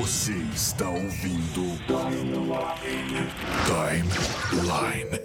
Você 0.00 0.32
está 0.52 0.88
ouvindo 0.88 1.78
Timeline. 3.64 5.20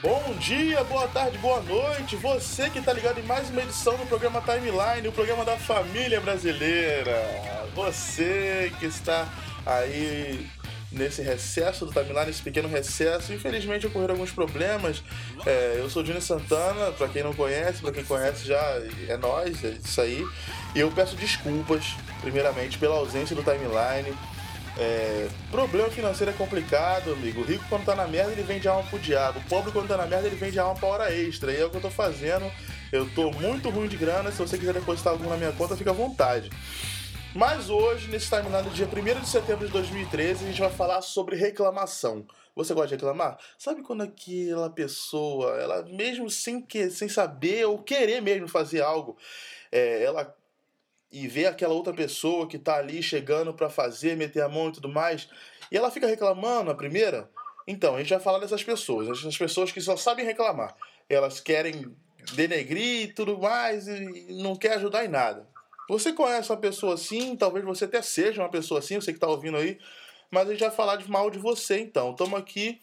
Bom 0.00 0.34
dia, 0.38 0.84
boa 0.84 1.08
tarde, 1.08 1.36
boa 1.38 1.60
noite. 1.62 2.14
Você 2.14 2.70
que 2.70 2.78
está 2.78 2.92
ligado 2.92 3.18
em 3.18 3.24
mais 3.24 3.50
uma 3.50 3.60
edição 3.60 3.96
do 3.96 4.06
programa 4.06 4.40
Timeline, 4.40 5.08
o 5.08 5.12
programa 5.12 5.44
da 5.44 5.56
família 5.56 6.20
brasileira. 6.20 7.68
Você 7.74 8.72
que 8.78 8.86
está 8.86 9.26
aí 9.66 10.48
nesse 10.90 11.22
recesso 11.22 11.86
do 11.86 11.92
timeline, 11.92 12.30
esse 12.30 12.42
pequeno 12.42 12.68
recesso. 12.68 13.32
Infelizmente 13.32 13.86
ocorreram 13.86 14.14
alguns 14.14 14.32
problemas. 14.32 15.02
É, 15.46 15.76
eu 15.78 15.88
sou 15.88 16.02
o 16.02 16.06
Júnior 16.06 16.22
Santana, 16.22 16.90
para 16.92 17.08
quem 17.08 17.22
não 17.22 17.32
conhece, 17.32 17.80
para 17.80 17.92
quem 17.92 18.04
conhece 18.04 18.46
já 18.46 18.60
é 19.08 19.16
nós, 19.16 19.64
é 19.64 19.76
isso 19.84 20.00
aí. 20.00 20.26
E 20.74 20.80
eu 20.80 20.90
peço 20.90 21.16
desculpas, 21.16 21.94
primeiramente, 22.20 22.78
pela 22.78 22.96
ausência 22.96 23.34
do 23.34 23.42
timeline. 23.42 24.16
É, 24.78 25.28
problema 25.50 25.90
financeiro 25.90 26.30
é 26.30 26.34
complicado, 26.34 27.12
amigo. 27.12 27.40
O 27.40 27.44
rico 27.44 27.64
quando 27.68 27.84
tá 27.84 27.94
na 27.94 28.06
merda 28.06 28.32
ele 28.32 28.42
vende 28.42 28.68
alma 28.68 28.88
pro 28.88 28.98
diabo. 28.98 29.38
O 29.40 29.42
pobre 29.42 29.72
quando 29.72 29.88
tá 29.88 29.96
na 29.96 30.06
merda 30.06 30.26
ele 30.26 30.36
vende 30.36 30.58
alma 30.58 30.74
pra 30.74 30.88
hora 30.88 31.14
extra. 31.14 31.52
E 31.52 31.60
é 31.60 31.64
o 31.64 31.70
que 31.70 31.76
eu 31.76 31.80
tô 31.80 31.90
fazendo. 31.90 32.50
Eu 32.92 33.08
tô 33.10 33.30
muito 33.30 33.68
ruim 33.68 33.88
de 33.88 33.96
grana. 33.96 34.30
Se 34.30 34.38
você 34.38 34.56
quiser 34.56 34.72
depositar 34.72 35.12
algo 35.12 35.28
na 35.28 35.36
minha 35.36 35.52
conta, 35.52 35.76
fica 35.76 35.90
à 35.90 35.94
vontade. 35.94 36.50
Mas 37.34 37.70
hoje, 37.70 38.08
nesse 38.08 38.28
timeline 38.28 38.64
do 38.64 38.70
dia 38.70 38.86
1 38.86 39.20
de 39.20 39.28
setembro 39.28 39.64
de 39.64 39.72
2013, 39.72 40.44
a 40.44 40.48
gente 40.48 40.60
vai 40.60 40.70
falar 40.70 41.00
sobre 41.00 41.36
reclamação. 41.36 42.26
Você 42.56 42.74
gosta 42.74 42.88
de 42.88 42.94
reclamar? 42.94 43.38
Sabe 43.56 43.82
quando 43.82 44.02
aquela 44.02 44.68
pessoa, 44.68 45.56
ela 45.56 45.82
mesmo 45.84 46.28
sem, 46.28 46.60
que, 46.60 46.90
sem 46.90 47.08
saber 47.08 47.66
ou 47.66 47.78
querer 47.78 48.20
mesmo 48.20 48.48
fazer 48.48 48.82
algo, 48.82 49.16
é, 49.70 50.02
ela 50.02 50.36
e 51.12 51.28
vê 51.28 51.46
aquela 51.46 51.72
outra 51.72 51.92
pessoa 51.92 52.48
que 52.48 52.58
tá 52.58 52.76
ali 52.76 53.00
chegando 53.00 53.54
para 53.54 53.70
fazer, 53.70 54.16
meter 54.16 54.42
a 54.42 54.48
mão 54.48 54.68
e 54.68 54.72
tudo 54.72 54.88
mais, 54.88 55.28
e 55.70 55.76
ela 55.76 55.90
fica 55.90 56.08
reclamando 56.08 56.72
a 56.72 56.74
primeira? 56.74 57.30
Então, 57.64 57.94
a 57.94 57.98
gente 58.00 58.10
vai 58.10 58.20
falar 58.20 58.40
dessas 58.40 58.64
pessoas, 58.64 59.08
essas 59.08 59.38
pessoas 59.38 59.70
que 59.70 59.80
só 59.80 59.96
sabem 59.96 60.24
reclamar. 60.24 60.74
Elas 61.08 61.38
querem 61.38 61.96
denegrir 62.32 63.04
e 63.04 63.12
tudo 63.12 63.38
mais 63.38 63.86
e 63.86 64.42
não 64.42 64.56
quer 64.56 64.74
ajudar 64.74 65.04
em 65.04 65.08
nada. 65.08 65.48
Você 65.90 66.12
conhece 66.12 66.52
uma 66.52 66.56
pessoa 66.56 66.94
assim, 66.94 67.34
talvez 67.34 67.64
você 67.64 67.84
até 67.84 68.00
seja 68.00 68.40
uma 68.40 68.48
pessoa 68.48 68.78
assim, 68.78 68.94
você 68.94 69.10
que 69.10 69.16
está 69.16 69.26
ouvindo 69.26 69.56
aí, 69.56 69.76
mas 70.30 70.46
a 70.46 70.52
gente 70.52 70.60
vai 70.60 70.70
falar 70.70 70.94
de 70.94 71.10
mal 71.10 71.28
de 71.28 71.38
você 71.40 71.80
então. 71.80 72.12
Estamos 72.12 72.38
aqui 72.38 72.80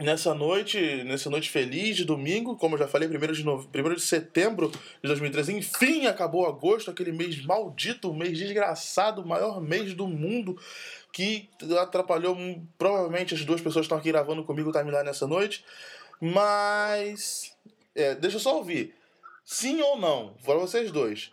nessa 0.00 0.34
noite, 0.34 1.04
nessa 1.04 1.30
noite 1.30 1.48
feliz 1.48 1.96
de 1.96 2.04
domingo, 2.04 2.56
como 2.56 2.74
eu 2.74 2.80
já 2.80 2.88
falei, 2.88 3.08
1 3.08 3.32
de, 3.32 3.44
nove... 3.44 3.68
de 3.70 4.00
setembro 4.00 4.68
de 4.68 5.06
2013. 5.06 5.54
Enfim, 5.54 6.06
acabou 6.06 6.44
agosto, 6.44 6.90
aquele 6.90 7.12
mês 7.12 7.40
maldito, 7.46 8.12
mês 8.12 8.36
desgraçado, 8.36 9.22
o 9.22 9.28
maior 9.28 9.60
mês 9.60 9.94
do 9.94 10.08
mundo 10.08 10.58
que 11.12 11.48
atrapalhou 11.80 12.36
provavelmente 12.76 13.32
as 13.32 13.44
duas 13.44 13.60
pessoas 13.60 13.84
que 13.84 13.86
estão 13.86 13.98
aqui 13.98 14.10
gravando 14.10 14.42
comigo 14.42 14.70
o 14.70 14.72
timeline 14.72 15.04
nessa 15.04 15.28
noite. 15.28 15.64
Mas. 16.20 17.56
É, 17.94 18.16
deixa 18.16 18.38
eu 18.38 18.40
só 18.40 18.56
ouvir. 18.56 18.92
Sim 19.44 19.80
ou 19.82 19.96
não? 19.96 20.34
Para 20.44 20.58
vocês 20.58 20.90
dois. 20.90 21.30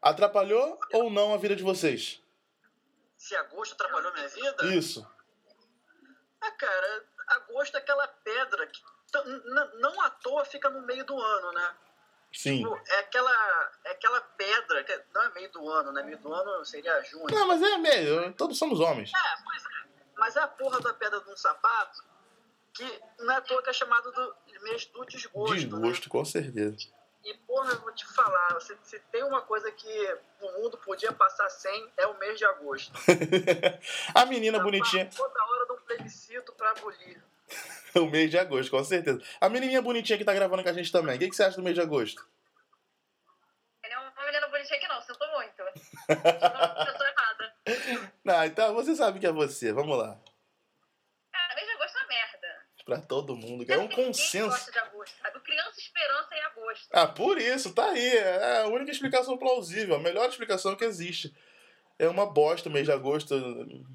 Atrapalhou 0.00 0.78
ou 0.92 1.10
não 1.10 1.34
a 1.34 1.36
vida 1.36 1.56
de 1.56 1.62
vocês? 1.62 2.22
Se 3.16 3.34
agosto 3.36 3.72
atrapalhou 3.72 4.12
minha 4.12 4.28
vida? 4.28 4.66
Isso. 4.74 5.06
Ah, 6.40 6.50
cara, 6.52 7.04
agosto 7.26 7.74
é 7.74 7.78
aquela 7.78 8.06
pedra 8.06 8.66
que 8.66 8.80
não 9.80 10.00
à 10.02 10.10
toa 10.10 10.44
fica 10.44 10.70
no 10.70 10.82
meio 10.82 11.04
do 11.04 11.18
ano, 11.18 11.52
né? 11.52 11.74
Sim. 12.32 12.58
Tipo, 12.58 12.78
é 12.86 12.98
aquela, 13.00 13.72
é 13.84 13.90
aquela 13.90 14.20
pedra, 14.20 14.84
que 14.84 15.02
não 15.14 15.22
é 15.22 15.30
meio 15.30 15.50
do 15.50 15.68
ano, 15.68 15.92
né? 15.92 16.02
Meio 16.02 16.18
do 16.18 16.32
ano 16.32 16.64
seria 16.64 17.02
junho. 17.02 17.26
Não, 17.30 17.46
mas 17.48 17.62
é 17.62 17.76
meio, 17.78 18.32
todos 18.34 18.58
somos 18.58 18.80
homens. 18.80 19.10
É, 19.12 19.42
pois 19.42 19.64
é. 19.64 19.88
Mas 20.16 20.36
é 20.36 20.40
a 20.40 20.48
porra 20.48 20.80
da 20.80 20.92
pedra 20.94 21.20
de 21.20 21.30
um 21.30 21.36
sapato 21.36 22.04
que 22.74 23.02
não 23.18 23.32
é 23.32 23.36
à 23.38 23.40
toa 23.40 23.62
que 23.62 23.70
é 23.70 23.72
chamado 23.72 24.12
do 24.12 24.36
mês 24.62 24.86
do 24.86 25.04
desgosto. 25.06 25.54
Desgosto, 25.54 26.04
né? 26.04 26.10
com 26.10 26.24
certeza. 26.24 26.76
E, 27.28 27.34
porra, 27.46 27.72
eu 27.72 27.80
vou 27.80 27.92
te 27.92 28.06
falar, 28.06 28.58
se, 28.58 28.74
se 28.82 28.98
tem 29.12 29.22
uma 29.22 29.42
coisa 29.42 29.70
que 29.70 30.18
o 30.40 30.50
mundo 30.52 30.78
podia 30.78 31.12
passar 31.12 31.46
sem, 31.50 31.92
é 31.98 32.06
o 32.06 32.18
mês 32.18 32.38
de 32.38 32.46
agosto. 32.46 32.90
a 34.14 34.24
menina 34.24 34.56
tá 34.56 34.64
bonitinha. 34.64 35.10
Toda 35.14 35.44
hora 35.44 35.66
de 35.66 35.72
um 35.72 35.80
plebiscito 35.82 36.54
pra 36.54 36.70
abolir. 36.70 37.22
o 37.96 38.06
mês 38.06 38.30
de 38.30 38.38
agosto, 38.38 38.70
com 38.70 38.82
certeza. 38.82 39.20
A 39.38 39.50
menininha 39.50 39.82
bonitinha 39.82 40.16
que 40.16 40.24
tá 40.24 40.32
gravando 40.32 40.62
com 40.62 40.70
a 40.70 40.72
gente 40.72 40.90
também. 40.90 41.16
O 41.16 41.18
que, 41.18 41.28
que 41.28 41.36
você 41.36 41.42
acha 41.42 41.56
do 41.56 41.62
mês 41.62 41.74
de 41.74 41.82
agosto? 41.82 42.26
Ele 43.84 43.92
é 43.92 43.98
uma 43.98 44.24
menina 44.24 44.48
bonitinha 44.48 44.80
que 44.80 44.88
não, 44.88 45.02
sinto 45.02 45.26
muito. 45.28 45.60
eu 46.08 46.98
tô 46.98 47.04
errada. 47.04 47.54
Não, 48.24 48.44
então 48.46 48.74
você 48.74 48.96
sabe 48.96 49.20
que 49.20 49.26
é 49.26 49.32
você. 49.32 49.70
Vamos 49.70 49.98
lá. 49.98 50.18
Cara, 51.30 51.54
mês 51.54 51.66
de 51.66 51.72
agosto 51.74 51.94
é 51.94 52.00
uma 52.00 52.08
merda. 52.08 52.66
Pra 52.86 53.00
todo 53.02 53.36
mundo. 53.36 53.70
É 53.70 53.76
um 53.76 53.86
consenso. 53.86 54.48
gosta 54.48 54.72
de 54.72 54.78
agosto, 54.78 55.14
sabe? 55.20 55.40
Criança 55.40 55.78
Esperança 55.78 56.34
em 56.34 56.42
agosto. 56.42 56.77
Ah, 56.92 57.06
por 57.06 57.38
isso, 57.38 57.72
tá 57.72 57.90
aí. 57.90 58.16
É 58.16 58.62
a 58.62 58.68
única 58.68 58.90
explicação 58.90 59.36
plausível, 59.36 59.96
a 59.96 59.98
melhor 59.98 60.28
explicação 60.28 60.74
que 60.74 60.84
existe. 60.84 61.34
É 61.98 62.08
uma 62.08 62.26
bosta 62.26 62.70
mês 62.70 62.86
de 62.86 62.92
agosto. 62.92 63.34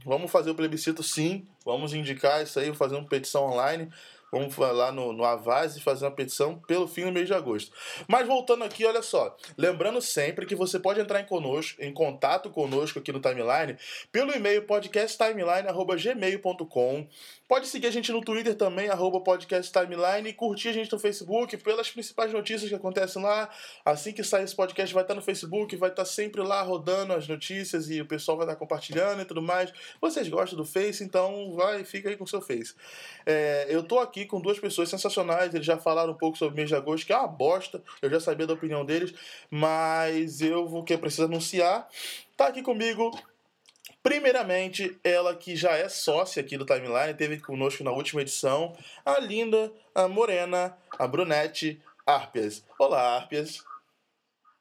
Vamos 0.06 0.30
fazer 0.32 0.52
o 0.52 0.56
plebiscito 0.56 1.02
sim. 1.02 1.48
Vamos 1.66 1.94
indicar 1.94 2.44
isso 2.44 2.60
aí, 2.60 2.74
fazer 2.76 2.96
uma 2.96 3.08
petição 3.08 3.46
online. 3.46 3.92
Vamos 4.34 4.58
lá 4.58 4.92
no, 4.92 5.14
no 5.14 5.24
Avaz 5.24 5.78
e 5.78 5.80
fazer 5.80 6.06
uma 6.06 6.12
petição 6.12 6.60
pelo 6.68 6.88
fim 6.88 7.06
do 7.06 7.12
mês 7.12 7.28
de 7.28 7.36
agosto. 7.36 7.72
Mas 8.08 8.26
voltando 8.26 8.64
aqui, 8.64 8.84
olha 8.84 9.04
só. 9.04 9.38
Lembrando 9.56 10.02
sempre 10.02 10.48
que 10.48 10.56
você 10.56 10.80
pode 10.80 11.00
entrar 11.00 11.22
em, 11.22 11.26
conosco, 11.26 11.80
em 11.80 11.94
contato 11.94 12.50
conosco 12.50 12.98
aqui 12.98 13.12
no 13.12 13.20
Timeline 13.20 13.78
pelo 14.12 14.34
e-mail 14.34 14.64
podcasttimeline.gmail.com 14.64 17.08
Pode 17.54 17.68
seguir 17.68 17.86
a 17.86 17.92
gente 17.92 18.12
no 18.12 18.20
Twitter 18.20 18.56
também, 18.56 18.90
arroba 18.90 19.22
podcasttimeline, 19.22 20.28
e 20.28 20.34
curtir 20.34 20.70
a 20.70 20.74
gente 20.74 20.92
no 20.92 20.98
Facebook 20.98 21.56
pelas 21.58 21.92
principais 21.92 22.34
notícias 22.34 22.68
que 22.68 22.76
acontecem 22.76 23.22
lá. 23.22 23.48
Assim 23.86 24.12
que 24.12 24.24
sair 24.24 24.46
esse 24.46 24.56
podcast, 24.56 24.92
vai 24.92 25.04
estar 25.04 25.14
no 25.14 25.22
Facebook, 25.22 25.76
vai 25.76 25.90
estar 25.90 26.04
sempre 26.06 26.42
lá 26.42 26.64
rodando 26.64 27.14
as 27.14 27.28
notícias 27.28 27.92
e 27.92 28.02
o 28.02 28.08
pessoal 28.08 28.38
vai 28.38 28.48
estar 28.48 28.56
compartilhando 28.56 29.22
e 29.22 29.26
tudo 29.26 29.40
mais. 29.40 29.72
Vocês 30.02 30.28
gostam 30.30 30.58
do 30.58 30.66
Face, 30.66 31.04
então 31.04 31.54
vai, 31.54 31.84
fica 31.84 32.10
aí 32.10 32.16
com 32.16 32.24
o 32.24 32.28
seu 32.28 32.42
Face. 32.42 32.74
É, 33.24 33.68
eu 33.70 33.84
tô 33.84 34.00
aqui 34.00 34.23
com 34.26 34.42
duas 34.42 34.60
pessoas 34.60 34.90
sensacionais, 34.90 35.54
eles 35.54 35.66
já 35.66 35.78
falaram 35.78 36.14
um 36.14 36.18
pouco 36.18 36.38
sobre 36.38 36.54
o 36.54 36.58
mês 36.58 36.70
de 36.70 36.76
agosto, 36.76 37.06
que 37.06 37.14
é 37.14 37.18
uma 37.18 37.28
bosta, 37.28 37.84
eu 38.02 38.10
já 38.10 38.20
sabia 38.20 38.48
da 38.48 38.54
opinião 38.54 38.86
deles, 38.86 39.14
mas 39.50 40.42
eu 40.42 40.68
vou 40.68 40.84
que 40.84 40.98
preciso 40.98 41.26
anunciar. 41.26 41.88
Tá 42.36 42.48
aqui 42.48 42.62
comigo 42.62 43.12
Primeiramente, 44.04 45.00
ela 45.02 45.34
que 45.34 45.56
já 45.56 45.78
é 45.78 45.88
sócia 45.88 46.42
aqui 46.42 46.58
do 46.58 46.66
Timeline, 46.66 47.14
teve 47.14 47.40
conosco 47.40 47.86
na 47.86 47.92
última 47.92 48.22
edição, 48.22 48.76
a 49.06 49.18
linda, 49.18 49.72
a 49.96 50.10
morena, 50.10 50.78
a 51.00 51.08
brunete, 51.08 51.82
Arpias. 52.06 52.66
Olá, 52.78 53.16
Arpias. 53.16 53.64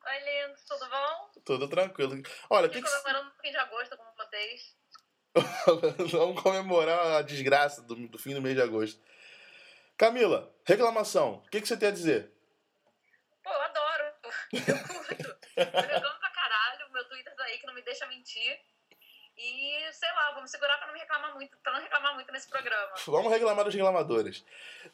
Oi, 0.06 0.18
lindo, 0.20 0.56
tudo 0.68 0.88
bom? 0.88 1.40
Tudo 1.44 1.68
tranquilo. 1.68 2.22
Olha, 2.48 2.68
que 2.68 2.80
comemorando 2.80 3.30
o 3.30 3.42
fim 3.42 3.50
de 3.50 3.56
agosto 3.56 3.96
com 3.96 4.04
vocês. 4.16 4.76
Vamos 6.12 6.40
comemorar 6.40 7.16
a 7.16 7.22
desgraça 7.22 7.82
do, 7.82 7.96
do, 7.96 8.18
fim 8.18 8.34
do 8.34 8.42
mês 8.42 8.54
de 8.54 8.62
agosto. 8.62 9.00
Camila, 9.96 10.52
reclamação. 10.64 11.42
O 11.46 11.50
que, 11.50 11.60
que 11.60 11.68
você 11.68 11.76
tem 11.76 11.88
a 11.88 11.92
dizer? 11.92 12.32
Pô, 13.42 13.50
eu 13.50 13.62
adoro. 13.62 14.04
Eu 14.52 14.78
curto. 14.86 15.36
eu 15.56 15.64
reclamo 15.64 16.18
pra 16.18 16.30
caralho. 16.30 16.90
Meu 16.92 17.08
Twitter 17.08 17.34
tá 17.34 17.44
aí 17.44 17.58
que 17.58 17.66
não 17.66 17.74
me 17.74 17.82
deixa 17.82 18.06
mentir. 18.06 18.60
E, 19.36 19.92
sei 19.92 20.10
lá, 20.12 20.32
vamos 20.32 20.50
segurar 20.50 20.76
para 20.78 20.88
não 20.88 20.94
reclamar 20.94 21.34
muito, 21.34 21.56
para 21.58 21.72
não 21.72 21.80
reclamar 21.82 22.14
muito 22.14 22.30
nesse 22.32 22.48
programa. 22.48 22.92
Vamos 23.06 23.32
reclamar 23.32 23.64
dos 23.64 23.74
reclamadores. 23.74 24.44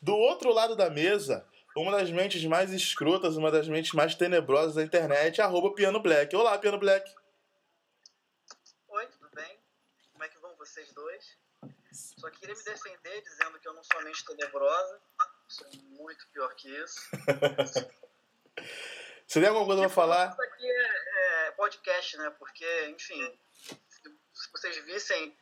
Do 0.01 0.17
outro 0.17 0.53
lado 0.53 0.77
da 0.77 0.89
mesa, 0.89 1.47
uma 1.77 1.93
das 1.93 2.11
mentes 2.11 2.45
mais 2.45 2.73
escrotas, 2.73 3.37
uma 3.37 3.51
das 3.51 3.69
mentes 3.69 3.93
mais 3.93 4.15
tenebrosas 4.15 4.77
da 4.77 4.83
internet, 4.83 5.41
arroba 5.41 5.75
Piano 5.75 6.01
Black. 6.01 6.35
Olá, 6.35 6.57
Piano 6.59 6.79
Black. 6.79 7.13
Oi, 8.89 9.07
tudo 9.07 9.29
bem? 9.35 9.59
Como 10.13 10.25
é 10.25 10.29
que 10.29 10.39
vão 10.39 10.55
vocês 10.57 10.93
dois? 10.93 11.37
Só 11.99 12.31
queria 12.31 12.55
me 12.55 12.63
defender 12.63 13.23
dizendo 13.23 13.59
que 13.59 13.69
eu 13.69 13.75
não 13.75 13.83
sou 13.83 14.03
mente 14.03 14.25
tenebrosa, 14.25 15.01
sou 15.49 15.67
muito 15.99 16.27
pior 16.29 16.55
que 16.55 16.69
isso. 16.69 17.01
Você 19.27 19.41
tem 19.41 19.49
alguma 19.49 19.67
coisa 19.67 19.83
pra 19.83 19.91
falar? 19.91 20.31
Isso 20.31 20.43
aqui 20.43 20.71
é, 20.71 21.47
é 21.47 21.51
podcast, 21.53 22.17
né? 22.17 22.31
Porque, 22.39 22.87
enfim, 22.87 23.39
se 24.33 24.51
vocês 24.53 24.77
vissem 24.85 25.37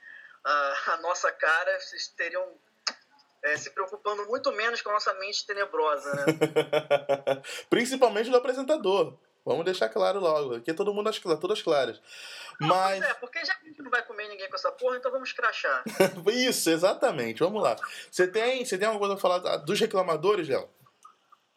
a, 0.45 0.93
a 0.93 0.97
nossa 0.99 1.31
cara, 1.31 1.79
vocês 1.79 2.09
teriam 2.09 2.59
é, 3.45 3.57
se 3.57 3.71
preocupando 3.71 4.27
muito 4.27 4.51
menos 4.53 4.83
com 4.83 4.91
a 4.91 4.95
nossa 4.95 5.15
mente 5.15 5.47
tenebrosa, 5.47 6.13
né? 6.15 6.25
Principalmente 7.71 8.31
do 8.31 8.37
apresentador. 8.37 9.19
Vamos 9.47 9.65
deixar 9.65 9.89
claro 9.89 10.19
logo. 10.19 10.57
Aqui 10.57 10.73
é 10.73 10.75
todo 10.75 10.93
mundo 10.93 11.09
às, 11.09 11.21
todas 11.21 11.63
claras. 11.63 12.03
Não, 12.61 12.67
Mas... 12.67 13.01
é, 13.01 13.15
porque 13.15 13.45
já 13.45 13.55
que 13.55 13.67
a 13.67 13.69
gente 13.69 13.81
não 13.81 13.91
vai 13.93 14.05
comer 14.05 14.29
ninguém 14.29 14.51
com 14.51 14.57
essa 14.57 14.73
porra, 14.73 14.97
então 14.97 15.13
vamos 15.13 15.33
crachar. 15.33 15.85
Isso, 16.35 16.69
exatamente. 16.69 17.39
Vamos 17.39 17.63
lá. 17.63 17.77
Você 18.11 18.27
tem, 18.27 18.65
você 18.65 18.77
tem 18.77 18.89
alguma 18.89 19.07
coisa 19.07 19.15
a 19.15 19.17
falar 19.17 19.59
dos 19.59 19.79
reclamadores, 19.79 20.49
Léo? 20.49 20.69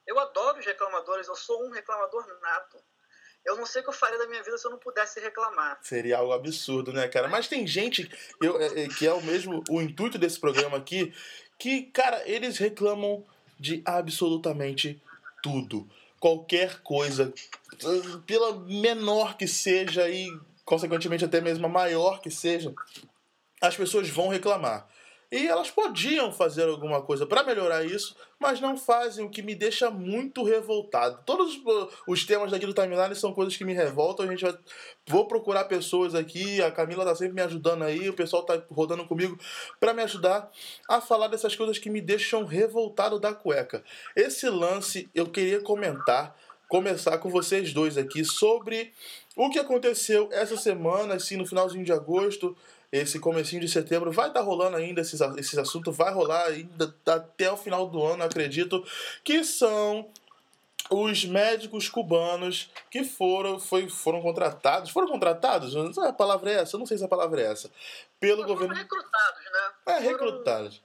Eu 0.06 0.20
adoro 0.20 0.60
os 0.60 0.66
reclamadores, 0.66 1.28
eu 1.28 1.36
sou 1.36 1.66
um 1.66 1.72
reclamador 1.72 2.28
nato. 2.42 2.78
Eu 3.44 3.56
não 3.56 3.66
sei 3.66 3.82
o 3.82 3.84
que 3.86 3.90
eu 3.90 3.94
faria 3.94 4.20
da 4.20 4.28
minha 4.28 4.44
vida 4.44 4.58
se 4.60 4.68
eu 4.68 4.72
não 4.72 4.78
pudesse 4.78 5.20
reclamar. 5.20 5.80
Seria 5.82 6.18
algo 6.18 6.34
absurdo, 6.34 6.94
né, 6.94 7.08
cara? 7.08 7.28
Mas 7.28 7.48
tem 7.48 7.66
gente 7.66 8.08
eu, 8.40 8.62
é, 8.62 8.84
é, 8.84 8.88
que 8.88 9.08
é 9.08 9.14
o 9.14 9.22
mesmo 9.22 9.64
o 9.68 9.82
intuito 9.82 10.20
desse 10.20 10.40
programa 10.40 10.78
aqui, 10.78 11.12
que, 11.58 11.84
cara, 11.84 12.22
eles 12.30 12.60
reclamam 12.60 13.26
de 13.60 13.82
absolutamente 13.84 15.02
tudo. 15.42 15.90
Qualquer 16.20 16.82
coisa, 16.82 17.34
pela 18.26 18.60
menor 18.60 19.38
que 19.38 19.48
seja 19.48 20.10
e, 20.10 20.28
consequentemente, 20.66 21.26
até 21.26 21.40
mesmo 21.40 21.66
a 21.66 21.70
maior 21.70 22.20
que 22.22 22.30
seja, 22.30 22.74
as 23.62 23.76
pessoas 23.76 24.10
vão 24.10 24.28
reclamar. 24.28 24.88
E 25.32 25.48
elas 25.48 25.70
podiam 25.70 26.32
fazer 26.32 26.68
alguma 26.68 27.02
coisa 27.02 27.26
para 27.26 27.44
melhorar 27.44 27.86
isso, 27.86 28.16
mas 28.40 28.62
não 28.62 28.78
fazem, 28.78 29.26
o 29.26 29.30
que 29.30 29.42
me 29.42 29.54
deixa 29.54 29.92
muito 29.92 30.44
revoltado. 30.44 31.22
Todos 31.26 31.60
os 32.08 32.26
temas 32.26 32.52
daqui 32.52 32.66
do 32.66 32.74
timeline 32.74 33.14
são 33.14 33.34
coisas 33.34 33.58
que 33.58 33.66
me 33.66 33.74
revoltam. 33.74 34.26
A 34.26 34.30
gente 34.30 34.44
vai. 34.44 34.58
Vou 35.06 35.28
procurar 35.28 35.66
pessoas 35.66 36.16
aqui, 36.16 36.62
a 36.62 36.72
Camila 36.72 37.04
tá 37.04 37.14
sempre 37.14 37.34
me 37.34 37.42
ajudando 37.42 37.84
aí, 37.84 38.08
o 38.08 38.14
pessoal 38.14 38.44
tá 38.44 38.62
rodando 38.72 39.06
comigo 39.06 39.38
para 39.80 39.94
me 39.94 40.04
ajudar 40.04 40.50
a 40.88 41.02
falar 41.02 41.28
dessas 41.28 41.56
coisas 41.56 41.78
que 41.78 41.90
me 41.90 42.00
deixam 42.00 42.46
revoltado 42.46 43.20
da 43.20 43.34
cueca. 43.34 43.84
Esse 44.16 44.50
lance 44.50 45.10
eu 45.14 45.26
queria 45.26 45.62
comentar, 45.62 46.36
começar 46.70 47.18
com 47.18 47.30
vocês 47.30 47.74
dois 47.74 47.98
aqui 47.98 48.24
sobre 48.24 48.94
o 49.36 49.50
que 49.50 49.60
aconteceu 49.60 50.30
essa 50.32 50.56
semana, 50.56 51.16
assim, 51.16 51.36
no 51.36 51.46
finalzinho 51.46 51.84
de 51.84 51.92
agosto 51.92 52.56
esse 52.92 53.20
comecinho 53.20 53.62
de 53.62 53.70
setembro 53.70 54.12
vai 54.12 54.28
estar 54.28 54.40
tá 54.40 54.46
rolando 54.46 54.78
ainda 54.78 55.02
esses, 55.02 55.22
esses 55.38 55.58
assuntos, 55.58 55.96
vai 55.96 56.12
rolar 56.12 56.46
ainda 56.46 56.94
até 57.06 57.52
o 57.52 57.58
final 57.58 57.88
do 57.88 58.04
ano, 58.04 58.24
acredito, 58.24 58.84
que 59.24 59.44
são 59.44 60.08
os 60.90 61.24
médicos 61.24 61.88
cubanos 61.88 62.72
que 62.90 63.04
foram, 63.04 63.60
foi, 63.60 63.88
foram 63.88 64.22
contratados. 64.22 64.90
Foram 64.90 65.08
contratados? 65.08 65.76
A 66.00 66.12
palavra 66.12 66.52
é 66.52 66.54
essa? 66.56 66.76
Eu 66.76 66.80
não 66.80 66.86
sei 66.88 66.98
se 66.98 67.04
a 67.04 67.08
palavra 67.08 67.42
é 67.42 67.46
essa. 67.46 67.70
Pelo 68.20 68.42
foram 68.42 68.56
governo. 68.56 68.76
recrutados, 68.76 69.44
né? 69.44 69.72
É, 69.86 70.00
recrutados. 70.00 70.82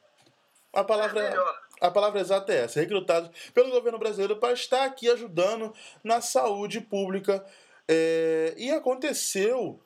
A 0.75 0.85
palavra, 0.85 1.21
é, 1.21 1.87
a 1.87 1.91
palavra 1.91 2.21
exata 2.21 2.53
é 2.53 2.65
essa: 2.65 2.81
recrutados 2.81 3.31
pelo 3.55 3.71
governo 3.71 3.99
brasileiro 3.99 4.37
para 4.37 4.53
estar 4.53 4.85
aqui 4.85 5.09
ajudando 5.09 5.73
na 6.03 6.21
saúde 6.21 6.81
pública. 6.81 7.45
É, 7.89 8.55
e 8.57 8.71
aconteceu 8.71 9.81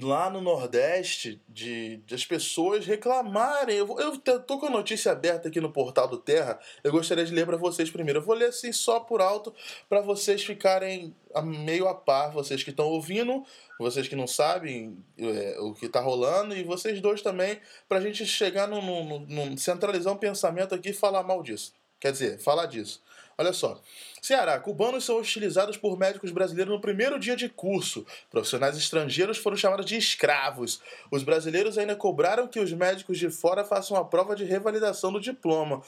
lá 0.00 0.30
no 0.30 0.40
Nordeste 0.40 1.40
de, 1.48 1.98
de 1.98 2.14
as 2.14 2.24
pessoas 2.24 2.86
reclamarem. 2.86 3.76
Eu, 3.76 3.96
eu 3.98 4.18
tô 4.18 4.58
com 4.58 4.66
a 4.66 4.70
notícia 4.70 5.12
aberta 5.12 5.48
aqui 5.48 5.60
no 5.60 5.72
portal 5.72 6.06
do 6.06 6.18
Terra. 6.18 6.58
Eu 6.84 6.92
gostaria 6.92 7.24
de 7.24 7.34
ler 7.34 7.46
para 7.46 7.56
vocês 7.56 7.90
primeiro. 7.90 8.20
Eu 8.20 8.24
vou 8.24 8.34
ler 8.34 8.50
assim 8.50 8.72
só 8.72 9.00
por 9.00 9.20
alto 9.20 9.52
para 9.88 10.00
vocês 10.00 10.44
ficarem 10.44 11.14
meio 11.42 11.88
a 11.88 11.94
par, 11.94 12.32
vocês 12.32 12.62
que 12.62 12.70
estão 12.70 12.86
ouvindo, 12.86 13.44
vocês 13.78 14.06
que 14.08 14.16
não 14.16 14.26
sabem 14.26 14.96
é, 15.18 15.56
o 15.60 15.74
que 15.74 15.86
está 15.86 16.00
rolando 16.00 16.56
e 16.56 16.62
vocês 16.62 17.00
dois 17.00 17.22
também, 17.22 17.60
para 17.88 17.98
a 17.98 18.00
gente 18.00 18.26
chegar 18.26 18.66
no, 18.66 18.80
no, 18.82 19.20
no, 19.20 19.58
centralizar 19.58 20.12
um 20.12 20.18
pensamento 20.18 20.74
aqui 20.74 20.90
e 20.90 20.94
falar 20.94 21.22
mal 21.22 21.42
disso. 21.42 21.72
Quer 22.00 22.12
dizer, 22.12 22.38
falar 22.38 22.66
disso. 22.66 23.02
Olha 23.38 23.52
só. 23.52 23.80
Ceará, 24.20 24.58
cubanos 24.60 25.04
são 25.04 25.18
hostilizados 25.18 25.76
por 25.76 25.98
médicos 25.98 26.30
brasileiros 26.30 26.72
no 26.74 26.80
primeiro 26.80 27.18
dia 27.18 27.34
de 27.34 27.48
curso. 27.48 28.04
Profissionais 28.30 28.76
estrangeiros 28.76 29.38
foram 29.38 29.56
chamados 29.56 29.86
de 29.86 29.96
escravos. 29.96 30.80
Os 31.10 31.22
brasileiros 31.22 31.78
ainda 31.78 31.96
cobraram 31.96 32.46
que 32.46 32.60
os 32.60 32.72
médicos 32.72 33.18
de 33.18 33.30
fora 33.30 33.64
façam 33.64 33.96
a 33.96 34.04
prova 34.04 34.36
de 34.36 34.44
revalidação 34.44 35.12
do 35.12 35.20
diploma. 35.20 35.82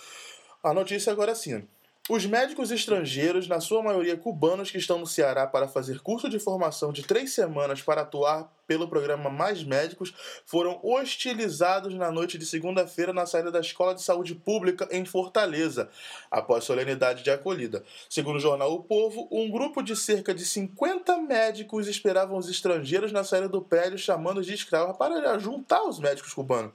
A 0.62 0.72
notícia 0.72 1.12
agora 1.12 1.34
sim. 1.34 1.66
Os 2.10 2.26
médicos 2.26 2.72
estrangeiros, 2.72 3.46
na 3.46 3.60
sua 3.60 3.80
maioria 3.80 4.16
cubanos, 4.16 4.72
que 4.72 4.78
estão 4.78 4.98
no 4.98 5.06
Ceará 5.06 5.46
para 5.46 5.68
fazer 5.68 6.00
curso 6.00 6.28
de 6.28 6.40
formação 6.40 6.92
de 6.92 7.04
três 7.04 7.32
semanas 7.32 7.80
para 7.80 8.00
atuar 8.00 8.52
pelo 8.66 8.88
programa 8.88 9.30
Mais 9.30 9.62
Médicos, 9.62 10.12
foram 10.44 10.80
hostilizados 10.82 11.94
na 11.94 12.10
noite 12.10 12.36
de 12.36 12.44
segunda-feira 12.44 13.12
na 13.12 13.24
saída 13.24 13.52
da 13.52 13.60
Escola 13.60 13.94
de 13.94 14.02
Saúde 14.02 14.34
Pública 14.34 14.88
em 14.90 15.04
Fortaleza, 15.04 15.88
após 16.28 16.64
solenidade 16.64 17.22
de 17.22 17.30
acolhida. 17.30 17.84
Segundo 18.10 18.36
o 18.36 18.40
jornal 18.40 18.74
O 18.74 18.82
Povo, 18.82 19.28
um 19.30 19.48
grupo 19.48 19.80
de 19.80 19.94
cerca 19.94 20.34
de 20.34 20.44
50 20.44 21.18
médicos 21.18 21.86
esperavam 21.86 22.36
os 22.36 22.48
estrangeiros 22.50 23.12
na 23.12 23.22
saída 23.22 23.48
do 23.48 23.62
prédio, 23.62 23.96
chamando 23.96 24.42
de 24.42 24.52
escravos 24.52 24.96
para 24.96 25.38
juntar 25.38 25.84
os 25.84 26.00
médicos 26.00 26.34
cubanos. 26.34 26.72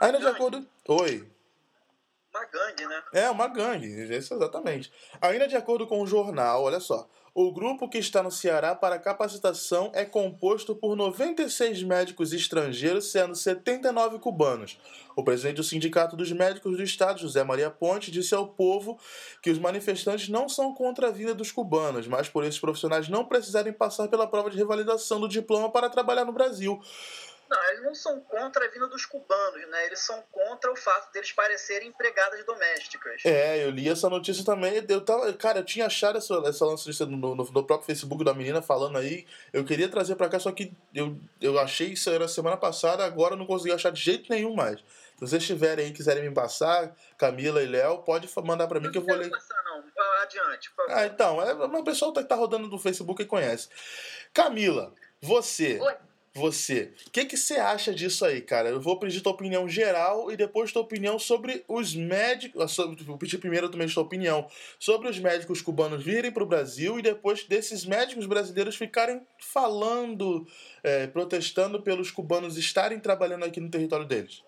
Ainda 0.00 0.18
de 0.18 0.26
acordo. 0.26 0.66
Oi 0.88 1.35
uma 2.36 2.44
gangue, 2.44 2.86
né? 2.86 3.02
É, 3.12 3.30
uma 3.30 3.48
gangue, 3.48 4.16
isso 4.16 4.34
exatamente. 4.34 4.92
Ainda 5.20 5.48
de 5.48 5.56
acordo 5.56 5.86
com 5.86 6.02
o 6.02 6.06
jornal, 6.06 6.62
olha 6.62 6.80
só. 6.80 7.08
O 7.34 7.52
grupo 7.52 7.86
que 7.86 7.98
está 7.98 8.22
no 8.22 8.30
Ceará 8.30 8.74
para 8.74 8.98
capacitação 8.98 9.90
é 9.94 10.06
composto 10.06 10.74
por 10.74 10.96
96 10.96 11.82
médicos 11.82 12.32
estrangeiros, 12.32 13.12
sendo 13.12 13.34
79 13.34 14.18
cubanos. 14.18 14.78
O 15.14 15.22
presidente 15.22 15.56
do 15.56 15.62
Sindicato 15.62 16.16
dos 16.16 16.32
Médicos 16.32 16.74
do 16.74 16.82
Estado, 16.82 17.20
José 17.20 17.44
Maria 17.44 17.70
Ponte, 17.70 18.10
disse 18.10 18.34
ao 18.34 18.48
povo 18.48 18.98
que 19.42 19.50
os 19.50 19.58
manifestantes 19.58 20.30
não 20.30 20.48
são 20.48 20.72
contra 20.72 21.08
a 21.08 21.10
vinda 21.10 21.34
dos 21.34 21.52
cubanos, 21.52 22.08
mas 22.08 22.26
por 22.26 22.42
esses 22.42 22.58
profissionais 22.58 23.06
não 23.06 23.26
precisarem 23.26 23.72
passar 23.72 24.08
pela 24.08 24.26
prova 24.26 24.48
de 24.48 24.56
revalidação 24.56 25.20
do 25.20 25.28
diploma 25.28 25.70
para 25.70 25.90
trabalhar 25.90 26.24
no 26.24 26.32
Brasil. 26.32 26.80
Não, 27.48 27.64
eles 27.68 27.82
não 27.82 27.94
são 27.94 28.20
contra 28.20 28.64
a 28.64 28.68
vinda 28.68 28.88
dos 28.88 29.06
cubanos, 29.06 29.68
né? 29.68 29.86
Eles 29.86 30.00
são 30.00 30.22
contra 30.32 30.72
o 30.72 30.76
fato 30.76 31.12
deles 31.12 31.30
parecerem 31.32 31.88
empregadas 31.88 32.44
domésticas. 32.44 33.22
É, 33.24 33.64
eu 33.64 33.70
li 33.70 33.88
essa 33.88 34.10
notícia 34.10 34.44
também. 34.44 34.84
Eu 34.88 35.00
tava, 35.00 35.32
cara, 35.32 35.60
eu 35.60 35.64
tinha 35.64 35.86
achado 35.86 36.18
essa, 36.18 36.34
essa 36.46 36.64
notícia 36.64 37.06
no, 37.06 37.16
no, 37.16 37.34
no, 37.36 37.64
próprio 37.64 37.86
Facebook 37.86 38.24
da 38.24 38.34
menina 38.34 38.60
falando 38.60 38.98
aí. 38.98 39.26
Eu 39.52 39.64
queria 39.64 39.88
trazer 39.88 40.16
pra 40.16 40.28
cá, 40.28 40.40
só 40.40 40.50
que 40.50 40.72
eu, 40.92 41.16
eu 41.40 41.58
achei 41.58 41.88
isso 41.92 42.10
era 42.10 42.26
semana 42.26 42.56
passada, 42.56 43.04
agora 43.04 43.34
eu 43.34 43.38
não 43.38 43.46
consegui 43.46 43.72
achar 43.72 43.90
de 43.90 44.00
jeito 44.00 44.30
nenhum 44.30 44.54
mais. 44.54 44.80
Se 44.80 45.20
vocês 45.20 45.46
tiverem 45.46 45.86
aí 45.86 45.92
quiserem 45.92 46.28
me 46.28 46.34
passar, 46.34 46.94
Camila 47.16 47.62
e 47.62 47.66
Léo, 47.66 48.02
pode 48.02 48.28
mandar 48.44 48.66
pra 48.66 48.80
mim 48.80 48.90
que 48.90 48.98
eu 48.98 49.02
vou 49.02 49.14
ler. 49.14 49.30
Passar, 49.30 49.62
não. 49.64 49.84
Adiante, 50.22 50.70
por 50.70 50.86
favor. 50.86 51.00
Ah, 51.00 51.06
então, 51.06 51.40
é 51.40 51.52
uma 51.52 51.84
pessoa 51.84 52.12
que 52.12 52.24
tá 52.24 52.34
rodando 52.34 52.66
no 52.66 52.78
Facebook 52.78 53.22
e 53.22 53.26
conhece. 53.26 53.68
Camila, 54.34 54.92
você. 55.22 55.78
Oi 55.80 56.05
você. 56.36 56.92
O 57.06 57.10
que, 57.10 57.24
que 57.24 57.36
você 57.36 57.54
acha 57.54 57.94
disso 57.94 58.24
aí, 58.24 58.40
cara? 58.40 58.68
Eu 58.68 58.80
vou 58.80 58.98
pedir 58.98 59.20
tua 59.20 59.32
opinião 59.32 59.68
geral 59.68 60.30
e 60.30 60.36
depois 60.36 60.72
tua 60.72 60.82
opinião 60.82 61.18
sobre 61.18 61.64
os 61.66 61.94
médicos. 61.94 62.78
Ah, 62.78 62.84
vou 63.04 63.18
pedir 63.18 63.38
primeiro 63.38 63.70
também 63.70 63.88
tua 63.88 64.02
opinião 64.02 64.48
sobre 64.78 65.08
os 65.08 65.18
médicos 65.18 65.62
cubanos 65.62 66.04
virem 66.04 66.30
para 66.30 66.42
o 66.42 66.46
Brasil 66.46 66.98
e 66.98 67.02
depois 67.02 67.44
desses 67.44 67.84
médicos 67.86 68.26
brasileiros 68.26 68.76
ficarem 68.76 69.26
falando, 69.40 70.46
é, 70.84 71.06
protestando 71.06 71.82
pelos 71.82 72.10
cubanos 72.10 72.58
estarem 72.58 73.00
trabalhando 73.00 73.44
aqui 73.44 73.60
no 73.60 73.70
território 73.70 74.04
deles. 74.04 74.44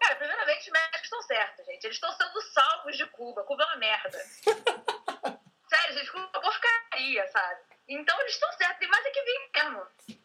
Cara, 0.00 0.16
primeiramente, 0.16 0.60
os 0.60 0.72
médicos 0.72 1.02
estão 1.02 1.22
certos, 1.22 1.66
gente. 1.66 1.84
Eles 1.84 1.96
estão 1.96 2.12
sendo 2.12 2.40
salvos 2.54 2.96
de 2.96 3.06
Cuba. 3.06 3.42
Cuba 3.42 3.64
é 3.64 3.66
uma 3.66 3.76
merda. 3.76 4.18
Sério, 5.68 5.94
gente, 5.94 6.10
Cuba 6.10 6.30
é 6.32 6.38
uma 6.38 6.40
porcaria, 6.40 7.26
sabe? 7.28 7.60
Então 7.88 8.18
eles 8.20 8.34
estão 8.34 8.50
certos. 8.52 8.78
Tem 8.78 8.88
mais 8.88 9.04
é 9.04 9.10
que 9.10 9.22
vir 9.22 9.40
mesmo. 9.70 10.19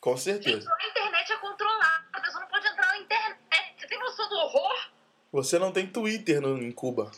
Com 0.00 0.16
certeza. 0.16 0.60
Gente, 0.60 0.68
a 0.68 0.88
internet 0.88 1.32
é 1.32 1.36
controlada, 1.36 2.04
a 2.12 2.20
pessoa 2.20 2.40
não 2.40 2.48
pode 2.48 2.66
entrar 2.66 2.86
na 2.86 2.98
internet. 2.98 3.38
Você 3.78 3.86
tem 3.86 3.98
noção 3.98 4.28
do 4.28 4.34
horror? 4.36 4.90
Você 5.32 5.58
não 5.58 5.72
tem 5.72 5.86
Twitter 5.86 6.40
no, 6.40 6.60
em 6.62 6.72
Cuba. 6.72 7.10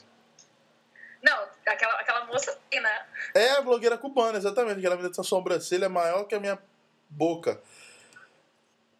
Não, 1.22 1.48
aquela, 1.64 2.00
aquela 2.00 2.24
moça 2.24 2.58
tem, 2.68 2.80
né? 2.80 3.06
É 3.34 3.50
a 3.52 3.62
blogueira 3.62 3.96
cubana, 3.96 4.36
exatamente. 4.36 4.78
Aquela 4.78 4.96
menina 4.96 5.08
dessa 5.08 5.22
sobrancelha 5.22 5.84
é 5.84 5.88
maior 5.88 6.24
que 6.24 6.34
a 6.34 6.40
minha 6.40 6.58
boca. 7.08 7.62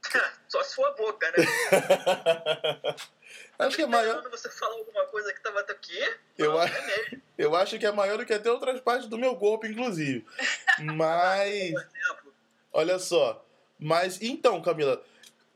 Só 0.49 0.63
se 0.63 0.77
for 0.77 0.87
a 0.87 0.93
boca, 0.93 1.33
né? 1.33 1.45
acho 3.59 3.77
que 3.77 3.83
é 3.83 3.87
maior. 3.87 4.23
Quando 4.23 4.31
você 4.31 4.49
fala 4.51 4.75
alguma 4.77 5.07
coisa 5.07 5.33
que 5.33 5.43
tava 5.43 5.61
aqui, 5.61 5.99
eu, 6.39 6.61
é 6.61 6.71
eu 7.37 7.57
acho 7.57 7.79
que 7.79 7.87
é 7.87 7.91
maior 7.91 8.19
do 8.19 8.27
que 8.27 8.35
até 8.35 8.51
outras 8.51 8.81
partes 8.81 9.09
do 9.09 9.19
meu 9.19 9.35
corpo, 9.37 9.67
inclusive. 9.67 10.25
Mas. 10.79 11.75
Olha 12.73 12.99
só. 13.01 13.45
Mas 13.83 14.23
então, 14.23 14.63
Camila, 14.63 15.05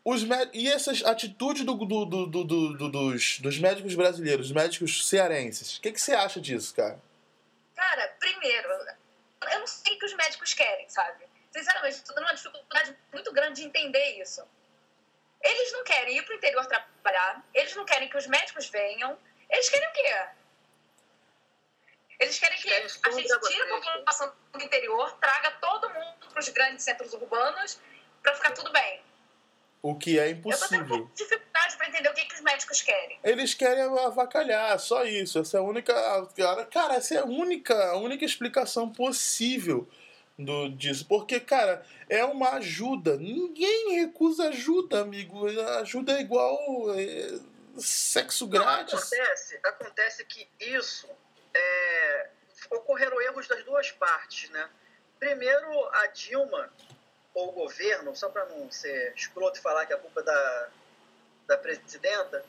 os 0.04 0.22
e 0.52 0.68
essas 0.70 1.04
atitudes 1.04 1.64
do, 1.64 1.74
do, 1.74 2.04
do, 2.04 2.26
do, 2.26 2.88
dos, 2.88 3.40
dos 3.40 3.58
médicos 3.58 3.94
brasileiros, 3.94 4.48
dos 4.48 4.54
médicos 4.54 5.06
cearenses, 5.08 5.78
o 5.78 5.80
que, 5.80 5.92
que 5.92 6.00
você 6.00 6.12
acha 6.12 6.40
disso, 6.40 6.74
cara? 6.74 7.00
Cara, 7.74 8.08
primeiro, 8.20 8.68
eu 9.52 9.60
não 9.60 9.66
sei 9.66 9.94
o 9.94 9.98
que 9.98 10.06
os 10.06 10.14
médicos 10.14 10.54
querem, 10.54 10.88
sabe? 10.88 11.24
Sinceramente, 11.50 11.96
estou 11.96 12.14
tendo 12.14 12.24
uma 12.24 12.34
dificuldade 12.34 12.96
muito 13.12 13.32
grande 13.32 13.60
de 13.60 13.66
entender 13.66 14.20
isso. 14.20 14.42
Eles 15.42 15.72
não 15.72 15.84
querem 15.84 16.16
ir 16.16 16.22
para 16.24 16.34
o 16.34 16.36
interior 16.36 16.66
trabalhar, 16.66 17.44
eles 17.54 17.74
não 17.74 17.84
querem 17.84 18.08
que 18.08 18.16
os 18.16 18.26
médicos 18.26 18.68
venham, 18.68 19.18
eles 19.48 19.68
querem 19.68 19.88
o 19.88 19.92
quê? 19.92 20.26
Eles 22.18 22.38
querem 22.38 22.58
que 22.58 22.72
a 22.72 23.10
gente 23.10 23.40
tire 23.40 23.62
a 23.62 23.80
população 23.80 24.32
do 24.52 24.62
interior, 24.62 25.18
traga 25.18 25.50
todo 25.52 25.90
mundo 25.90 26.28
para 26.30 26.40
os 26.40 26.48
grandes 26.48 26.84
centros 26.84 27.12
urbanos 27.12 27.78
para 28.26 28.34
ficar 28.34 28.50
tudo 28.52 28.72
bem. 28.72 29.00
O 29.80 29.94
que 29.94 30.18
é 30.18 30.30
impossível. 30.30 30.80
Eu 30.80 30.88
tô 30.88 30.94
tendo 30.96 31.10
dificuldade 31.14 31.76
para 31.76 31.88
entender 31.88 32.08
o 32.08 32.14
que, 32.14 32.24
que 32.24 32.34
os 32.34 32.40
médicos 32.40 32.82
querem. 32.82 33.20
Eles 33.22 33.54
querem 33.54 33.84
avacalhar, 33.84 34.76
só 34.80 35.04
isso. 35.04 35.38
Essa 35.38 35.58
é 35.58 35.60
a 35.60 35.62
única. 35.62 35.94
Cara, 36.72 36.94
essa 36.94 37.14
é 37.14 37.18
a 37.18 37.24
única, 37.24 37.90
a 37.90 37.96
única 37.96 38.24
explicação 38.24 38.90
possível 38.90 39.88
do, 40.36 40.70
disso. 40.70 41.06
Porque, 41.06 41.38
cara, 41.38 41.86
é 42.08 42.24
uma 42.24 42.54
ajuda. 42.54 43.16
Ninguém 43.16 44.00
recusa 44.00 44.48
ajuda, 44.48 45.02
amigo. 45.02 45.46
Ajuda 45.78 46.18
é 46.18 46.20
igual 46.20 46.58
é, 46.98 47.38
sexo 47.78 48.48
grátis. 48.48 48.92
Não, 48.92 48.98
acontece, 48.98 49.60
acontece 49.62 50.24
que 50.24 50.48
isso 50.58 51.08
é, 51.54 52.30
ocorreram 52.70 53.20
erros 53.22 53.46
das 53.46 53.64
duas 53.64 53.92
partes, 53.92 54.50
né? 54.50 54.68
Primeiro, 55.20 55.88
a 55.94 56.08
Dilma, 56.08 56.72
ou 57.36 57.50
o 57.50 57.52
governo, 57.52 58.16
só 58.16 58.30
para 58.30 58.46
não 58.46 58.72
ser 58.72 59.12
escroto 59.14 59.58
e 59.58 59.62
falar 59.62 59.84
que 59.84 59.92
a 59.92 59.98
culpa 59.98 60.20
é 60.20 60.24
da, 60.24 60.68
da 61.48 61.58
presidenta, 61.58 62.42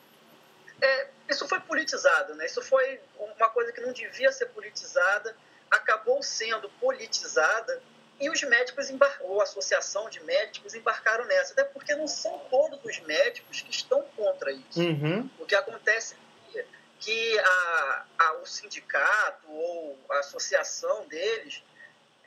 é, 0.80 1.08
isso 1.28 1.46
foi 1.46 1.60
politizado, 1.60 2.34
né? 2.34 2.46
Isso 2.46 2.62
foi 2.62 2.98
uma 3.18 3.50
coisa 3.50 3.70
que 3.70 3.82
não 3.82 3.92
devia 3.92 4.32
ser 4.32 4.46
politizada, 4.46 5.36
acabou 5.70 6.22
sendo 6.22 6.70
politizada 6.80 7.82
e 8.18 8.30
os 8.30 8.42
médicos 8.42 8.88
ou 9.20 9.40
a 9.40 9.42
associação 9.42 10.08
de 10.08 10.20
médicos 10.24 10.74
embarcaram 10.74 11.26
nessa, 11.26 11.52
até 11.52 11.64
porque 11.64 11.94
não 11.94 12.08
são 12.08 12.38
todos 12.50 12.80
os 12.82 12.98
médicos 13.00 13.60
que 13.60 13.70
estão 13.70 14.02
contra 14.16 14.50
isso. 14.50 14.80
Uhum. 14.80 15.28
O 15.38 15.44
que 15.44 15.54
acontece 15.54 16.16
é 16.54 16.64
que 16.98 17.38
a, 17.38 18.06
a, 18.20 18.32
o 18.38 18.46
sindicato 18.46 19.52
ou 19.52 19.98
a 20.08 20.20
associação 20.20 21.06
deles 21.08 21.62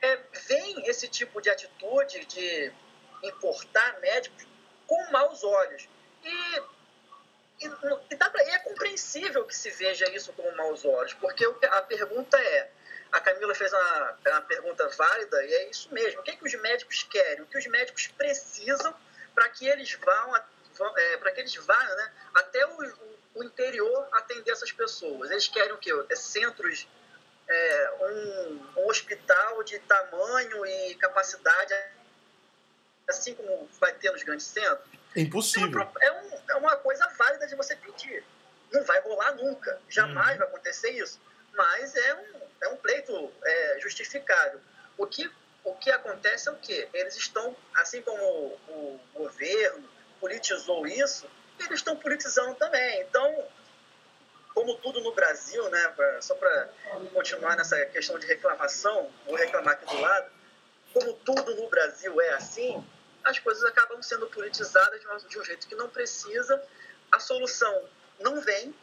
é, 0.02 0.16
veem 0.48 0.86
esse 0.88 1.08
tipo 1.08 1.40
de 1.40 1.48
atitude 1.48 2.24
de 2.26 2.72
importar 3.22 4.00
médicos 4.00 4.46
com 4.86 5.10
maus 5.10 5.44
olhos. 5.44 5.88
E, 6.24 6.62
e, 7.60 7.70
e, 8.10 8.16
dá 8.16 8.28
pra, 8.28 8.42
e 8.42 8.50
é 8.50 8.58
compreensível 8.58 9.44
que 9.44 9.56
se 9.56 9.70
veja 9.70 10.10
isso 10.10 10.32
com 10.32 10.50
maus 10.56 10.84
olhos, 10.84 11.14
porque 11.14 11.44
a 11.44 11.82
pergunta 11.82 12.36
é, 12.36 12.70
a 13.12 13.20
Camila 13.20 13.54
fez 13.54 13.72
uma, 13.72 14.18
uma 14.26 14.42
pergunta 14.42 14.88
válida 14.88 15.44
e 15.44 15.54
é 15.54 15.70
isso 15.70 15.92
mesmo. 15.92 16.20
O 16.20 16.24
que, 16.24 16.32
é 16.32 16.36
que 16.36 16.44
os 16.44 16.54
médicos 16.54 17.02
querem? 17.04 17.42
O 17.42 17.46
que 17.46 17.58
os 17.58 17.66
médicos 17.66 18.08
precisam 18.08 18.94
para 19.34 19.48
que 19.50 19.66
eles 19.66 19.92
vão, 19.94 20.36
é, 20.96 21.16
para 21.18 21.30
que 21.32 21.40
eles 21.40 21.54
vão 21.54 21.96
né, 21.96 22.12
até 22.34 22.66
o, 22.66 23.12
o, 23.34 23.44
interior 23.44 24.08
atender 24.12 24.50
essas 24.50 24.72
pessoas. 24.72 25.30
Eles 25.30 25.46
querem 25.46 25.72
o 25.72 25.78
quê? 25.78 25.90
É 26.08 26.16
centros, 26.16 26.88
é, 27.48 27.90
um, 28.00 28.80
um 28.80 28.86
hospital 28.88 29.62
de 29.64 29.78
tamanho 29.80 30.66
e 30.66 30.94
capacidade, 30.96 31.74
assim 33.08 33.34
como 33.34 33.68
vai 33.80 33.92
ter 33.94 34.10
nos 34.10 34.22
grandes 34.22 34.46
centros. 34.46 34.88
Impossível. 35.16 35.88
É, 36.00 36.12
um, 36.12 36.30
é 36.50 36.54
uma 36.56 36.76
coisa 36.76 37.06
válida 37.18 37.46
de 37.46 37.54
você 37.54 37.76
pedir. 37.76 38.24
Não 38.72 38.82
vai 38.84 39.00
rolar 39.00 39.34
nunca. 39.34 39.78
Jamais 39.88 40.36
hum. 40.36 40.38
vai 40.38 40.48
acontecer 40.48 40.90
isso. 40.90 41.20
Mas 41.54 41.94
é 41.94 42.14
um, 42.14 42.40
é 42.62 42.68
um 42.68 42.76
pleito 42.76 43.32
é, 43.44 43.78
justificável. 43.80 44.60
O 44.96 45.06
que, 45.06 45.30
o 45.64 45.74
que 45.74 45.90
acontece 45.90 46.48
é 46.48 46.52
o 46.52 46.56
quê? 46.56 46.88
Eles 46.94 47.16
estão, 47.16 47.54
assim 47.74 48.00
como 48.02 48.22
o, 48.22 49.00
o 49.14 49.18
governo 49.18 49.88
politizou 50.18 50.86
isso, 50.86 51.28
eles 51.58 51.80
estão 51.80 51.96
politizando 51.96 52.54
também. 52.54 53.02
Então, 53.02 53.46
como 54.54 54.76
tudo 54.78 55.00
no 55.00 55.12
Brasil, 55.14 55.68
né, 55.70 55.88
pra, 55.96 56.22
só 56.22 56.34
para 56.34 56.68
continuar 57.12 57.56
nessa 57.56 57.84
questão 57.86 58.18
de 58.18 58.26
reclamação, 58.26 59.10
vou 59.26 59.36
reclamar 59.36 59.74
aqui 59.74 59.86
do 59.86 60.00
lado, 60.00 60.30
como 60.92 61.14
tudo 61.14 61.54
no 61.56 61.68
Brasil 61.68 62.20
é 62.20 62.30
assim, 62.34 62.84
as 63.24 63.38
coisas 63.38 63.64
acabam 63.64 64.02
sendo 64.02 64.26
politizadas 64.28 65.00
de 65.00 65.08
um, 65.08 65.16
de 65.16 65.38
um 65.38 65.44
jeito 65.44 65.66
que 65.66 65.74
não 65.74 65.88
precisa, 65.88 66.62
a 67.10 67.18
solução 67.18 67.88
não 68.20 68.40
vem, 68.40 68.74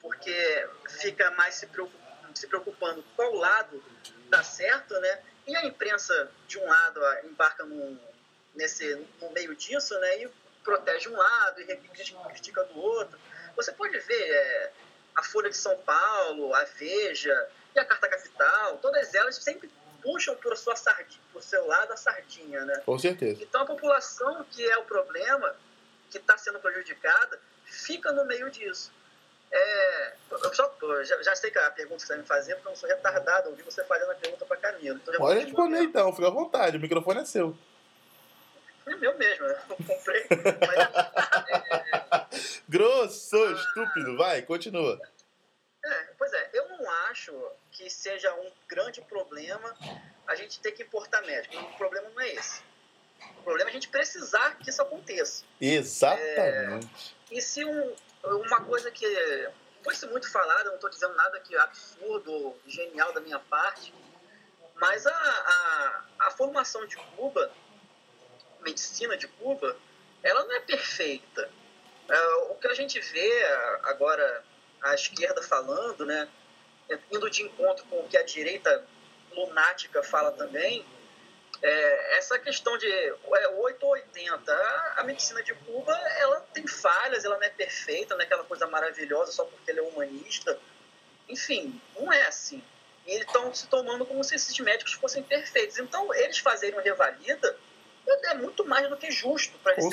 porque 0.00 0.68
fica 1.00 1.30
mais 1.32 1.54
se 1.54 1.66
preocupando 1.66 2.08
se 2.34 2.46
preocupando 2.46 3.04
qual 3.16 3.34
lado 3.34 3.82
dá 4.28 4.42
certo, 4.42 4.94
né? 5.00 5.22
E 5.46 5.56
a 5.56 5.64
imprensa, 5.64 6.30
de 6.46 6.58
um 6.58 6.66
lado, 6.66 7.00
embarca 7.24 7.66
nesse, 8.54 8.94
no 9.20 9.30
meio 9.30 9.54
disso, 9.56 9.98
né? 9.98 10.22
E 10.22 10.30
protege 10.62 11.08
um 11.08 11.16
lado 11.16 11.60
e 11.60 11.76
critica 12.30 12.64
do 12.64 12.78
outro. 12.78 13.18
Você 13.56 13.72
pode 13.72 13.98
ver 13.98 14.30
é, 14.30 14.72
a 15.18 15.22
Folha 15.22 15.50
de 15.50 15.56
São 15.56 15.76
Paulo, 15.78 16.54
a 16.54 16.64
Veja 16.64 17.48
e 17.74 17.78
a 17.78 17.84
Carta 17.84 18.08
Capital, 18.08 18.78
todas 18.78 19.12
elas 19.14 19.34
sempre 19.36 19.68
puxam 20.00 20.36
por, 20.36 20.56
sua 20.56 20.76
sardinha, 20.76 21.20
por 21.32 21.42
seu 21.42 21.66
lado 21.66 21.92
a 21.92 21.96
sardinha, 21.96 22.64
né? 22.64 22.80
Com 22.86 22.96
certeza. 22.96 23.42
Então 23.42 23.62
a 23.62 23.66
população 23.66 24.46
que 24.48 24.64
é 24.64 24.78
o 24.78 24.84
problema, 24.84 25.56
que 26.08 26.18
está 26.18 26.38
sendo 26.38 26.60
prejudicada, 26.60 27.40
fica 27.64 28.12
no 28.12 28.24
meio 28.24 28.48
disso. 28.48 28.92
É, 29.50 30.14
eu 30.30 30.54
só, 30.54 30.72
já, 31.02 31.22
já, 31.22 31.34
sei 31.34 31.50
que 31.50 31.58
a 31.58 31.70
pergunta 31.70 32.00
que 32.00 32.06
você 32.06 32.12
vai 32.12 32.18
me 32.18 32.28
fazer, 32.28 32.54
porque 32.54 32.68
eu 32.68 32.70
não 32.70 32.76
sou 32.76 32.88
retardado, 32.88 33.46
eu 33.46 33.52
ouvi 33.52 33.62
você 33.62 33.82
fazendo 33.84 34.12
a 34.12 34.14
pergunta 34.14 34.44
para 34.44 34.56
Camila. 34.58 35.00
Então 35.02 35.14
Pode 35.14 35.40
responder 35.40 35.82
então, 35.82 36.12
fica 36.12 36.28
à 36.28 36.30
vontade, 36.30 36.76
o 36.76 36.80
microfone 36.80 37.20
é 37.20 37.24
seu. 37.24 37.58
É 38.90 38.96
meu 38.96 39.18
mesmo, 39.18 39.44
eu 39.46 39.76
comprei. 39.86 40.26
Mas, 42.30 42.62
Grosso, 42.68 43.36
ah, 43.36 43.52
estúpido, 43.52 44.16
vai, 44.16 44.42
continua. 44.42 45.00
É, 45.84 45.94
pois 46.18 46.32
é, 46.32 46.50
eu 46.52 46.68
não 46.68 46.90
acho 47.10 47.32
que 47.70 47.88
seja 47.88 48.32
um 48.34 48.50
grande 48.68 49.00
problema 49.02 49.74
a 50.26 50.34
gente 50.34 50.60
ter 50.60 50.72
que 50.72 50.82
importar 50.82 51.22
médico. 51.22 51.56
O 51.56 51.76
problema 51.76 52.08
não 52.10 52.20
é 52.20 52.34
esse. 52.34 52.62
O 53.38 53.42
problema 53.42 53.70
é 53.70 53.72
a 53.72 53.74
gente 53.74 53.88
precisar 53.88 54.56
que 54.58 54.70
isso 54.70 54.82
aconteça. 54.82 55.44
Exatamente. 55.60 57.16
É, 57.30 57.34
e 57.34 57.40
se 57.40 57.64
um, 57.64 57.94
uma 58.24 58.64
coisa 58.64 58.90
que 58.90 59.06
foi 59.82 60.08
muito 60.10 60.30
falada, 60.30 60.68
não 60.68 60.74
estou 60.74 60.90
dizendo 60.90 61.14
nada 61.14 61.40
que 61.40 61.54
é 61.54 61.60
absurdo, 61.60 62.54
genial 62.66 63.12
da 63.12 63.20
minha 63.20 63.38
parte, 63.38 63.94
mas 64.74 65.06
a, 65.06 65.10
a, 65.10 66.04
a 66.26 66.30
formação 66.32 66.86
de 66.86 66.96
Cuba, 67.16 67.50
medicina 68.62 69.16
de 69.16 69.28
Cuba, 69.28 69.76
ela 70.22 70.44
não 70.44 70.54
é 70.54 70.60
perfeita. 70.60 71.50
É, 72.08 72.26
o 72.50 72.54
que 72.54 72.68
a 72.68 72.74
gente 72.74 73.00
vê 73.00 73.44
agora 73.84 74.44
a 74.82 74.94
esquerda 74.94 75.42
falando, 75.42 76.06
né, 76.06 76.28
indo 77.10 77.28
de 77.30 77.42
encontro 77.42 77.84
com 77.86 78.00
o 78.00 78.08
que 78.08 78.16
a 78.16 78.22
direita 78.22 78.84
lunática 79.32 80.02
fala 80.02 80.32
também, 80.32 80.84
é, 81.60 82.18
essa 82.18 82.38
questão 82.38 82.78
de 82.78 82.86
é, 82.86 83.48
8 83.48 83.82
ou 83.84 83.92
80, 83.92 84.52
a, 84.52 84.94
a, 84.98 85.04
medicina 85.04 85.42
de 85.42 85.52
Cuba 85.54 85.92
ela 86.18 86.40
tem 86.52 86.66
falhas, 86.66 87.24
ela 87.24 87.36
não 87.36 87.44
é 87.44 87.50
perfeita, 87.50 88.14
não 88.14 88.22
é 88.22 88.24
aquela 88.24 88.44
coisa 88.44 88.66
maravilhosa 88.66 89.32
só 89.32 89.44
porque 89.44 89.70
ele 89.70 89.80
é 89.80 89.82
humanista. 89.82 90.58
Enfim, 91.28 91.80
não 91.98 92.12
é 92.12 92.26
assim. 92.26 92.62
E 93.06 93.10
eles 93.10 93.26
estão 93.26 93.52
se 93.52 93.66
tomando 93.66 94.06
como 94.06 94.22
se 94.22 94.34
esses 94.36 94.56
médicos 94.60 94.92
fossem 94.94 95.22
perfeitos. 95.22 95.78
Então, 95.78 96.14
eles 96.14 96.38
fazerem 96.38 96.76
uma 96.76 96.82
revalida 96.82 97.56
é 98.10 98.34
muito 98.34 98.64
mais 98.64 98.88
do 98.88 98.96
que 98.96 99.10
justo 99.10 99.58
para 99.58 99.72
eles 99.72 99.92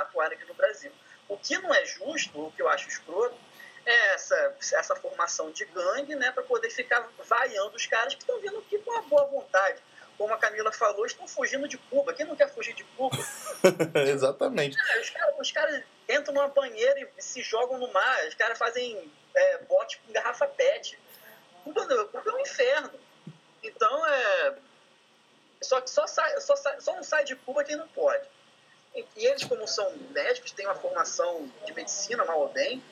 atuarem 0.00 0.36
aqui 0.36 0.46
no 0.46 0.54
Brasil. 0.54 0.92
O 1.28 1.36
que 1.36 1.58
não 1.58 1.74
é 1.74 1.84
justo, 1.84 2.46
o 2.46 2.52
que 2.52 2.62
eu 2.62 2.68
acho 2.68 2.88
escroto, 2.88 3.36
é 3.84 4.14
essa, 4.14 4.56
essa 4.72 4.96
formação 4.96 5.50
de 5.50 5.64
gangue, 5.66 6.14
né, 6.14 6.30
para 6.30 6.42
poder 6.42 6.70
ficar 6.70 7.08
vaiando 7.26 7.76
os 7.76 7.86
caras 7.86 8.14
que 8.14 8.20
estão 8.20 8.38
vindo 8.40 8.58
aqui 8.58 8.78
com 8.78 8.90
uma 8.90 9.02
boa 9.02 9.26
vontade 9.26 9.82
como 10.18 10.34
a 10.34 10.36
Camila 10.36 10.72
falou, 10.72 11.06
estão 11.06 11.28
fugindo 11.28 11.68
de 11.68 11.78
Cuba. 11.78 12.12
Quem 12.12 12.26
não 12.26 12.34
quer 12.34 12.52
fugir 12.52 12.74
de 12.74 12.82
Cuba? 12.82 13.16
Exatamente. 14.12 14.76
É, 14.76 15.00
os, 15.00 15.10
caras, 15.10 15.34
os, 15.38 15.52
caras, 15.52 15.84
entram 16.08 16.34
numa 16.34 16.48
banheira 16.48 17.08
e 17.16 17.22
se 17.22 17.40
jogam 17.40 17.78
no 17.78 17.90
mar. 17.92 18.26
Os 18.26 18.34
caras 18.34 18.58
fazem 18.58 19.10
é, 19.32 19.58
bote 19.58 20.00
com 20.00 20.12
garrafa 20.12 20.48
PET. 20.48 20.98
Cuba, 21.62 21.86
Cuba 22.06 22.30
é 22.30 22.32
um 22.32 22.40
inferno. 22.40 22.90
Então, 23.62 24.06
é. 24.06 24.54
Só, 25.62 25.84
só, 25.86 26.06
sai, 26.06 26.40
só, 26.40 26.56
sai, 26.56 26.80
só 26.80 26.94
não 26.94 27.02
sai 27.02 27.24
de 27.24 27.34
Cuba 27.48 27.64
quem 27.64 27.76
não 27.76 27.88
pode. 27.88 28.26
E, 28.94 29.02
e 29.16 29.24
eles, 29.24 29.42
como 29.44 29.66
são 29.66 29.90
médicos, 30.10 30.52
têm 30.52 30.66
uma 30.66 30.74
formação 30.74 31.50
de 31.64 31.72
medicina, 31.72 32.22
mal 32.26 32.40
ou 32.40 32.48
bem, 32.50 32.82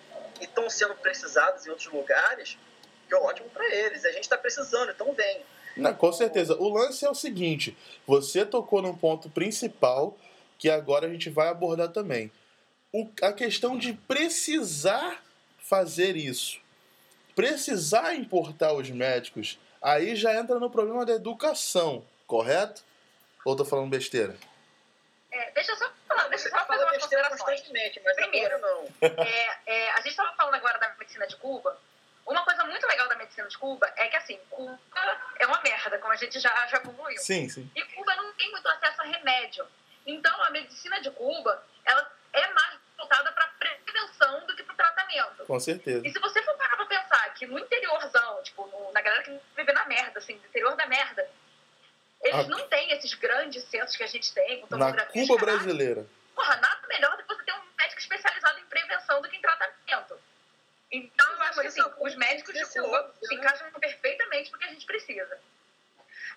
e 0.40 0.44
estão 0.44 0.70
sendo 0.70 0.94
precisados 0.94 1.66
em 1.66 1.68
outros 1.68 1.92
lugares, 1.92 2.56
que 3.06 3.14
é 3.14 3.18
ótimo 3.18 3.50
para 3.50 3.68
eles. 3.68 4.02
A 4.06 4.12
gente 4.12 4.22
está 4.22 4.38
precisando, 4.38 4.90
então 4.92 5.12
vem. 5.12 5.42
Com 5.98 6.10
certeza. 6.10 6.56
O 6.56 6.70
lance 6.70 7.04
é 7.04 7.10
o 7.10 7.14
seguinte: 7.14 7.76
você 8.06 8.46
tocou 8.46 8.80
num 8.80 8.96
ponto 8.96 9.28
principal 9.28 10.16
que 10.58 10.70
agora 10.70 11.06
a 11.06 11.10
gente 11.10 11.28
vai 11.28 11.48
abordar 11.48 11.90
também. 11.90 12.32
O, 12.90 13.10
a 13.20 13.34
questão 13.34 13.76
de 13.76 13.92
precisar 13.92 15.22
fazer 15.58 16.16
isso, 16.16 16.58
precisar 17.34 18.14
importar 18.14 18.72
os 18.72 18.88
médicos, 18.88 19.58
aí 19.82 20.16
já 20.16 20.34
entra 20.34 20.58
no 20.58 20.70
problema 20.70 21.04
da 21.04 21.12
educação, 21.12 22.02
correto? 22.26 22.86
Ou 23.46 23.54
tô 23.54 23.64
falando 23.64 23.88
besteira? 23.88 24.36
É, 25.30 25.50
deixa 25.52 25.70
eu 25.70 25.76
só 25.76 25.88
falar, 26.08 26.26
deixa 26.26 26.48
eu 26.48 26.50
só 26.50 26.64
fazer 26.66 26.82
uma 26.82 26.92
consideração. 26.94 27.46
Primeiro, 28.16 28.58
não. 28.58 28.88
É, 29.00 29.58
é, 29.66 29.90
a 29.92 29.96
gente 29.98 30.08
estava 30.08 30.34
falando 30.34 30.56
agora 30.56 30.76
da 30.78 30.92
medicina 30.98 31.28
de 31.28 31.36
Cuba. 31.36 31.78
Uma 32.26 32.44
coisa 32.44 32.64
muito 32.64 32.84
legal 32.88 33.08
da 33.08 33.14
medicina 33.14 33.46
de 33.46 33.56
Cuba 33.56 33.88
é 33.94 34.08
que, 34.08 34.16
assim, 34.16 34.36
Cuba 34.50 34.76
é 35.38 35.46
uma 35.46 35.60
merda, 35.62 35.96
como 35.98 36.12
a 36.12 36.16
gente 36.16 36.40
já, 36.40 36.66
já 36.66 36.80
concluiu. 36.80 37.18
Sim, 37.20 37.48
sim. 37.48 37.70
E 37.76 37.84
Cuba 37.84 38.16
não 38.16 38.32
tem 38.32 38.50
muito 38.50 38.68
acesso 38.68 39.00
a 39.00 39.04
remédio. 39.04 39.64
Então, 40.04 40.42
a 40.42 40.50
medicina 40.50 41.00
de 41.00 41.12
Cuba, 41.12 41.64
ela 41.84 42.10
é 42.32 42.52
mais 42.52 42.78
voltada 42.98 43.30
para 43.30 43.46
prevenção 43.60 44.44
Com 45.46 45.60
certeza. 45.60 46.06
E 46.06 46.10
se 46.12 46.18
você 46.18 46.42
for 46.42 46.56
parar 46.56 46.76
pra 46.76 46.86
pensar 46.86 47.32
que 47.34 47.46
no 47.46 47.58
interiorzão, 47.58 48.42
tipo, 48.42 48.66
no- 48.66 48.92
na 48.92 49.00
galera 49.00 49.22
que 49.22 49.40
vive 49.56 49.72
na 49.72 49.84
merda, 49.86 50.18
assim, 50.18 50.34
no 50.34 50.44
interior 50.44 50.74
da 50.76 50.86
merda, 50.86 51.28
eles 52.28 52.46
Ah. 52.46 52.48
não 52.48 52.68
têm 52.68 52.92
esses 52.92 53.14
grandes 53.14 53.64
centros 53.64 53.96
que 53.96 54.02
a 54.02 54.06
gente 54.06 54.32
tem, 54.32 54.60
com 54.66 54.76
Na. 54.76 54.92
Cuba 55.06 55.36
brasileira. 55.36 56.06
Porra, 56.34 56.56
nada 56.56 56.86
melhor 56.88 57.16
do 57.16 57.22
que 57.22 57.34
você 57.34 57.42
ter 57.44 57.52
um 57.52 57.62
médico 57.78 58.00
especializado 58.00 58.58
em 58.60 58.64
prevenção 58.66 59.22
do 59.22 59.28
que 59.28 59.36
em 59.36 59.40
tratamento. 59.40 60.20
Então, 60.90 61.32
eu 61.32 61.42
acho 61.42 61.60
que 61.60 61.66
isso 61.66 61.80
assim, 61.82 61.90
é- 61.90 62.04
os 62.06 62.14
médicos 62.16 62.54
de 62.54 62.60
é 62.60 62.66
Cuba 62.66 63.14
se 63.22 63.34
né? 63.34 63.40
encaixam 63.40 63.70
perfeitamente 63.72 64.52
no 64.52 64.58
que 64.58 64.64
a 64.64 64.68
gente 64.68 64.86
precisa. 64.86 65.40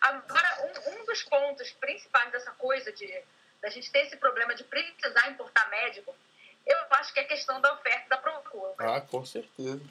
Agora, 0.02 0.62
um, 0.64 1.02
um 1.02 1.06
dos 1.06 1.24
pontos 1.24 1.72
principais 1.74 2.32
dessa 2.32 2.52
coisa 2.52 2.92
de 2.92 3.22
da 3.62 3.70
gente 3.70 3.92
ter 3.92 4.06
esse 4.06 4.16
problema 4.16 4.56
de 4.56 4.64
precisar 4.64 5.30
importar 5.32 5.70
médico, 5.70 6.16
eu 6.66 6.78
acho 6.92 7.14
que 7.14 7.20
é 7.20 7.24
a 7.24 7.28
questão 7.28 7.60
da 7.60 7.74
oferta 7.74 8.06
e 8.06 8.10
da 8.10 8.18
procura. 8.18 8.74
Ah, 8.80 9.02
com 9.02 9.26
certeza. 9.26 9.82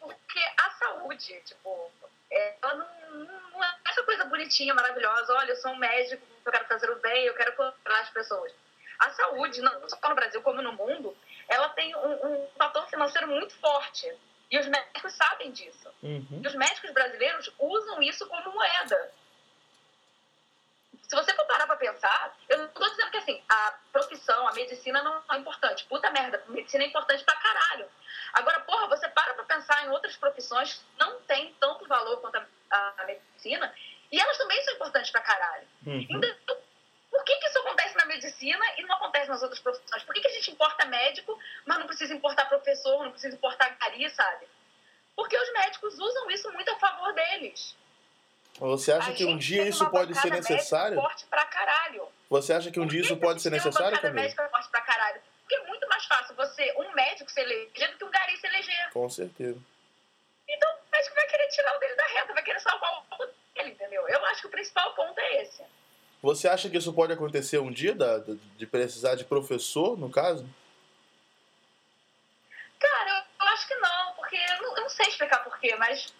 Porque 0.00 0.40
a 0.60 0.70
saúde, 0.72 1.40
tipo, 1.44 1.92
é, 2.32 2.56
ela 2.60 2.74
não, 2.74 3.24
não 3.52 3.62
é 3.64 3.75
coisa 4.16 4.24
bonitinha, 4.30 4.74
maravilhosa. 4.74 5.34
Olha, 5.34 5.50
eu 5.50 5.56
sou 5.56 5.72
um 5.72 5.76
médico, 5.76 6.26
eu 6.44 6.52
quero 6.52 6.64
fazer 6.66 6.90
o 6.90 6.96
bem, 6.96 7.24
eu 7.24 7.34
quero 7.34 7.52
curar 7.54 8.00
as 8.00 8.10
pessoas. 8.10 8.52
A 8.98 9.10
saúde, 9.10 9.60
não 9.60 9.88
só 9.88 10.08
no 10.08 10.14
Brasil 10.14 10.40
como 10.42 10.62
no 10.62 10.72
mundo, 10.72 11.16
ela 11.48 11.68
tem 11.70 11.94
um, 11.94 12.26
um 12.26 12.48
fator 12.56 12.88
financeiro 12.88 13.28
muito 13.28 13.54
forte. 13.58 14.10
E 14.50 14.58
os 14.58 14.66
médicos 14.66 15.12
sabem 15.14 15.50
disso. 15.52 15.90
Uhum. 16.02 16.40
E 16.42 16.46
os 16.46 16.54
médicos 16.54 16.90
brasileiros 16.92 17.52
usam 17.58 18.00
isso 18.02 18.26
como 18.26 18.52
moeda. 18.52 19.12
Se 21.02 21.14
você 21.14 21.34
for 21.34 21.44
parar 21.46 21.66
pra 21.66 21.76
pensar, 21.76 22.36
eu 22.48 22.58
não 22.58 22.68
tô 22.68 22.88
dizendo 22.88 23.10
que 23.10 23.16
assim, 23.18 23.42
a 23.48 23.74
profissão, 23.92 24.48
a 24.48 24.52
medicina 24.54 25.02
não 25.02 25.22
é 25.30 25.36
importante. 25.38 25.84
Puta 25.86 26.10
merda, 26.10 26.42
medicina 26.48 26.84
é 26.84 26.86
importante 26.86 27.22
pra 27.24 27.36
caralho. 27.36 27.88
Agora, 28.32 28.60
porra, 28.60 28.88
você 28.88 29.08
para 29.08 29.34
pra 29.34 29.44
pensar 29.44 29.84
em 29.84 29.90
outras 29.90 30.16
profissões 30.16 30.74
que 30.74 30.84
não 30.98 31.20
têm 31.22 31.54
tanto 31.60 31.86
valor 31.86 32.20
quanto 32.20 32.36
a, 32.36 32.46
a- 32.70 32.94
a 32.98 33.04
medicina, 33.04 33.72
e 34.10 34.20
elas 34.20 34.38
também 34.38 34.60
são 34.62 34.74
importantes 34.74 35.10
pra 35.10 35.20
caralho. 35.20 35.66
Uhum. 35.86 36.06
Então, 36.08 36.56
por 37.10 37.24
que, 37.24 37.36
que 37.36 37.46
isso 37.46 37.58
acontece 37.58 37.96
na 37.96 38.06
medicina 38.06 38.64
e 38.78 38.82
não 38.82 38.94
acontece 38.96 39.28
nas 39.28 39.42
outras 39.42 39.60
profissões? 39.60 40.02
Por 40.04 40.14
que, 40.14 40.20
que 40.20 40.28
a 40.28 40.32
gente 40.32 40.50
importa 40.50 40.84
médico, 40.86 41.38
mas 41.64 41.78
não 41.78 41.86
precisa 41.86 42.14
importar 42.14 42.46
professor, 42.46 43.04
não 43.04 43.10
precisa 43.10 43.34
importar 43.34 43.68
gari, 43.80 44.08
sabe? 44.10 44.46
Porque 45.14 45.36
os 45.36 45.52
médicos 45.52 45.98
usam 45.98 46.30
isso 46.30 46.52
muito 46.52 46.70
a 46.70 46.76
favor 46.76 47.12
deles. 47.14 47.76
Você 48.58 48.92
acha 48.92 49.10
A 49.10 49.14
que 49.14 49.24
um 49.24 49.36
dia 49.36 49.66
isso 49.68 49.88
pode 49.90 50.14
ser 50.14 50.30
necessário? 50.30 50.96
forte 51.00 51.26
pra 51.26 51.44
caralho. 51.46 52.08
Você 52.30 52.52
acha 52.52 52.70
que 52.70 52.80
um 52.80 52.86
dia 52.86 53.00
isso 53.00 53.16
pode 53.16 53.40
ser 53.42 53.50
necessário, 53.50 54.00
Camila? 54.00 54.22
médica 54.22 54.48
forte 54.48 54.68
pra 54.70 54.80
caralho? 54.80 55.20
Porque 55.42 55.54
é 55.54 55.66
muito 55.66 55.86
mais 55.88 56.04
fácil 56.06 56.34
você, 56.34 56.74
um 56.78 56.92
médico 56.92 57.30
se 57.30 57.40
eleger 57.40 57.92
do 57.92 57.98
que 57.98 58.04
um 58.04 58.10
gari 58.10 58.36
se 58.36 58.46
eleger. 58.46 58.90
Com 58.92 59.08
certeza. 59.08 59.58
Então 60.48 60.70
o 60.70 60.90
médico 60.92 61.14
vai 61.14 61.26
querer 61.26 61.48
tirar 61.48 61.76
o 61.76 61.78
dele 61.80 61.94
da 61.94 62.06
reta, 62.06 62.32
vai 62.34 62.42
querer 62.42 62.60
salvar 62.60 62.92
o 62.98 63.02
entendeu? 63.64 64.06
Eu 64.08 64.24
acho 64.26 64.42
que 64.42 64.46
o 64.46 64.50
principal 64.50 64.92
ponto 64.94 65.18
é 65.18 65.42
esse. 65.42 65.62
Você 66.22 66.48
acha 66.48 66.68
que 66.68 66.76
isso 66.76 66.92
pode 66.92 67.12
acontecer 67.12 67.58
um 67.58 67.70
dia, 67.70 67.94
da- 67.94 68.18
de 68.56 68.66
precisar 68.66 69.14
de 69.14 69.24
professor, 69.24 69.96
no 69.98 70.10
caso? 70.10 70.46
Cara, 72.78 73.10
eu, 73.10 73.46
eu 73.46 73.52
acho 73.52 73.66
que 73.68 73.74
não, 73.76 74.12
porque 74.14 74.36
eu 74.36 74.62
não, 74.62 74.76
eu 74.76 74.82
não 74.82 74.88
sei 74.88 75.06
explicar 75.06 75.42
porquê, 75.44 75.74
mas 75.76 76.12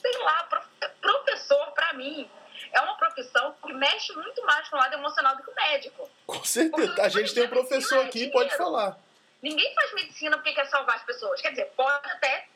sei 0.00 0.18
lá, 0.18 0.44
prof- 0.44 0.68
professor, 1.00 1.72
pra 1.72 1.92
mim, 1.94 2.30
é 2.72 2.80
uma 2.80 2.96
profissão 2.96 3.54
que 3.64 3.72
mexe 3.72 4.12
muito 4.14 4.44
mais 4.44 4.68
com 4.68 4.76
o 4.76 4.78
lado 4.78 4.94
emocional 4.94 5.36
do 5.36 5.42
que 5.42 5.50
o 5.50 5.54
médico. 5.54 6.08
Com 6.26 6.44
certeza. 6.44 7.02
A 7.02 7.08
gente 7.08 7.34
tem 7.34 7.44
um 7.44 7.48
professor 7.48 8.04
aqui 8.04 8.24
e 8.24 8.30
pode 8.30 8.56
falar. 8.56 8.98
Ninguém 9.42 9.72
faz 9.74 9.92
medicina 9.94 10.36
porque 10.36 10.52
quer 10.52 10.66
salvar 10.66 10.96
as 10.96 11.04
pessoas. 11.04 11.40
Quer 11.40 11.50
dizer, 11.50 11.66
pode 11.76 12.10
até 12.10 12.48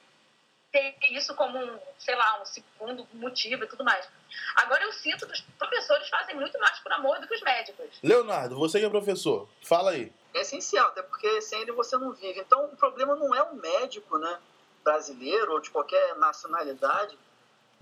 ter 0.73 0.97
isso 1.11 1.35
como 1.35 1.59
um, 1.59 1.79
sei 1.99 2.17
lá, 2.17 2.41
um 2.41 2.47
segundo 2.47 3.07
motivo 3.12 3.62
e 3.62 3.67
tudo 3.67 3.85
mais. 3.85 4.09
Agora 4.57 4.83
eu 4.83 4.93
sinto 4.93 5.26
que 5.26 5.35
os 5.35 5.41
professores 5.59 6.09
fazem 6.09 6.35
muito 6.35 6.59
mais 6.59 6.79
por 6.81 6.91
amor 6.93 7.20
do 7.20 7.29
que 7.29 7.35
os 7.35 7.42
médicos. 7.42 7.99
Leonardo, 8.03 8.59
você 8.59 8.81
que 8.81 8.87
é 8.87 8.88
professor, 8.88 9.49
fala 9.62 9.90
aí. 9.90 10.11
É 10.35 10.40
essencial, 10.40 10.88
até 10.88 11.03
porque 11.03 11.42
sem 11.42 11.61
ele 11.61 11.73
você 11.73 11.96
não 11.99 12.12
vive. 12.12 12.40
Então 12.40 12.64
o 12.64 12.77
problema 12.77 13.14
não 13.14 13.35
é 13.35 13.42
o 13.42 13.55
médico, 13.55 14.16
né, 14.16 14.38
brasileiro 14.83 15.53
ou 15.53 15.61
de 15.61 15.70
qualquer 15.70 16.16
nacionalidade, 16.16 17.18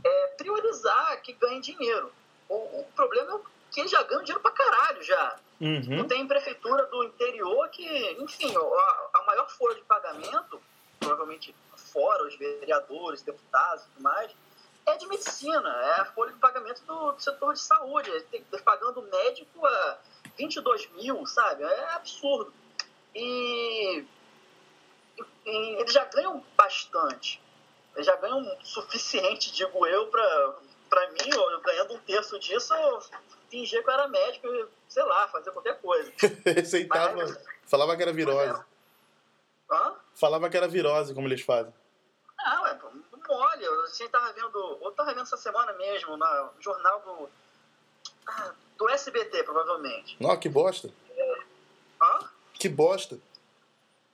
é 0.05 0.27
priorizar 0.37 1.23
que 1.23 1.33
ganhe 1.35 1.61
dinheiro. 1.61 2.13
O, 2.49 2.55
o 2.55 2.87
problema 2.97 3.37
é 3.37 3.41
que 3.71 3.81
eles 3.81 3.93
já 3.93 4.03
ganham 4.03 4.25
dinheiro 4.25 4.41
pra 4.41 4.51
caralho 4.51 5.03
já. 5.05 5.39
Uhum. 5.61 5.99
Não 5.99 6.09
tem 6.09 6.27
prefeitura 6.27 6.87
do 6.87 7.05
interior 7.05 7.69
que, 7.69 7.87
enfim, 8.19 8.53
a, 8.57 9.19
a 9.19 9.23
maior 9.27 9.49
folha 9.49 9.77
de 9.77 9.83
pagamento, 9.83 10.61
provavelmente 10.99 11.55
fora 11.93 12.25
os 12.27 12.37
vereadores, 12.37 13.23
deputados 13.23 13.85
e 13.85 13.89
tudo 13.89 14.03
mais, 14.03 14.31
é 14.87 14.97
de 14.97 15.07
medicina, 15.07 15.69
é 15.69 16.01
a 16.01 16.05
folha 16.07 16.33
de 16.33 16.39
pagamento 16.39 16.83
do, 16.85 17.13
do 17.13 17.21
setor 17.23 17.53
de 17.55 17.61
saúde. 17.61 18.11
Tem, 18.31 18.43
pagando 18.65 19.03
médico 19.03 19.65
a 19.67 19.99
22 20.37 20.91
mil, 20.93 21.27
sabe? 21.27 21.63
É 21.65 21.93
absurdo. 21.95 22.53
E, 23.15 24.05
e- 25.19 25.25
e 25.47 25.81
eles 25.81 25.93
já 25.93 26.05
ganham 26.07 26.45
bastante. 26.57 27.43
Eles 27.95 28.07
já 28.07 28.17
ganham 28.17 28.41
o 28.41 28.65
suficiente, 28.65 29.53
digo 29.53 29.87
eu, 29.87 30.07
pra, 30.09 30.55
pra 30.89 31.11
mim, 31.11 31.31
eu 31.33 31.61
ganhando 31.61 31.95
um 31.95 31.99
terço 31.99 32.39
disso, 32.39 32.73
eu 32.75 33.01
fingir 33.51 33.83
que 33.83 33.91
eu 33.91 33.95
era 33.95 34.09
médico 34.09 34.47
e, 34.47 34.67
sei 34.89 35.03
lá, 35.05 35.29
fazer 35.29 35.51
qualquer 35.51 35.81
coisa. 35.81 36.11
Receitava. 36.47 37.17
Mas- 37.17 37.39
Falava 37.67 37.97
que 37.97 38.03
era 38.03 38.13
virose. 38.13 38.65
Falava 40.17 40.51
que 40.51 40.57
era 40.57 40.67
virose, 40.69 41.15
como 41.15 41.29
eles 41.29 41.41
fazem. 41.43 41.73
Não, 42.45 42.67
é 42.67 42.79
mole. 43.29 43.67
A 43.67 43.87
gente 43.87 44.09
tava 44.09 44.33
vendo, 44.33 44.79
eu 44.83 44.93
tava 44.93 45.11
vendo 45.11 45.23
essa 45.23 45.37
semana 45.37 45.73
mesmo, 45.75 46.17
no 46.17 46.51
jornal 46.61 47.01
do, 47.01 47.31
ah, 48.27 48.53
do 48.77 48.89
SBT, 48.89 49.43
provavelmente. 49.45 50.17
Não, 50.21 50.37
que 50.39 50.49
bosta. 50.49 50.91
Hã? 52.03 52.19
Que 52.55 52.69
bosta. 52.69 53.19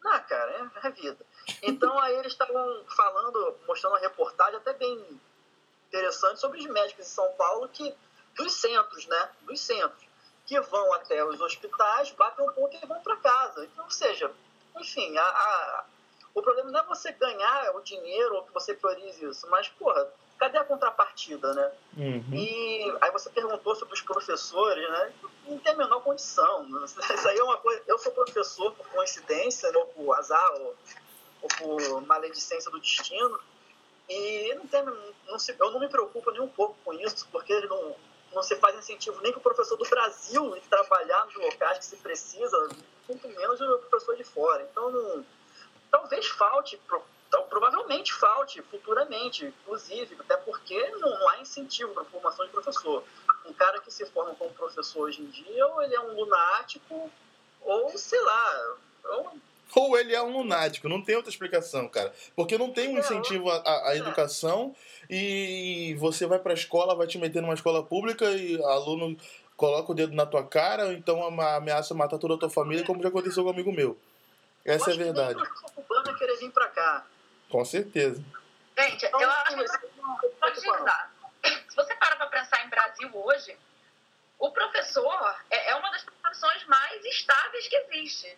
Ah, 0.04 0.20
cara, 0.20 0.70
é, 0.82 0.86
é 0.86 0.90
vida. 0.90 1.24
Então 1.62 1.98
aí 2.00 2.14
eles 2.16 2.32
estavam 2.32 2.84
falando, 2.96 3.56
mostrando 3.66 3.92
uma 3.94 4.00
reportagem 4.00 4.56
até 4.56 4.72
bem 4.72 5.20
interessante 5.88 6.40
sobre 6.40 6.58
os 6.58 6.66
médicos 6.66 7.06
em 7.06 7.08
São 7.08 7.32
Paulo 7.32 7.68
que 7.68 7.94
dos 8.36 8.52
centros, 8.52 9.06
né? 9.06 9.30
Dos 9.42 9.60
centros 9.60 10.04
que 10.46 10.60
vão 10.60 10.92
até 10.92 11.24
os 11.24 11.40
hospitais, 11.40 12.10
batem 12.12 12.48
um 12.48 12.52
ponto 12.52 12.76
e 12.76 12.86
vão 12.86 13.00
para 13.00 13.16
casa. 13.16 13.64
Então, 13.64 13.84
ou 13.84 13.90
seja, 13.90 14.32
enfim, 14.76 15.16
a, 15.16 15.22
a- 15.24 15.84
o 16.37 16.42
problema 16.42 16.70
não 16.70 16.81
é 16.81 16.83
você 16.83 17.11
ganhar 17.12 17.75
o 17.75 17.81
dinheiro 17.81 18.37
ou 18.37 18.42
que 18.42 18.53
você 18.53 18.75
priorize 18.75 19.25
isso, 19.25 19.49
mas 19.49 19.70
porra, 19.70 20.07
cadê 20.38 20.59
a 20.59 20.64
contrapartida, 20.64 21.55
né? 21.55 21.72
Uhum. 21.96 22.25
E 22.31 22.94
aí 23.01 23.11
você 23.11 23.31
perguntou 23.31 23.75
sobre 23.75 23.94
os 23.94 24.03
professores, 24.03 24.87
né? 24.87 25.14
Não 25.46 25.59
tem 25.59 25.72
a 25.72 25.77
menor 25.77 26.03
condição. 26.03 26.68
Isso 26.85 27.29
aí 27.29 27.38
é 27.38 27.42
uma 27.42 27.57
coisa. 27.57 27.83
Eu 27.87 27.99
sou 27.99 28.12
professor 28.12 28.70
por 28.72 28.87
coincidência, 28.88 29.72
né? 29.72 29.79
ou 29.79 29.87
por 29.87 30.12
azar, 30.18 30.53
ou, 30.61 30.77
ou 31.40 31.49
por 31.59 32.03
maledicência 32.03 32.70
do 32.70 32.81
destino. 32.81 33.40
E 34.07 34.55
não 34.57 34.66
tem, 34.66 34.85
não 35.27 35.38
se, 35.38 35.57
eu 35.59 35.70
não 35.70 35.81
me 35.81 35.88
preocupo 35.88 36.31
nem 36.33 36.42
um 36.42 36.49
pouco 36.49 36.77
com 36.85 36.92
isso, 36.92 37.27
porque 37.33 37.59
não, 37.62 37.96
não 38.35 38.42
se 38.42 38.55
faz 38.57 38.77
incentivo 38.79 39.22
nem 39.22 39.33
para 39.33 39.38
o 39.38 39.42
professor 39.42 39.77
do 39.77 39.88
Brasil 39.88 40.55
trabalhar 40.68 41.25
nos 41.25 41.35
locais 41.37 41.79
que 41.79 41.87
se 41.87 41.96
precisa, 41.96 42.68
muito 43.09 43.27
menos 43.27 43.59
o 43.59 43.79
professor 43.79 44.14
de 44.16 44.22
fora. 44.22 44.68
Então, 44.70 44.90
não, 44.92 45.25
talvez 45.96 46.26
falte, 46.26 46.78
tal- 47.30 47.44
provavelmente 47.44 48.12
falte 48.12 48.61
futuramente, 48.62 49.46
inclusive, 49.46 50.16
até 50.20 50.37
porque 50.37 50.88
não, 50.90 51.11
não 51.18 51.28
há 51.30 51.40
incentivo 51.40 51.92
para 51.92 52.02
a 52.02 52.06
formação 52.06 52.44
de 52.44 52.52
professor. 52.52 53.02
Um 53.46 53.52
cara 53.52 53.80
que 53.80 53.90
se 53.90 54.04
forma 54.06 54.35
como 54.35 54.50
professor 54.52 55.02
hoje 55.04 55.22
em 55.22 55.26
dia, 55.26 55.66
ou 55.66 55.82
ele 55.82 55.94
é 55.94 56.00
um 56.00 56.14
lunático, 56.14 57.11
ou 57.62 57.96
sei 57.96 58.20
lá, 58.20 58.76
ou 59.04 59.32
Ou 59.74 59.98
ele 59.98 60.14
é 60.14 60.22
um 60.22 60.37
lunático, 60.37 60.88
não 60.88 61.02
tem 61.02 61.16
outra 61.16 61.30
explicação, 61.30 61.88
cara. 61.88 62.12
Porque 62.35 62.59
não 62.59 62.70
tem 62.72 62.88
um 62.88 62.98
incentivo 62.98 63.50
à, 63.50 63.62
à- 63.88 63.94
é. 63.94 63.98
educação 63.98 64.74
e 65.09 65.94
você 65.98 66.26
vai 66.26 66.38
pra 66.38 66.54
escola, 66.54 66.94
vai 66.94 67.06
te 67.06 67.18
meter 67.18 67.40
numa 67.40 67.54
escola 67.54 67.82
pública 67.82 68.30
e 68.32 68.62
aluno 68.62 69.16
coloca 69.56 69.90
o 69.92 69.94
dedo 69.94 70.14
na 70.14 70.26
tua 70.26 70.44
cara, 70.44 70.87
ou 70.87 70.92
então 70.92 71.24
ameaça 71.40 71.94
matar 71.94 72.18
toda 72.18 72.35
a 72.35 72.38
tua 72.38 72.50
família, 72.50 72.85
como 72.85 73.02
já 73.02 73.09
aconteceu 73.09 73.42
com 73.42 73.48
um 73.48 73.52
amigo 73.52 73.72
meu. 73.72 73.96
Essa 74.66 74.90
é 74.90 74.94
a 74.94 74.96
verdade. 74.96 75.40
nem 75.40 75.88
o 75.88 76.11
é 76.11 76.18
querer 76.18 76.37
vir 76.38 76.50
para 76.50 76.68
cá. 76.68 77.07
Com 77.48 77.64
certeza. 77.64 78.22
Gente, 78.79 79.07
Então, 79.07 79.20
eu 79.20 79.31
acho 79.31 79.57
que 79.57 80.29
pode 80.40 80.59
ajudar. 80.59 81.12
Se 81.68 81.76
você 81.76 81.94
para 81.94 82.16
pra 82.16 82.26
pensar 82.26 82.64
em 82.64 82.68
Brasil 82.68 83.11
hoje, 83.14 83.57
o 84.38 84.50
professor 84.50 85.37
é, 85.50 85.70
é 85.70 85.74
uma 85.76 85.90
das 85.90 86.05
profissões 86.05 86.64
mais 86.66 87.05
estáveis 87.05 87.68
que 87.68 87.76
existe. 87.76 88.37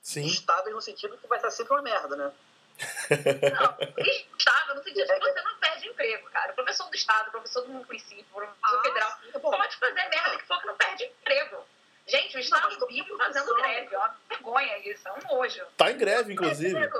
Sim. 0.00 0.24
estável 0.26 0.72
no 0.72 0.80
sentido 0.80 1.18
que 1.18 1.26
vai 1.26 1.36
estar 1.38 1.50
sempre 1.50 1.72
uma 1.72 1.82
merda, 1.82 2.14
né? 2.14 2.32
Não, 2.78 4.04
estável 4.36 4.74
no 4.76 4.82
sentido 4.84 5.06
que 5.06 5.18
você 5.18 5.42
não 5.42 5.58
perde 5.58 5.88
emprego, 5.88 6.30
cara. 6.30 6.52
O 6.52 6.54
professor 6.54 6.88
do 6.88 6.94
estado, 6.94 7.28
o 7.28 7.30
professor 7.32 7.62
do 7.62 7.68
município, 7.70 8.24
o 8.30 8.34
professor 8.34 8.82
federal, 8.82 9.18
sim, 9.20 9.30
é 9.34 9.38
pode 9.38 9.76
fazer 9.76 10.08
merda 10.08 10.38
que 10.38 10.46
for 10.46 10.60
que 10.60 10.66
não 10.66 10.76
perde 10.76 11.04
emprego. 11.04 11.66
Gente, 12.06 12.36
o 12.36 12.40
Estado 12.40 12.86
vive 12.86 13.16
fazendo 13.16 13.54
greve. 13.56 13.94
É 13.94 13.98
uma 13.98 14.16
vergonha 14.28 14.78
isso, 14.90 15.08
é 15.08 15.12
um 15.12 15.36
nojo. 15.36 15.64
Tá 15.76 15.90
em 15.90 15.98
greve, 15.98 16.32
inclusive. 16.32 16.90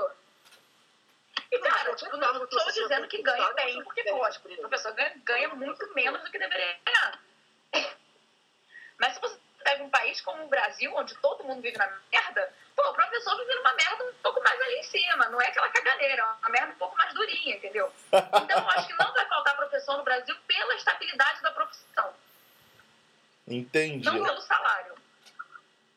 E, 1.49 1.59
cara, 1.59 1.95
tipo, 1.95 2.17
não 2.17 2.43
estou 2.43 2.71
dizendo 2.71 3.07
que 3.07 3.21
ganha 3.21 3.53
bem, 3.53 3.81
porque, 3.83 4.03
lógico, 4.11 4.49
o 4.49 4.57
professor 4.57 4.91
ganha, 4.93 5.13
ganha 5.23 5.49
muito 5.49 5.93
menos 5.93 6.21
do 6.21 6.29
que 6.29 6.37
deveria 6.37 6.77
ganhar. 6.85 7.19
Mas 8.99 9.13
se 9.13 9.21
você 9.21 9.37
pega 9.63 9.83
um 9.83 9.89
país 9.89 10.19
como 10.21 10.43
o 10.43 10.49
Brasil, 10.49 10.93
onde 10.95 11.15
todo 11.19 11.45
mundo 11.45 11.61
vive 11.61 11.77
na 11.77 11.87
merda, 12.11 12.53
pô, 12.75 12.89
o 12.89 12.93
professor 12.93 13.37
vive 13.37 13.55
numa 13.55 13.73
merda 13.75 14.03
um 14.03 14.13
pouco 14.21 14.43
mais 14.43 14.59
ali 14.59 14.75
em 14.75 14.83
cima, 14.83 15.29
não 15.29 15.41
é 15.41 15.47
aquela 15.47 15.69
caganeira, 15.69 16.21
é 16.21 16.25
uma 16.25 16.49
merda 16.49 16.73
um 16.73 16.77
pouco 16.77 16.97
mais 16.97 17.13
durinha, 17.13 17.55
entendeu? 17.55 17.93
Então, 18.11 18.59
eu 18.59 18.69
acho 18.71 18.87
que 18.87 18.93
não 18.93 19.13
vai 19.13 19.25
faltar 19.27 19.55
professor 19.55 19.97
no 19.97 20.03
Brasil 20.03 20.35
pela 20.45 20.75
estabilidade 20.75 21.41
da 21.41 21.51
profissão. 21.51 22.13
Entendi. 23.47 24.05
Não 24.05 24.21
pelo 24.21 24.41
salário. 24.41 24.96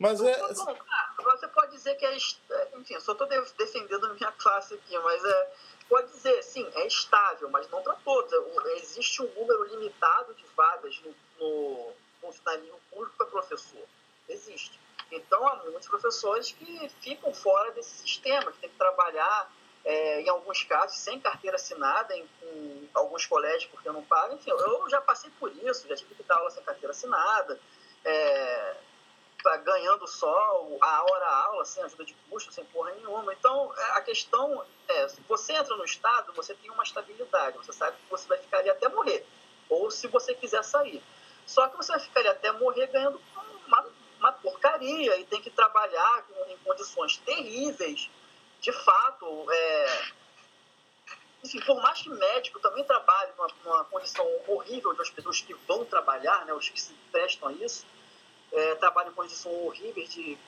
Mas 0.01 0.19
é. 0.23 0.35
Bom, 0.55 0.77
ah, 0.89 1.15
você 1.19 1.47
pode 1.49 1.73
dizer 1.73 1.95
que 1.97 2.07
é. 2.07 2.17
Enfim, 2.17 2.95
eu 2.95 3.01
só 3.03 3.13
estou 3.13 3.27
defendendo 3.27 4.07
a 4.07 4.15
minha 4.15 4.33
classe 4.41 4.73
aqui, 4.75 4.99
mas 4.99 5.23
é. 5.23 5.53
Pode 5.91 6.07
dizer, 6.09 6.43
sim, 6.43 6.67
é 6.75 6.87
estável, 6.87 7.51
mas 7.51 7.69
não 7.69 7.83
para 7.83 7.95
todos. 7.97 8.33
Existe 8.77 9.23
um 9.23 9.35
número 9.35 9.65
limitado 9.65 10.33
de 10.35 10.47
vagas 10.57 10.99
no, 11.01 11.15
no 11.39 11.93
funcionalismo 12.21 12.81
público 12.91 13.15
para 13.17 13.27
professor. 13.27 13.85
Existe. 14.29 14.81
Então, 15.11 15.47
há 15.49 15.57
muitos 15.57 15.89
professores 15.89 16.53
que 16.53 16.89
ficam 17.01 17.35
fora 17.35 17.73
desse 17.73 17.99
sistema, 17.99 18.53
que 18.53 18.59
tem 18.59 18.71
que 18.71 18.77
trabalhar, 18.77 19.53
é, 19.85 20.21
em 20.21 20.29
alguns 20.29 20.63
casos, 20.63 20.97
sem 20.97 21.19
carteira 21.19 21.57
assinada, 21.57 22.17
em, 22.17 22.25
em, 22.45 22.89
alguns 22.95 23.27
colégios 23.27 23.67
porque 23.67 23.91
não 23.91 24.05
pagam. 24.05 24.37
Enfim, 24.37 24.51
eu 24.51 24.89
já 24.89 25.01
passei 25.01 25.31
por 25.41 25.51
isso, 25.57 25.89
já 25.89 25.97
tive 25.97 26.15
que 26.15 26.23
dar 26.23 26.37
aula 26.37 26.51
sem 26.53 26.63
carteira 26.63 26.93
assinada, 26.93 27.59
é, 28.05 28.77
tá 29.43 29.57
ganhando 29.59 30.07
só 30.07 30.69
a 30.81 31.03
hora-aula, 31.03 31.65
sem 31.65 31.83
ajuda 31.83 32.05
de 32.05 32.15
custo, 32.29 32.53
sem 32.53 32.65
porra 32.67 32.93
nenhuma. 32.93 33.33
Então, 33.33 33.73
é, 33.77 33.83
a 33.93 34.01
questão 34.03 34.65
é, 34.89 35.09
se 35.09 35.21
você 35.23 35.53
entra 35.53 35.77
no 35.77 35.85
Estado, 35.85 36.33
você 36.33 36.55
tem 36.55 36.71
uma 36.71 36.83
estabilidade, 36.83 37.57
você 37.57 37.73
sabe 37.73 37.97
que 37.97 38.11
você 38.11 38.27
vai 38.27 38.39
ficar 38.39 38.59
ali 38.59 38.71
até 38.71 38.89
morrer, 38.89 39.25
ou 39.69 39.91
se 39.91 40.07
você 40.09 40.35
quiser 40.35 40.65
sair. 40.65 41.03
Só 41.47 41.69
que 41.69 41.77
você 41.77 41.93
vai 41.93 42.01
ficar 42.01 42.21
ali 42.21 42.29
até 42.29 42.53
morrer 42.53 42.87
ganhando 42.89 43.21
uma, 43.67 43.87
uma 44.19 44.33
porcaria 44.33 45.17
e 45.19 45.25
tem 45.25 45.41
que 45.41 45.51
trabalhar 45.51 46.25
em 46.49 46.57
condições 46.59 47.17
terríveis. 47.19 48.11
De 48.61 48.73
fato, 48.73 49.51
é... 49.51 50.03
enfim, 51.43 51.61
por 51.61 51.81
mais 51.81 52.03
que 52.03 52.11
médico 52.11 52.61
também 52.61 52.85
trabalhe 52.85 53.33
numa, 53.37 53.49
numa 53.65 53.85
condição 53.85 54.27
horrível 54.47 54.93
de 54.93 55.13
pessoas 55.13 55.41
que 55.41 55.55
vão 55.67 55.85
trabalhar, 55.85 56.45
né, 56.45 56.53
os 56.53 56.69
que 56.69 56.81
se 56.81 56.93
prestam 57.11 57.49
a 57.49 57.53
isso, 57.53 57.87
é, 58.53 58.75
trabalham 58.77 59.11
em 59.11 59.15
condições 59.15 59.55
horríveis 59.67 60.09
de 60.13 60.39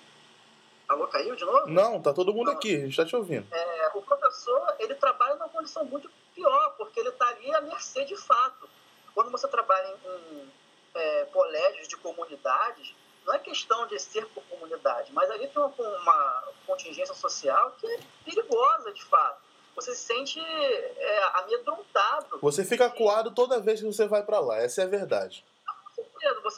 Alô, 0.88 1.06
caiu 1.06 1.34
de 1.34 1.44
novo? 1.44 1.68
Não, 1.68 2.02
tá 2.02 2.12
todo 2.12 2.34
mundo 2.34 2.50
aqui, 2.50 2.76
a 2.76 2.80
gente 2.80 2.96
tá 2.96 3.06
te 3.06 3.16
ouvindo. 3.16 3.46
É, 3.50 3.90
o 3.94 4.02
professor, 4.02 4.76
ele 4.78 4.94
trabalha 4.94 5.36
numa 5.36 5.48
condição 5.48 5.84
muito 5.86 6.10
pior, 6.34 6.74
porque 6.76 7.00
ele 7.00 7.10
tá 7.12 7.26
ali 7.28 7.54
à 7.54 7.62
mercê 7.62 8.04
de 8.04 8.16
fato. 8.16 8.68
Quando 9.14 9.30
você 9.30 9.48
trabalha 9.48 9.88
em, 9.88 10.08
em 10.08 10.52
é, 10.94 11.24
colégios 11.32 11.88
de 11.88 11.96
comunidades, 11.96 12.94
não 13.24 13.32
é 13.32 13.38
questão 13.38 13.86
de 13.86 13.98
ser 13.98 14.26
por 14.28 14.42
comunidade, 14.44 15.12
mas 15.12 15.30
ali 15.30 15.48
tem 15.48 15.62
uma, 15.62 15.72
uma 15.78 16.44
contingência 16.66 17.14
social 17.14 17.74
que 17.78 17.86
é 17.86 18.00
perigosa, 18.24 18.92
de 18.92 19.04
fato. 19.04 19.40
Você 19.74 19.94
se 19.94 20.04
sente 20.04 20.38
é, 20.38 21.22
amedrontado. 21.38 22.38
Você 22.42 22.64
fica 22.64 22.86
acuado 22.86 23.30
toda 23.30 23.60
vez 23.60 23.80
que 23.80 23.86
você 23.86 24.06
vai 24.06 24.22
para 24.22 24.40
lá, 24.40 24.58
essa 24.58 24.82
é 24.82 24.84
a 24.84 24.88
verdade. 24.88 25.42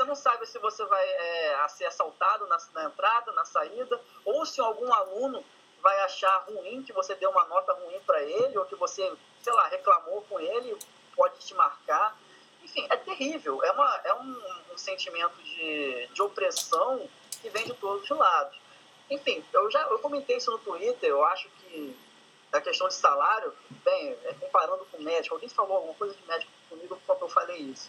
Você 0.05 0.09
não 0.09 0.15
sabe 0.17 0.45
se 0.45 0.59
você 0.59 0.85
vai 0.85 1.03
é, 1.03 1.67
ser 1.71 1.87
assaltado 1.87 2.47
na, 2.47 2.59
na 2.75 2.85
entrada, 2.85 3.33
na 3.33 3.47
saída, 3.47 3.99
ou 4.23 4.45
se 4.45 4.61
algum 4.61 4.93
aluno 4.93 5.43
vai 5.81 5.99
achar 6.03 6.45
ruim 6.47 6.83
que 6.83 6.93
você 6.93 7.15
deu 7.15 7.31
uma 7.31 7.47
nota 7.47 7.73
ruim 7.73 7.99
para 8.01 8.23
ele, 8.23 8.59
ou 8.59 8.67
que 8.67 8.75
você, 8.75 9.11
sei 9.43 9.53
lá, 9.55 9.67
reclamou 9.69 10.21
com 10.29 10.39
ele, 10.39 10.77
pode 11.17 11.39
te 11.39 11.55
marcar. 11.55 12.19
Enfim, 12.63 12.87
é 12.91 12.97
terrível. 12.99 13.65
É, 13.65 13.73
uma, 13.73 14.01
é 14.05 14.13
um, 14.13 14.43
um 14.75 14.77
sentimento 14.77 15.43
de, 15.43 16.07
de 16.09 16.21
opressão 16.21 17.09
que 17.41 17.49
vem 17.49 17.65
de 17.65 17.73
todos 17.73 18.03
os 18.03 18.19
lados. 18.19 18.59
Enfim, 19.09 19.43
eu 19.55 19.71
já 19.71 19.81
eu 19.85 19.99
comentei 20.01 20.37
isso 20.37 20.51
no 20.51 20.59
Twitter, 20.59 21.09
eu 21.09 21.25
acho 21.25 21.49
que 21.49 21.97
a 22.53 22.61
questão 22.61 22.89
de 22.89 22.95
salário, 22.95 23.55
bem, 23.83 24.15
é, 24.25 24.35
comparando 24.35 24.85
com 24.93 25.03
médico, 25.03 25.35
alguém 25.35 25.49
falou 25.49 25.79
alguma 25.79 25.95
coisa 25.95 26.15
de 26.15 26.27
médico 26.27 26.53
comigo 26.69 27.01
eu 27.09 27.29
falei 27.31 27.57
isso. 27.57 27.89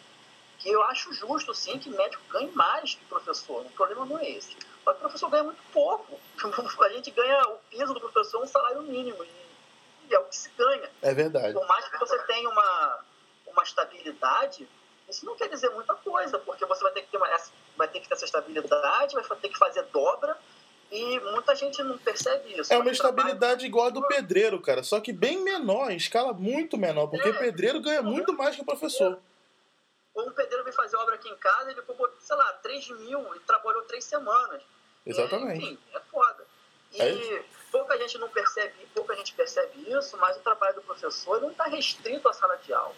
Que 0.65 0.71
eu 0.71 0.81
acho 0.81 1.13
justo, 1.13 1.53
sim, 1.53 1.77
que 1.77 1.91
médico 1.91 2.23
ganhe 2.31 2.51
mais 2.53 2.95
que 2.95 3.05
professor. 3.05 3.63
O 3.63 3.69
problema 3.69 4.03
não 4.03 4.17
é 4.17 4.31
esse. 4.31 4.57
o 4.83 4.93
professor 4.95 5.29
ganha 5.29 5.43
muito 5.43 5.61
pouco. 5.71 6.19
A 6.83 6.89
gente 6.89 7.11
ganha 7.11 7.39
o 7.49 7.57
piso 7.69 7.93
do 7.93 7.99
professor 7.99 8.41
um 8.41 8.47
salário 8.47 8.81
mínimo. 8.81 9.23
E 9.23 10.15
é 10.15 10.17
o 10.17 10.23
que 10.23 10.35
se 10.35 10.49
ganha. 10.57 10.89
É 11.03 11.13
verdade. 11.13 11.53
Por 11.53 11.67
mais 11.67 11.87
que 11.87 11.99
você 11.99 12.17
tenha 12.23 12.49
uma, 12.49 12.99
uma 13.45 13.61
estabilidade, 13.61 14.67
isso 15.07 15.23
não 15.23 15.35
quer 15.35 15.49
dizer 15.49 15.69
muita 15.69 15.93
coisa, 15.93 16.39
porque 16.39 16.65
você 16.65 16.81
vai 16.81 16.93
ter 16.93 17.01
que 17.03 17.11
ter, 17.11 17.17
uma, 17.17 17.29
vai 17.77 17.87
ter, 17.87 17.99
que 17.99 18.07
ter 18.07 18.15
essa 18.15 18.25
estabilidade, 18.25 19.13
vai 19.13 19.37
ter 19.37 19.49
que 19.49 19.59
fazer 19.59 19.83
dobra, 19.93 20.35
e 20.91 21.19
muita 21.19 21.53
gente 21.53 21.83
não 21.83 21.99
percebe 21.99 22.59
isso. 22.59 22.73
É 22.73 22.77
uma 22.79 22.89
estabilidade 22.89 23.67
igual 23.67 23.85
a 23.85 23.89
do 23.91 24.07
pedreiro, 24.07 24.59
cara, 24.59 24.81
só 24.81 24.99
que 24.99 25.13
bem 25.13 25.43
menor, 25.43 25.91
em 25.91 25.97
escala 25.97 26.33
muito 26.33 26.75
menor, 26.75 27.05
porque 27.05 27.29
é. 27.29 27.33
pedreiro 27.33 27.79
ganha 27.79 28.01
muito 28.01 28.33
mais 28.33 28.55
que 28.55 28.63
o 28.63 28.65
professor. 28.65 29.19
Ou 30.15 30.27
um 30.27 30.31
pedreiro 30.31 30.63
veio 30.63 30.75
fazer 30.75 30.95
obra 30.95 31.15
aqui 31.15 31.29
em 31.29 31.35
casa, 31.37 31.71
ele 31.71 31.81
cobrou, 31.83 32.11
sei 32.19 32.35
lá, 32.35 32.53
3 32.53 32.89
mil 32.89 33.35
e 33.35 33.39
trabalhou 33.41 33.83
3 33.83 34.03
semanas. 34.03 34.63
Exatamente. 35.05 35.63
E, 35.63 35.73
enfim, 35.73 35.79
é 35.93 35.99
foda. 35.99 36.47
E 36.93 37.01
é 37.01 37.45
pouca 37.71 37.97
gente 37.97 38.17
não 38.17 38.29
percebe, 38.29 38.87
pouca 38.95 39.15
gente 39.15 39.33
percebe 39.33 39.91
isso, 39.91 40.17
mas 40.17 40.37
o 40.37 40.39
trabalho 40.39 40.75
do 40.75 40.81
professor 40.81 41.41
não 41.41 41.51
está 41.51 41.65
restrito 41.65 42.27
à 42.29 42.33
sala 42.33 42.55
de 42.57 42.73
aula. 42.73 42.95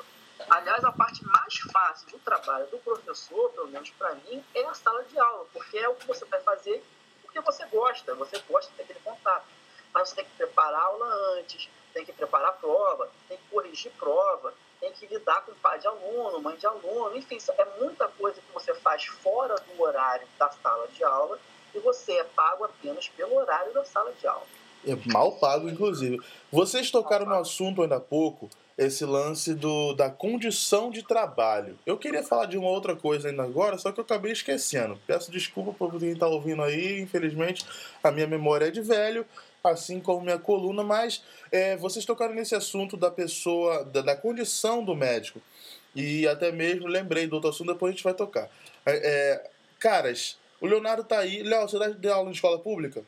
Aliás, 0.49 0.83
a 0.85 0.91
parte 0.91 1.25
mais 1.25 1.57
fácil 1.71 2.07
do 2.11 2.19
trabalho 2.19 2.67
do 2.67 2.77
professor, 2.77 3.49
pelo 3.53 3.67
menos 3.67 3.89
para 3.89 4.13
mim, 4.13 4.45
é 4.53 4.63
a 4.65 4.73
sala 4.75 5.03
de 5.03 5.17
aula, 5.17 5.47
porque 5.51 5.79
é 5.79 5.89
o 5.89 5.95
que 5.95 6.05
você 6.05 6.23
vai 6.25 6.39
fazer 6.41 6.83
porque 7.23 7.41
você 7.41 7.65
gosta, 7.65 8.15
você 8.15 8.39
gosta 8.47 8.71
de 8.71 8.77
ter 8.77 8.83
aquele 8.83 8.99
contato. 8.99 9.45
Mas 9.93 10.09
você 10.09 10.15
tem 10.15 10.25
que 10.25 10.31
preparar 10.31 10.79
a 10.79 10.85
aula 10.85 11.05
antes, 11.39 11.69
tem 11.93 12.05
que 12.05 12.13
preparar 12.13 12.49
a 12.49 12.53
prova, 12.53 13.09
tem 13.27 13.37
que 13.37 13.43
corrigir 13.49 13.91
prova, 13.93 14.53
tem 14.79 14.91
que 14.91 15.05
lidar 15.07 15.41
com 15.45 15.53
pai 15.55 15.79
de 15.79 15.87
aluno, 15.87 16.41
mãe 16.41 16.55
de 16.55 16.65
aluno, 16.65 17.15
enfim, 17.15 17.37
é 17.57 17.79
muita 17.79 18.07
coisa 18.09 18.39
que 18.39 18.53
você 18.53 18.73
faz 18.75 19.05
fora 19.05 19.55
do 19.55 19.81
horário 19.81 20.27
da 20.37 20.49
sala 20.49 20.87
de 20.87 21.03
aula 21.03 21.39
e 21.73 21.79
você 21.79 22.13
é 22.13 22.23
pago 22.23 22.63
apenas 22.63 23.07
pelo 23.09 23.35
horário 23.35 23.73
da 23.73 23.83
sala 23.83 24.13
de 24.13 24.27
aula. 24.27 24.45
É 24.85 24.95
mal 25.11 25.33
pago, 25.33 25.67
inclusive. 25.67 26.19
Vocês 26.51 26.91
tocaram 26.91 27.25
no 27.25 27.35
assunto 27.35 27.81
ainda 27.81 27.97
há 27.97 27.99
pouco, 27.99 28.49
esse 28.77 29.03
lance 29.03 29.55
do, 29.55 29.93
da 29.93 30.09
condição 30.09 30.91
de 30.91 31.01
trabalho. 31.01 31.77
Eu 31.85 31.97
queria 31.97 32.21
falar 32.21 32.45
de 32.45 32.57
uma 32.57 32.69
outra 32.69 32.95
coisa 32.95 33.27
ainda 33.27 33.43
agora, 33.43 33.77
só 33.77 33.91
que 33.91 33.99
eu 33.99 34.03
acabei 34.03 34.31
esquecendo. 34.31 34.99
Peço 35.07 35.31
desculpa 35.31 35.73
por 35.73 35.97
quem 35.97 36.11
está 36.11 36.27
ouvindo 36.27 36.61
aí, 36.61 37.01
infelizmente 37.01 37.65
a 38.03 38.11
minha 38.11 38.27
memória 38.27 38.67
é 38.67 38.71
de 38.71 38.81
velho, 38.81 39.25
assim 39.71 39.99
como 39.99 40.21
minha 40.21 40.39
coluna, 40.39 40.83
mas 40.83 41.23
é, 41.51 41.75
vocês 41.77 42.05
tocaram 42.05 42.33
nesse 42.33 42.55
assunto 42.55 42.97
da 42.97 43.11
pessoa, 43.11 43.83
da, 43.83 44.01
da, 44.01 44.15
condição 44.15 44.83
do 44.83 44.95
médico. 44.95 45.41
E 45.95 46.27
até 46.27 46.51
mesmo 46.51 46.87
lembrei 46.87 47.27
do 47.27 47.35
outro 47.35 47.49
assunto, 47.49 47.73
depois 47.73 47.91
a 47.91 47.95
gente 47.95 48.03
vai 48.03 48.13
tocar. 48.13 48.49
É, 48.85 48.95
é 48.95 49.49
caras, 49.79 50.37
o 50.59 50.67
Leonardo 50.67 51.03
tá 51.03 51.19
aí. 51.19 51.43
Léo, 51.43 51.67
você 51.67 51.77
dá 51.93 52.15
aula 52.15 52.29
em 52.29 52.33
escola 52.33 52.59
pública? 52.59 53.03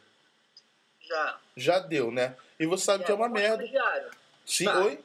Já. 1.01 1.37
Já 1.55 1.79
deu, 1.79 2.11
né? 2.11 2.35
E 2.59 2.65
você 2.65 2.85
sabe 2.85 3.03
que 3.03 3.11
é 3.11 3.15
uma 3.15 3.29
merda. 3.29 3.63
Sim, 4.45 4.65
tá. 4.65 4.79
oi? 4.79 4.99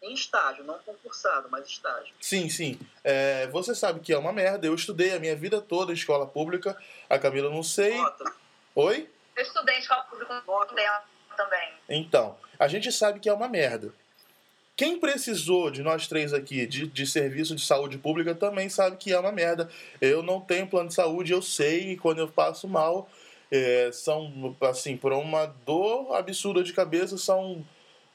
Em 0.00 0.14
estágio, 0.14 0.62
não 0.64 0.78
concursado, 0.78 1.48
mas 1.50 1.66
estágio. 1.66 2.14
Sim, 2.20 2.48
sim. 2.48 2.78
É, 3.02 3.48
você 3.48 3.74
sabe 3.74 3.98
que 4.00 4.12
é 4.12 4.18
uma 4.18 4.32
merda. 4.32 4.66
Eu 4.66 4.74
estudei 4.74 5.12
a 5.12 5.18
minha 5.18 5.34
vida 5.34 5.60
toda 5.60 5.90
em 5.90 5.94
escola 5.94 6.26
pública. 6.26 6.76
A 7.08 7.18
Camila 7.18 7.50
não 7.50 7.62
sei. 7.62 7.96
Nota. 7.96 8.32
Oi? 8.74 9.10
Eu 9.38 9.44
estudei 9.44 9.76
em 9.76 9.78
escola 9.78 10.02
pública 10.02 10.42
também. 11.36 11.68
Então, 11.88 12.36
a 12.58 12.66
gente 12.66 12.90
sabe 12.90 13.20
que 13.20 13.28
é 13.28 13.32
uma 13.32 13.46
merda. 13.48 13.94
Quem 14.76 14.98
precisou 14.98 15.70
de 15.70 15.80
nós 15.80 16.08
três 16.08 16.34
aqui 16.34 16.66
de, 16.66 16.88
de 16.88 17.06
serviço 17.06 17.54
de 17.54 17.64
saúde 17.64 17.98
pública 17.98 18.34
também 18.34 18.68
sabe 18.68 18.96
que 18.96 19.12
é 19.12 19.18
uma 19.18 19.30
merda. 19.30 19.70
Eu 20.00 20.24
não 20.24 20.40
tenho 20.40 20.66
plano 20.66 20.88
de 20.88 20.94
saúde, 20.94 21.32
eu 21.32 21.40
sei, 21.40 21.92
e 21.92 21.96
quando 21.96 22.18
eu 22.18 22.26
passo 22.26 22.66
mal, 22.66 23.08
é, 23.48 23.90
são, 23.92 24.56
assim, 24.62 24.96
por 24.96 25.12
uma 25.12 25.46
dor 25.64 26.16
absurda 26.16 26.64
de 26.64 26.72
cabeça, 26.72 27.16
são 27.16 27.64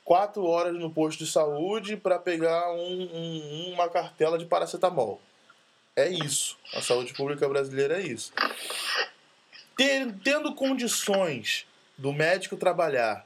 quatro 0.03 0.45
horas 0.45 0.73
no 0.73 0.91
posto 0.91 1.23
de 1.23 1.31
saúde 1.31 1.95
para 1.95 2.19
pegar 2.19 2.69
um, 2.73 3.09
um, 3.13 3.73
uma 3.73 3.87
cartela 3.87 4.37
de 4.37 4.45
paracetamol. 4.45 5.21
É 5.95 6.09
isso. 6.09 6.57
A 6.73 6.81
saúde 6.81 7.13
pública 7.13 7.47
brasileira 7.47 8.01
é 8.01 8.07
isso. 8.07 8.33
Tendo 9.75 10.53
condições 10.53 11.65
do 11.97 12.13
médico 12.13 12.55
trabalhar, 12.55 13.25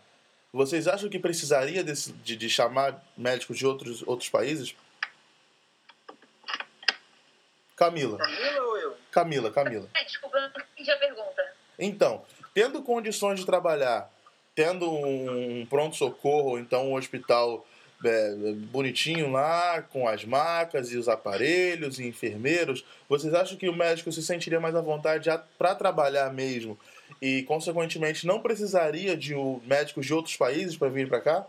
vocês 0.52 0.88
acham 0.88 1.10
que 1.10 1.20
precisaria 1.20 1.84
de, 1.84 1.94
de, 1.94 2.36
de 2.36 2.50
chamar 2.50 3.04
médicos 3.18 3.58
de 3.58 3.66
outros, 3.66 4.02
outros 4.08 4.30
países? 4.30 4.76
Camila. 7.76 8.18
Camila 8.18 8.62
ou 8.62 8.78
eu? 8.78 8.98
Camila, 9.12 9.52
Camila. 9.52 9.90
É, 9.94 10.04
desculpa, 10.04 10.38
eu 10.38 10.42
não 10.42 10.50
entendi 10.50 10.90
a 10.90 10.98
pergunta. 10.98 11.54
Então, 11.78 12.26
tendo 12.54 12.82
condições 12.82 13.40
de 13.40 13.46
trabalhar, 13.46 14.12
tendo 14.56 14.90
um 14.90 15.66
pronto-socorro, 15.70 16.52
ou 16.52 16.60
então 16.60 16.90
um 16.90 16.96
hospital 16.96 17.67
é, 18.04 18.36
bonitinho 18.72 19.32
lá, 19.32 19.82
com 19.82 20.08
as 20.08 20.24
macas 20.24 20.92
e 20.92 20.98
os 20.98 21.10
aparelhos 21.10 22.00
e 22.00 22.08
enfermeiros, 22.08 22.86
vocês 23.10 23.34
acham 23.34 23.58
que 23.58 23.70
o 23.70 23.76
médico 23.76 24.12
se 24.12 24.22
sentiria 24.22 24.60
mais 24.60 24.76
à 24.76 24.82
vontade 24.82 25.30
para 25.58 25.76
trabalhar 25.76 26.32
mesmo 26.32 26.80
e, 27.22 27.44
consequentemente, 27.44 28.28
não 28.28 28.42
precisaria 28.42 29.18
de 29.18 29.34
médicos 29.64 30.06
de 30.06 30.14
outros 30.14 30.36
países 30.36 30.78
para 30.78 30.90
vir 30.90 31.08
para 31.08 31.22
cá? 31.22 31.48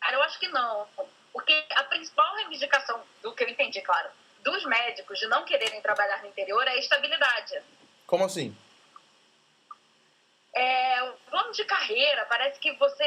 Cara, 0.00 0.16
eu 0.16 0.22
acho 0.22 0.38
que 0.40 0.48
não. 0.48 0.86
Porque 1.32 1.52
a 1.70 1.84
principal 1.84 2.36
reivindicação, 2.36 3.00
do 3.22 3.32
que 3.32 3.44
eu 3.44 3.48
entendi, 3.48 3.80
claro, 3.82 4.08
dos 4.42 4.64
médicos 4.64 5.18
de 5.18 5.26
não 5.26 5.44
quererem 5.44 5.80
trabalhar 5.82 6.22
no 6.22 6.28
interior 6.28 6.66
é 6.66 6.70
a 6.70 6.78
estabilidade. 6.78 7.60
Como 8.06 8.24
assim? 8.24 8.56
É, 10.54 11.02
o 11.04 11.12
plano 11.30 11.52
de 11.52 11.64
carreira, 11.64 12.24
parece 12.26 12.58
que 12.58 12.72
você 12.72 13.04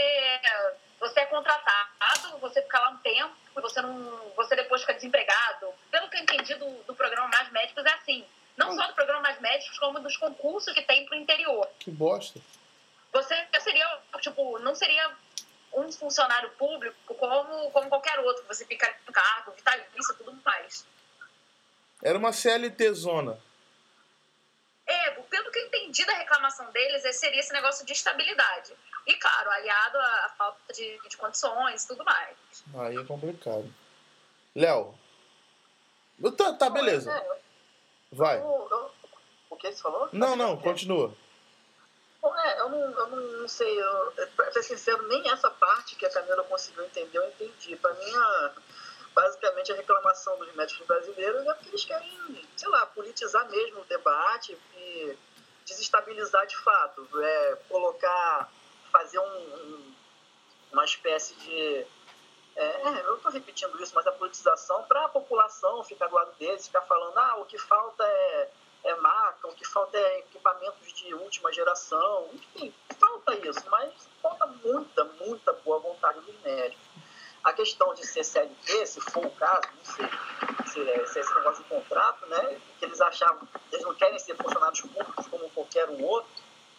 você 1.04 1.20
é 1.20 1.26
contratado, 1.26 2.38
você 2.40 2.62
fica 2.62 2.80
lá 2.80 2.92
um 2.92 2.98
tempo, 2.98 3.36
você 3.56 3.82
não, 3.82 4.32
você 4.38 4.56
depois 4.56 4.82
fica 4.82 4.94
desempregado. 4.94 5.74
Pelo 5.92 6.10
que 6.10 6.18
eu 6.18 6.22
entendi 6.22 6.56
do, 6.56 6.70
do 6.84 6.96
programa 6.96 7.28
Mais 7.28 7.52
Médicos 7.52 7.86
é 7.86 7.94
assim. 7.94 8.26
Não 8.56 8.72
hum. 8.72 8.76
só 8.76 8.88
do 8.88 8.94
programa 8.94 9.22
Mais 9.22 9.40
Médicos, 9.42 9.78
como 9.80 10.00
dos 10.00 10.16
concursos 10.16 10.74
que 10.74 10.82
tem 10.82 11.06
pro 11.06 11.16
interior. 11.16 11.68
Que 11.78 11.92
bosta. 11.92 12.40
Você 13.12 13.36
seria, 13.60 14.00
tipo, 14.22 14.58
não 14.60 14.74
seria 14.74 15.12
um 15.74 15.92
funcionário 15.92 16.50
público 16.52 17.14
como, 17.16 17.70
como 17.72 17.90
qualquer 17.90 18.20
outro. 18.20 18.46
Você 18.48 18.66
fica 18.66 18.96
no 19.06 19.12
cargo, 19.12 19.52
vitalício 19.52 20.16
tudo 20.18 20.34
mais. 20.46 20.88
Era 22.02 22.18
uma 22.18 22.32
CLT 22.32 22.94
zona. 22.94 23.38
É, 24.86 25.12
pelo 25.12 25.52
que 25.52 25.60
eu 25.60 25.66
entendi 25.94 26.06
da 26.06 26.14
reclamação 26.14 26.70
deles, 26.72 27.16
seria 27.16 27.40
esse 27.40 27.54
negócio 27.54 27.86
de 27.86 27.94
estabilidade. 27.94 28.74
E, 29.06 29.14
claro, 29.16 29.52
aliado 29.52 29.98
à 30.00 30.34
falta 30.36 30.74
de, 30.74 31.00
de 31.08 31.18
condições 31.18 31.84
e 31.84 31.88
tudo 31.88 32.04
mais. 32.04 32.36
Aí 32.76 32.98
é 32.98 33.04
complicado. 33.06 33.72
Léo. 34.56 34.98
Tá, 36.38 36.54
tá 36.54 36.70
beleza. 36.70 37.12
É, 37.12 37.40
Vai. 38.12 38.40
Eu, 38.40 38.68
eu, 38.72 38.92
o 39.50 39.56
que 39.56 39.72
você 39.72 39.82
falou? 39.82 40.10
Não, 40.12 40.36
não, 40.36 40.58
continua. 40.58 41.14
Bom, 42.22 42.36
é, 42.38 42.60
eu 42.62 42.70
não, 42.70 42.80
eu 42.80 43.08
não 43.08 43.48
sei, 43.48 43.82
eu, 43.82 44.14
pra 44.36 44.52
ser 44.52 44.64
sincero, 44.64 45.08
nem 45.08 45.30
essa 45.30 45.50
parte 45.50 45.96
que 45.96 46.06
a 46.06 46.10
Camila 46.10 46.44
conseguiu 46.46 46.86
entender, 46.86 47.18
eu 47.18 47.28
entendi. 47.28 47.76
Para 47.76 47.94
mim, 47.96 48.16
a, 48.16 48.52
basicamente 49.14 49.74
a 49.74 49.76
reclamação 49.76 50.38
dos 50.38 50.54
médicos 50.56 50.88
brasileiros 50.88 51.46
é 51.46 51.54
porque 51.54 51.70
eles 51.70 51.84
querem, 51.84 52.48
sei 52.56 52.70
lá, 52.70 52.86
politizar 52.86 53.50
mesmo 53.50 53.82
o 53.82 53.86
debate 53.86 54.58
e 54.76 55.18
desestabilizar 55.66 56.46
de 56.48 56.58
fato, 56.58 57.08
é, 57.22 57.56
colocar, 57.70 58.52
fazer 58.92 59.20
um, 59.20 59.24
um, 59.24 59.96
uma 60.72 60.86
espécie 60.86 61.36
de. 61.36 61.86
É, 62.56 63.02
eu 63.06 63.16
estou 63.16 63.32
repetindo 63.32 63.82
isso, 63.82 63.94
mas 63.96 64.06
a 64.06 64.12
politização 64.12 64.84
para 64.84 65.06
a 65.06 65.10
população 65.10 65.84
ficar 65.84 66.08
do 66.08 66.16
lado 66.16 66.32
deles, 66.38 66.68
ficar 66.68 66.82
falando, 66.82 67.18
ah, 67.18 67.38
o 67.38 67.46
que 67.46 67.58
falta 67.58 68.04
é, 68.04 68.50
é 68.84 68.96
maca, 68.96 69.48
o 69.48 69.56
que 69.56 69.66
falta 69.66 69.98
é 69.98 70.20
equipamentos 70.20 70.94
de 70.94 71.16
última 71.16 71.52
geração, 71.52 72.30
enfim, 72.32 72.74
falta 73.00 73.34
isso, 73.48 73.64
mas 73.72 74.08
falta 74.22 74.46
muita, 74.46 75.04
muita 75.04 75.54
boa 75.54 75.80
vontade 75.80 76.20
dos 76.20 76.40
médicos. 76.42 76.93
A 77.44 77.52
questão 77.54 77.94
de 77.94 78.06
ser 78.08 78.24
CLT, 78.24 78.86
se 78.86 79.02
for 79.02 79.26
o 79.26 79.32
caso, 79.32 79.68
não 79.78 79.96
sei 79.96 80.06
se 80.74 80.90
é, 80.90 81.06
se 81.06 81.20
é 81.20 81.22
esse 81.22 81.36
negócio 81.36 81.64
de 81.64 81.70
contrato, 81.70 82.26
né? 82.28 82.60
Que 82.80 82.86
eles 82.86 83.02
achavam, 83.02 83.48
eles 83.72 83.86
não 83.86 83.94
querem 83.94 84.18
ser 84.18 84.36
funcionários 84.36 84.82
públicos 84.82 85.28
como 85.28 85.50
qualquer 85.50 85.90
um 85.90 86.04
outro. 86.04 86.30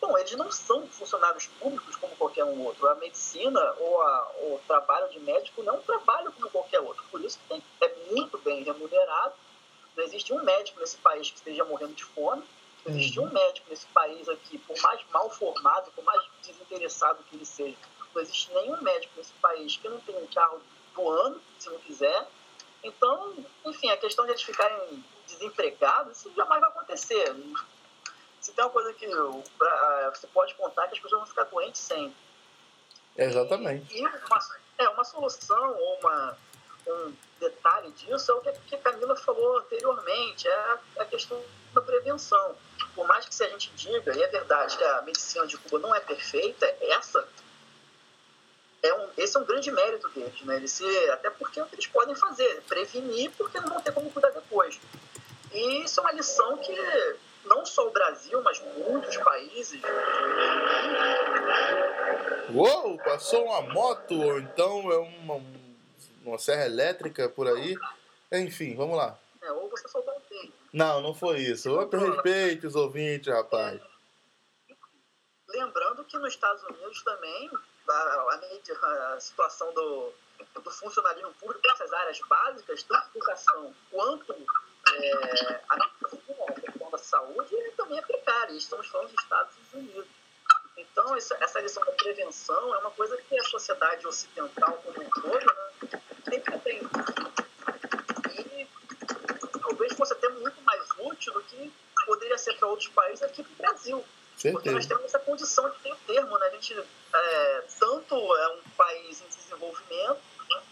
Bom, 0.00 0.18
eles 0.18 0.32
não 0.32 0.50
são 0.50 0.86
funcionários 0.88 1.46
públicos 1.46 1.96
como 1.96 2.16
qualquer 2.16 2.44
um 2.44 2.62
outro. 2.64 2.88
A 2.88 2.94
medicina 2.96 3.60
ou 3.78 4.02
a, 4.02 4.32
o 4.42 4.60
trabalho 4.66 5.08
de 5.10 5.20
médico 5.20 5.62
não 5.62 5.74
é 5.74 5.76
um 5.78 5.82
trabalho 5.82 6.32
como 6.32 6.50
qualquer 6.50 6.80
outro. 6.80 7.04
Por 7.10 7.22
isso 7.22 7.38
tem, 7.48 7.62
é 7.80 7.94
muito 8.10 8.38
bem 8.38 8.62
remunerado. 8.62 9.34
Não 9.96 10.04
existe 10.04 10.32
um 10.32 10.42
médico 10.42 10.80
nesse 10.80 10.96
país 10.98 11.30
que 11.30 11.36
esteja 11.36 11.64
morrendo 11.64 11.94
de 11.94 12.04
fome. 12.04 12.42
Não 12.84 12.94
existe 12.94 13.18
um 13.18 13.30
médico 13.30 13.66
nesse 13.70 13.86
país 13.86 14.28
aqui, 14.28 14.58
por 14.58 14.78
mais 14.82 15.00
mal 15.10 15.30
formado, 15.30 15.90
por 15.92 16.04
mais 16.04 16.22
desinteressado 16.42 17.22
que 17.30 17.36
ele 17.36 17.46
seja, 17.46 17.76
não 18.14 18.22
existe 18.22 18.52
nenhum 18.52 18.80
médico 18.82 19.12
nesse 19.16 19.32
país 19.34 19.76
que 19.76 19.88
não 19.88 20.00
tenha 20.00 20.18
um 20.18 20.26
carro 20.28 20.60
do 20.94 21.10
ano, 21.10 21.40
se 21.58 21.68
não 21.68 21.78
quiser. 21.78 22.26
Então, 22.82 23.34
enfim, 23.64 23.90
a 23.90 23.96
questão 23.96 24.24
de 24.24 24.32
eles 24.32 24.42
ficarem 24.42 25.04
desempregados, 25.26 26.18
isso 26.18 26.32
jamais 26.36 26.60
vai 26.60 26.70
acontecer. 26.70 27.34
Se 28.40 28.52
tem 28.52 28.64
uma 28.64 28.70
coisa 28.70 28.92
que 28.92 29.06
você 29.06 30.26
pode 30.28 30.54
contar, 30.54 30.86
que 30.88 30.94
as 30.94 31.00
pessoas 31.00 31.20
vão 31.20 31.26
ficar 31.26 31.44
doentes 31.44 31.80
sempre. 31.80 32.16
Exatamente. 33.16 33.94
E, 33.94 34.02
e 34.02 34.06
uma, 34.06 34.20
é, 34.78 34.88
uma 34.88 35.04
solução 35.04 35.76
ou 35.76 35.98
uma, 36.00 36.36
um 36.86 37.14
detalhe 37.40 37.90
disso 37.92 38.30
é 38.30 38.34
o 38.34 38.40
que 38.40 38.74
a 38.74 38.78
Camila 38.78 39.16
falou 39.16 39.58
anteriormente, 39.58 40.46
é 40.46 40.78
a 40.98 41.04
questão 41.04 41.42
da 41.72 41.80
prevenção. 41.80 42.54
Por 42.94 43.06
mais 43.06 43.24
que 43.26 43.34
se 43.34 43.44
a 43.44 43.48
gente 43.48 43.70
diga, 43.70 44.16
e 44.16 44.22
é 44.22 44.28
verdade, 44.28 44.76
que 44.76 44.84
a 44.84 45.02
medicina 45.02 45.46
de 45.46 45.56
Cuba 45.56 45.78
não 45.78 45.94
é 45.94 46.00
perfeita, 46.00 46.66
essa 46.80 47.26
é 48.84 48.94
um, 48.94 49.08
esse 49.16 49.36
é 49.36 49.40
um 49.40 49.44
grande 49.44 49.72
mérito 49.72 50.08
deles, 50.10 50.42
né? 50.42 50.56
Eles 50.56 50.70
se, 50.72 50.84
até 51.10 51.30
porque 51.30 51.58
é 51.58 51.62
o 51.62 51.66
que 51.66 51.74
eles 51.74 51.86
podem 51.86 52.14
fazer, 52.14 52.62
prevenir, 52.68 53.30
porque 53.32 53.58
não 53.58 53.68
vão 53.68 53.80
ter 53.80 53.92
como 53.92 54.10
cuidar 54.10 54.30
depois. 54.30 54.78
E 55.52 55.84
isso 55.84 56.00
é 56.00 56.02
uma 56.02 56.12
lição 56.12 56.58
que 56.58 56.76
não 57.46 57.64
só 57.64 57.88
o 57.88 57.90
Brasil, 57.90 58.42
mas 58.42 58.62
muitos 58.76 59.16
países. 59.16 59.80
Uou, 62.54 62.98
passou 62.98 63.46
uma 63.46 63.62
moto, 63.62 64.20
ou 64.20 64.38
então 64.38 64.92
é 64.92 64.98
uma, 64.98 65.42
uma 66.22 66.38
serra 66.38 66.66
elétrica 66.66 67.26
por 67.28 67.48
aí. 67.48 67.74
Enfim, 68.32 68.74
vamos 68.74 68.98
lá. 68.98 69.18
É, 69.42 69.50
ou 69.50 69.70
você 69.70 69.88
soltou 69.88 70.14
um 70.14 70.20
tempo. 70.20 70.52
Não, 70.72 71.00
não 71.00 71.14
foi 71.14 71.38
isso. 71.38 71.70
Outro 71.70 72.00
respeito 72.00 72.66
os 72.66 72.74
ouvintes, 72.74 73.32
rapaz. 73.32 73.80
É. 73.80 74.74
Lembrando 75.48 76.04
que 76.04 76.18
nos 76.18 76.34
Estados 76.34 76.62
Unidos 76.64 77.02
também 77.02 77.50
a, 77.88 79.14
a, 79.14 79.20
situação 79.20 79.72
do, 79.74 80.12
do 80.62 80.70
funcionalismo 80.70 81.32
público 81.34 81.66
nessas 81.66 81.92
áreas 81.92 82.18
básicas, 82.28 82.82
tanto 82.82 83.08
educação 83.14 83.74
quanto 83.90 84.32
é, 84.32 85.60
a 85.68 85.88
questão 86.60 86.90
da 86.90 86.98
saúde, 86.98 87.56
também 87.76 87.98
é 87.98 88.02
precária. 88.02 88.52
Estamos 88.52 88.86
falando 88.88 89.10
dos 89.12 89.22
Estados 89.22 89.54
Unidos. 89.72 90.06
Então, 90.76 91.16
essa, 91.16 91.36
essa 91.40 91.60
lição 91.60 91.84
da 91.84 91.92
prevenção 91.92 92.74
é 92.74 92.78
uma 92.78 92.90
coisa 92.90 93.16
que 93.16 93.38
a 93.38 93.44
sociedade 93.44 94.06
ocidental 94.06 94.72
como 94.84 95.02
um 95.02 95.10
todo 95.10 95.46
né, 96.26 96.40
tem. 96.62 96.80
E 98.40 98.68
talvez 99.60 99.92
fosse 99.94 100.12
até 100.12 100.28
muito 100.30 100.60
mais 100.62 100.82
útil 100.98 101.32
do 101.32 101.42
que 101.42 101.72
poderia 102.06 102.38
ser 102.38 102.54
para 102.58 102.68
outros 102.68 102.88
países 102.88 103.22
aqui 103.22 103.42
para 103.42 103.52
o 103.52 103.56
Brasil. 103.56 104.04
Certeza. 104.36 104.52
Porque 104.52 104.70
nós 104.70 104.86
temos 104.86 105.04
essa 105.04 105.18
condição 105.18 105.70
de 105.70 105.94
termo, 106.06 106.38
né? 106.38 106.46
A 106.46 106.50
gente 106.50 106.78
é, 107.14 107.64
tanto 107.78 108.14
é 108.14 108.48
um 108.48 108.60
país 108.76 109.22
em 109.22 109.28
desenvolvimento, 109.28 110.20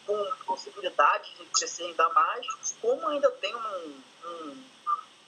com 0.06 0.24
possibilidade 0.44 1.34
de 1.36 1.44
crescer 1.46 1.84
ainda 1.84 2.08
mais, 2.10 2.46
como 2.80 3.08
ainda 3.08 3.30
tem 3.30 3.54
um, 3.54 4.02
um 4.24 4.64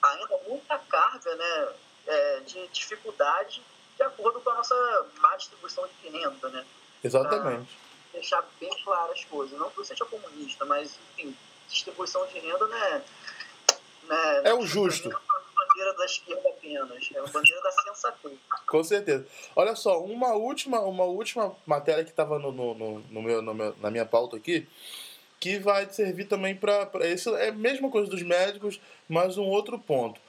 ainda 0.01 0.37
muita 0.47 0.77
carga 0.77 1.35
né, 1.35 1.73
é, 2.05 2.39
de 2.41 2.67
dificuldade 2.67 3.63
de 3.95 4.03
acordo 4.03 4.39
com 4.41 4.49
a 4.49 4.55
nossa 4.55 5.05
má 5.19 5.35
distribuição 5.37 5.87
de 5.87 6.09
renda, 6.09 6.49
né? 6.49 6.65
Exatamente. 7.03 7.77
Pra 8.11 8.19
deixar 8.19 8.43
bem 8.59 8.69
claras 8.83 9.17
as 9.17 9.25
coisas. 9.25 9.57
Não 9.57 9.69
que 9.69 9.77
você 9.77 9.95
seja 9.95 10.05
comunista, 10.05 10.65
mas, 10.65 10.99
enfim, 11.17 11.35
distribuição 11.69 12.25
de 12.27 12.39
renda 12.39 12.67
né, 12.67 13.05
né, 14.03 14.41
é 14.43 14.53
o 14.53 14.65
justo 14.65 15.09
bandeira 15.75 15.93
da 15.93 16.05
esquerda 16.05 16.49
apenas, 16.49 17.09
é 17.13 17.19
a 17.19 17.23
bandeira 17.23 17.61
da 17.61 17.71
sensatez. 17.71 18.33
Com 18.65 18.83
certeza. 18.83 19.25
Olha 19.55 19.75
só, 19.75 20.01
uma 20.01 20.33
última, 20.33 20.79
uma 20.79 21.03
última 21.03 21.55
matéria 21.65 22.03
que 22.03 22.09
estava 22.09 22.39
no, 22.39 22.51
no, 22.51 22.99
no, 22.99 23.21
meu, 23.21 23.41
no 23.41 23.53
meu, 23.53 23.75
na 23.81 23.91
minha 23.91 24.05
pauta 24.05 24.37
aqui, 24.37 24.67
que 25.39 25.59
vai 25.59 25.87
servir 25.89 26.25
também 26.25 26.55
para. 26.55 26.89
Isso 27.07 27.35
é 27.35 27.49
a 27.49 27.53
mesma 27.53 27.89
coisa 27.89 28.09
dos 28.09 28.23
médicos, 28.23 28.79
mas 29.07 29.37
um 29.37 29.45
outro 29.45 29.77
ponto. 29.77 30.19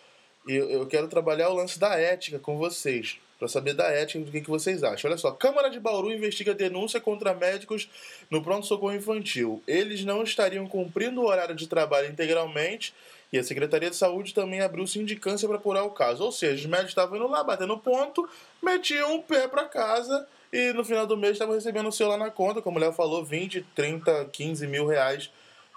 Eu, 0.47 0.69
eu 0.71 0.87
quero 0.87 1.09
trabalhar 1.09 1.49
o 1.49 1.55
lance 1.55 1.79
da 1.79 1.97
ética 1.97 2.39
com 2.39 2.57
vocês 2.59 3.19
para 3.39 3.49
saber 3.49 3.75
da 3.75 3.89
ética 3.89 4.25
do 4.25 4.31
que, 4.31 4.41
que 4.41 4.49
vocês 4.49 4.83
acham. 4.83 5.11
Olha 5.11 5.19
só, 5.19 5.31
Câmara 5.31 5.69
de 5.69 5.79
Bauru 5.79 6.11
investiga 6.11 6.55
denúncia 6.55 7.01
contra 7.01 7.35
médicos 7.35 7.89
no 8.31 8.43
pronto-socorro 8.43 8.95
infantil. 8.95 9.63
Eles 9.67 10.05
não 10.05 10.23
estariam 10.23 10.67
cumprindo 10.67 11.21
o 11.21 11.27
horário 11.27 11.55
de 11.55 11.67
trabalho 11.67 12.09
integralmente 12.09 12.95
e 13.33 13.39
a 13.39 13.45
Secretaria 13.45 13.91
de 13.91 13.97
Saúde 13.97 14.33
também 14.33 14.61
abriu 14.61 14.87
sindicância 14.87 15.49
para 15.49 15.57
apurar 15.57 15.85
o 15.85 15.91
caso. 15.91 16.25
Ou 16.25 16.33
seja, 16.33 16.55
os 16.55 16.67
médicos 16.67 16.91
estavam 16.91 17.17
indo 17.17 17.27
lá, 17.27 17.43
batendo 17.43 17.77
ponto, 17.79 18.29
metiam 18.63 19.17
o 19.17 19.23
pé 19.23 19.49
para 19.49 19.65
casa 19.65 20.27
e 20.53 20.73
no 20.73 20.85
final 20.85 21.07
do 21.07 21.17
mês 21.17 21.33
estavam 21.33 21.55
recebendo 21.55 21.89
o 21.89 21.93
seu 21.93 22.09
lá 22.09 22.17
na 22.17 22.31
conta, 22.31 22.63
como 22.63 22.79
o 22.79 22.81
Léo 22.81 22.93
falou, 22.93 23.25
20, 23.25 23.63
30, 23.75 24.27
15 24.27 24.67
mil 24.67 24.87
reais 24.87 25.31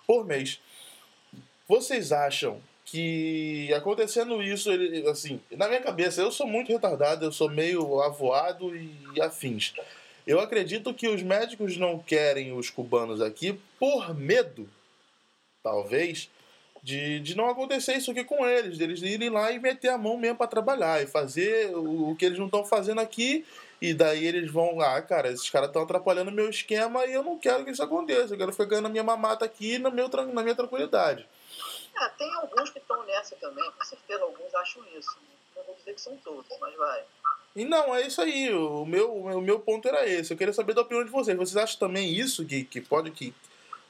por 0.05 0.25
mês. 0.25 0.59
Vocês 1.67 2.11
acham 2.11 2.61
que 2.85 3.71
acontecendo 3.73 4.41
isso, 4.41 4.71
ele, 4.71 5.07
assim, 5.07 5.39
na 5.51 5.67
minha 5.67 5.81
cabeça, 5.81 6.21
eu 6.21 6.31
sou 6.31 6.47
muito 6.47 6.71
retardado, 6.71 7.25
eu 7.25 7.31
sou 7.31 7.49
meio 7.49 8.01
avoado 8.01 8.75
e 8.75 9.21
afins. 9.21 9.73
Eu 10.25 10.39
acredito 10.39 10.93
que 10.93 11.07
os 11.07 11.21
médicos 11.21 11.77
não 11.77 11.99
querem 11.99 12.53
os 12.53 12.69
cubanos 12.69 13.21
aqui 13.21 13.59
por 13.79 14.15
medo, 14.15 14.67
talvez, 15.61 16.29
de, 16.81 17.19
de 17.19 17.35
não 17.35 17.49
acontecer 17.49 17.95
isso 17.95 18.11
aqui 18.11 18.23
com 18.23 18.45
eles, 18.45 18.77
deles 18.77 19.01
irem 19.01 19.29
lá 19.29 19.51
e 19.51 19.59
meter 19.59 19.89
a 19.89 19.97
mão 19.97 20.17
mesmo 20.17 20.37
para 20.37 20.47
trabalhar 20.47 21.01
e 21.01 21.07
fazer 21.07 21.75
o, 21.75 22.11
o 22.11 22.15
que 22.15 22.25
eles 22.25 22.39
não 22.39 22.45
estão 22.45 22.65
fazendo 22.65 22.99
aqui. 22.99 23.45
E 23.81 23.93
daí 23.93 24.25
eles 24.25 24.51
vão, 24.51 24.81
ah, 24.81 25.01
cara, 25.01 25.29
esses 25.29 25.49
caras 25.49 25.69
estão 25.69 25.83
atrapalhando 25.83 26.29
o 26.29 26.33
meu 26.33 26.49
esquema 26.49 27.05
e 27.05 27.13
eu 27.13 27.23
não 27.23 27.37
quero 27.37 27.63
que 27.63 27.71
isso 27.71 27.83
aconteça. 27.83 28.33
Eu 28.33 28.37
quero 28.37 28.51
ficar 28.51 28.65
ganhando 28.65 28.87
a 28.87 28.89
minha 28.89 29.03
mamata 29.03 29.45
aqui 29.45 29.79
no 29.79 29.89
meu, 29.89 30.09
na 30.09 30.43
minha 30.43 30.55
tranquilidade. 30.55 31.25
Ah, 31.95 32.09
tem 32.17 32.29
alguns 32.35 32.69
que 32.69 32.79
estão 32.79 33.05
nessa 33.05 33.35
também, 33.37 33.69
com 33.71 33.85
certeza 33.85 34.23
alguns 34.23 34.53
acham 34.55 34.83
isso. 34.97 35.17
Não 35.55 35.63
vou 35.63 35.75
dizer 35.75 35.93
que 35.93 36.01
são 36.01 36.15
todos, 36.17 36.45
mas 36.59 36.75
vai. 36.75 37.03
E 37.55 37.65
não, 37.65 37.95
é 37.95 38.05
isso 38.05 38.21
aí. 38.21 38.53
O 38.53 38.85
meu, 38.85 39.13
o 39.13 39.41
meu 39.41 39.59
ponto 39.59 39.87
era 39.87 40.07
esse. 40.07 40.31
Eu 40.31 40.37
queria 40.37 40.53
saber 40.53 40.73
da 40.73 40.81
opinião 40.81 41.03
de 41.03 41.11
vocês. 41.11 41.37
Vocês 41.37 41.57
acham 41.57 41.79
também 41.79 42.13
isso 42.13 42.45
que, 42.45 42.63
que 42.63 42.79
pode 42.79 43.11
que 43.11 43.33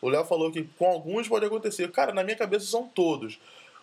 o 0.01 0.09
Léo 0.09 0.25
falou 0.25 0.51
que 0.51 0.63
com 0.77 0.89
alguns 0.89 1.27
pode 1.27 1.45
acontecer. 1.45 1.91
Cara, 1.91 2.13
na 2.13 2.23
minha 2.23 2.37
cabeça 2.37 2.65
são 2.65 2.87
todos. 2.87 3.39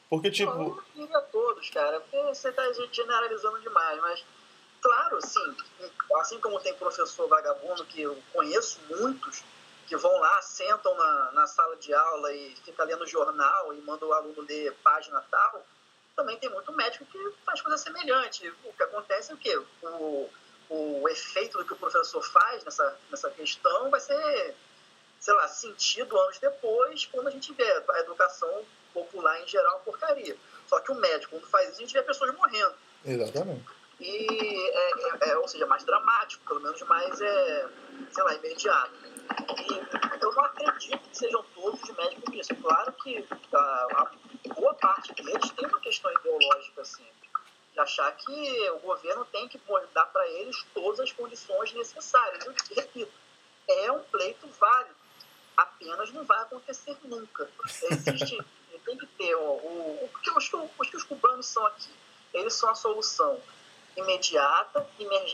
Porque, 0.08 0.30
tipo. 0.30 0.50
Eu 0.50 0.58
não 0.58 0.82
diria 0.94 1.20
todos, 1.32 1.68
cara, 1.70 2.00
porque 2.00 2.22
você 2.22 2.52
tá 2.52 2.62
generalizando 2.90 3.60
demais, 3.60 4.00
mas. 4.00 4.24
Claro, 4.80 5.20
sim. 5.20 5.56
Assim 6.20 6.38
como 6.38 6.60
tem 6.60 6.72
professor 6.74 7.28
vagabundo, 7.28 7.84
que 7.86 8.02
eu 8.02 8.16
conheço 8.32 8.78
muitos, 8.88 9.42
que 9.88 9.96
vão 9.96 10.12
lá, 10.20 10.40
sentam 10.42 10.94
na, 10.96 11.32
na 11.32 11.46
sala 11.46 11.76
de 11.76 11.92
aula 11.92 12.32
e 12.32 12.54
fica 12.64 12.84
lendo 12.84 13.06
jornal 13.06 13.74
e 13.74 13.80
manda 13.80 14.06
o 14.06 14.12
aluno 14.12 14.42
ler 14.42 14.72
página 14.84 15.24
tal, 15.28 15.64
também 16.14 16.36
tem 16.38 16.48
muito 16.50 16.72
médico 16.72 17.04
que 17.06 17.18
faz 17.44 17.60
coisa 17.60 17.76
semelhante. 17.76 18.48
O 18.64 18.72
que 18.72 18.82
acontece 18.82 19.32
é 19.32 19.34
o 19.34 19.38
quê? 19.38 19.60
O, 19.82 20.30
o 20.70 21.08
efeito 21.08 21.58
do 21.58 21.64
que 21.64 21.72
o 21.72 21.76
professor 21.76 22.22
faz 22.22 22.62
nessa, 22.64 22.96
nessa 23.10 23.30
questão 23.30 23.90
vai 23.90 24.00
ser 24.00 24.54
sei 25.26 25.34
lá, 25.34 25.48
sentido 25.48 26.16
anos 26.16 26.38
depois, 26.38 27.04
quando 27.06 27.26
a 27.26 27.30
gente 27.32 27.52
vê 27.52 27.64
a 27.64 27.98
educação 27.98 28.64
popular 28.94 29.42
em 29.42 29.48
geral 29.48 29.80
porcaria. 29.80 30.36
Só 30.68 30.78
que 30.78 30.92
o 30.92 30.94
médico, 30.94 31.32
quando 31.32 31.50
faz 31.50 31.70
isso, 31.70 31.78
a 31.78 31.80
gente 31.80 31.92
vê 31.94 32.02
pessoas 32.04 32.32
morrendo. 32.36 32.74
Exatamente. 33.04 33.66
E, 33.98 34.70
é, 34.70 34.90
é, 34.90 35.30
é, 35.30 35.38
ou 35.38 35.48
seja, 35.48 35.66
mais 35.66 35.82
dramático, 35.82 36.44
pelo 36.46 36.60
menos 36.60 36.80
mais, 36.82 37.20
é, 37.20 37.68
sei 38.12 38.22
lá, 38.22 38.34
imediato. 38.34 38.92
E 39.02 40.22
eu 40.22 40.32
não 40.32 40.44
acredito 40.44 41.08
que 41.08 41.18
sejam 41.18 41.44
todos 41.56 41.80
de 41.82 41.92
médicos 41.94 42.32
nisso. 42.32 42.54
Claro 42.62 42.92
que 42.92 43.26
a, 43.52 43.58
a 43.58 44.54
boa 44.54 44.74
parte 44.74 45.12
deles 45.12 45.50
tem 45.50 45.66
uma 45.66 45.80
questão 45.80 46.12
ideológica, 46.20 46.82
assim, 46.82 47.06
de 47.72 47.80
achar 47.80 48.12
que 48.12 48.70
o 48.70 48.78
governo 48.78 49.24
tem 49.24 49.48
que 49.48 49.60
dar 49.92 50.06
para 50.06 50.28
eles 50.28 50.56
todas 50.72 51.00
as 51.00 51.10
condições 51.10 51.72
necessárias. 51.72 52.46
Eu 52.46 52.54
repito, 52.76 53.12
é 53.66 53.90
um 53.90 54.04
pleito 54.04 54.46
válido 54.60 54.95
apenas 55.56 56.12
não 56.12 56.24
vai 56.24 56.38
acontecer 56.42 56.96
nunca. 57.04 57.48
Existe, 57.90 58.38
tem 58.84 58.96
que 58.96 59.06
ter 59.06 59.34
o, 59.34 59.40
o, 59.40 60.04
o, 60.04 60.20
que 60.20 60.30
os, 60.30 60.50
os 60.78 60.90
que 60.90 60.96
os 60.96 61.02
cubanos 61.02 61.46
são 61.46 61.64
aqui. 61.66 61.90
Eles 62.32 62.54
são 62.54 62.70
a 62.70 62.74
solução 62.74 63.40
imediata, 63.96 64.86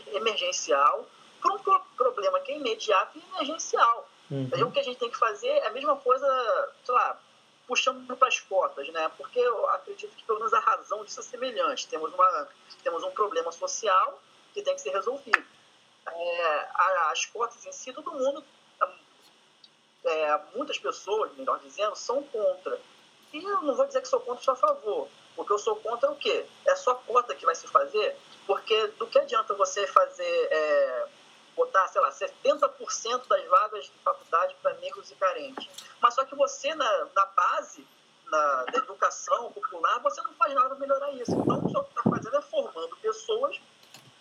emergencial, 0.07 1.05
para 1.41 1.53
um 1.53 1.59
problema 1.97 2.39
que 2.39 2.53
é 2.53 2.55
imediato 2.55 3.17
e 3.17 3.35
emergencial. 3.35 4.09
Uhum. 4.31 4.43
Então, 4.43 4.69
o 4.69 4.71
que 4.71 4.79
a 4.79 4.83
gente 4.83 4.97
tem 4.97 5.11
que 5.11 5.17
fazer 5.17 5.49
é 5.49 5.67
a 5.67 5.71
mesma 5.71 5.97
coisa, 5.97 6.71
sei 6.83 6.95
lá, 6.95 7.19
puxando 7.67 8.15
para 8.15 8.27
as 8.27 8.39
cotas, 8.39 8.87
né? 8.89 9.11
Porque 9.17 9.39
eu 9.39 9.69
acredito 9.69 10.15
que 10.15 10.23
pelo 10.23 10.39
menos 10.39 10.53
a 10.53 10.59
razão 10.59 11.03
disso 11.03 11.19
é 11.19 11.23
semelhante. 11.23 11.87
Temos, 11.87 12.13
uma, 12.13 12.47
temos 12.81 13.03
um 13.03 13.11
problema 13.11 13.51
social 13.51 14.21
que 14.53 14.61
tem 14.61 14.73
que 14.75 14.81
ser 14.81 14.91
resolvido. 14.91 15.43
É, 16.07 16.69
as 17.11 17.25
cotas 17.25 17.65
em 17.65 17.71
si, 17.71 17.93
todo 17.93 18.11
mundo 18.11 18.43
é, 20.05 20.39
muitas 20.55 20.77
pessoas, 20.77 21.31
melhor 21.35 21.59
dizendo, 21.59 21.95
são 21.95 22.23
contra. 22.23 22.79
E 23.31 23.37
eu 23.37 23.61
não 23.61 23.75
vou 23.75 23.85
dizer 23.85 24.01
que 24.01 24.07
sou 24.07 24.19
contra, 24.19 24.43
sou 24.43 24.53
a 24.53 24.57
favor. 24.57 25.07
O 25.35 25.43
que 25.43 25.51
eu 25.51 25.57
sou 25.57 25.75
contra 25.77 26.09
é 26.09 26.11
o 26.11 26.15
quê? 26.15 26.45
É 26.67 26.75
só 26.75 26.93
cota 26.95 27.33
que 27.33 27.45
vai 27.45 27.55
se 27.55 27.67
fazer, 27.67 28.15
porque 28.45 28.87
do 28.99 29.07
que 29.07 29.17
adianta 29.17 29.53
você 29.55 29.87
fazer, 29.87 30.47
é, 30.51 31.07
botar, 31.55 31.87
sei 31.87 32.01
lá, 32.01 32.11
70% 32.11 33.27
das 33.27 33.45
vagas 33.47 33.85
de 33.85 33.91
faculdade 34.03 34.55
para 34.61 34.73
negros 34.75 35.09
e 35.09 35.15
carentes. 35.15 35.67
Mas 35.99 36.13
só 36.13 36.23
que 36.25 36.35
você, 36.35 36.73
na, 36.75 37.07
na 37.15 37.25
base 37.25 37.87
na, 38.25 38.63
da 38.65 38.77
educação 38.79 39.51
popular, 39.51 39.99
você 39.99 40.21
não 40.21 40.33
faz 40.33 40.53
nada 40.53 40.69
para 40.69 40.79
melhorar 40.79 41.11
isso. 41.13 41.31
Então, 41.31 41.57
o 41.57 41.67
que 41.67 41.73
você 41.73 41.87
está 41.89 42.03
fazendo 42.03 42.37
é 42.37 42.41
formando 42.41 42.95
pessoas 42.97 43.59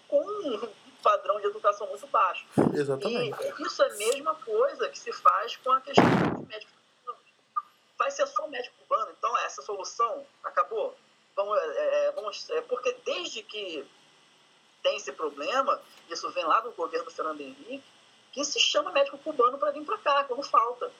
com 0.08 0.24
padrão 1.02 1.40
de 1.40 1.46
educação 1.46 1.86
muito 1.88 2.06
baixo. 2.06 2.46
Exatamente. 2.74 3.36
E 3.58 3.62
isso 3.66 3.82
é 3.82 3.86
a 3.86 3.94
mesma 3.96 4.34
coisa 4.36 4.88
que 4.88 4.98
se 4.98 5.12
faz 5.12 5.56
com 5.56 5.72
a 5.72 5.80
questão 5.80 6.04
dos 6.04 6.48
médicos 6.48 6.74
cubanos. 7.04 7.22
Vai 7.98 8.10
ser 8.10 8.26
só 8.26 8.46
médico 8.48 8.74
cubano, 8.86 9.10
então 9.16 9.36
essa 9.38 9.60
solução 9.62 10.24
acabou. 10.44 10.96
Vamos, 11.34 11.58
é, 11.58 12.06
é, 12.06 12.12
vamos, 12.12 12.50
é, 12.50 12.60
porque 12.62 12.92
desde 13.04 13.42
que 13.42 13.86
tem 14.82 14.96
esse 14.96 15.12
problema, 15.12 15.80
isso 16.08 16.30
vem 16.30 16.44
lá 16.44 16.60
do 16.60 16.72
governo 16.72 17.04
do 17.04 17.14
Fernando 17.14 17.40
Henrique, 17.40 17.84
que 18.32 18.44
se 18.44 18.58
chama 18.58 18.92
médico 18.92 19.18
cubano 19.18 19.58
para 19.58 19.70
vir 19.70 19.84
para 19.84 19.98
cá, 19.98 20.24
quando 20.24 20.42
falta. 20.42 20.90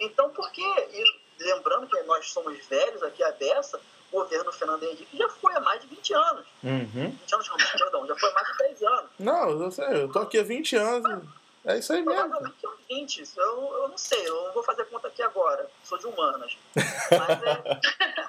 Então, 0.00 0.30
por 0.30 0.50
quê? 0.50 0.62
E 0.92 1.44
lembrando 1.44 1.88
que 1.88 2.02
nós 2.02 2.30
somos 2.30 2.64
velhos 2.66 3.02
aqui 3.02 3.22
a 3.22 3.32
beça, 3.32 3.80
governo 4.10 4.52
Fernando 4.52 4.82
Henrique 4.82 5.16
já 5.16 5.28
foi 5.28 5.54
há 5.54 5.60
mais 5.60 5.80
de 5.80 5.86
20 5.86 6.14
anos. 6.14 6.46
Uhum. 6.62 7.10
20 7.10 7.34
anos, 7.34 7.48
não, 7.48 7.56
perdão, 7.56 8.06
já 8.06 8.16
foi 8.16 8.30
há 8.30 8.34
mais 8.34 8.48
de 8.48 8.58
10 8.58 8.82
anos. 8.82 9.10
Não, 9.18 9.50
eu 9.62 9.70
sei, 9.70 10.02
eu 10.02 10.12
tô 10.12 10.20
aqui 10.20 10.38
há 10.38 10.42
20 10.42 10.76
anos. 10.76 11.28
É 11.64 11.78
isso 11.78 11.92
aí 11.92 12.02
mesmo. 12.02 12.30
Provavelmente 12.30 12.66
uns 12.66 12.78
20, 12.88 13.18
isso 13.22 13.40
eu, 13.40 13.72
eu 13.74 13.88
não 13.88 13.98
sei, 13.98 14.26
eu 14.26 14.44
não 14.44 14.52
vou 14.54 14.62
fazer 14.62 14.84
conta 14.86 15.08
aqui 15.08 15.22
agora, 15.22 15.70
sou 15.84 15.98
de 15.98 16.06
humanas. 16.06 16.56
Mas, 16.74 17.42
é, 17.42 18.28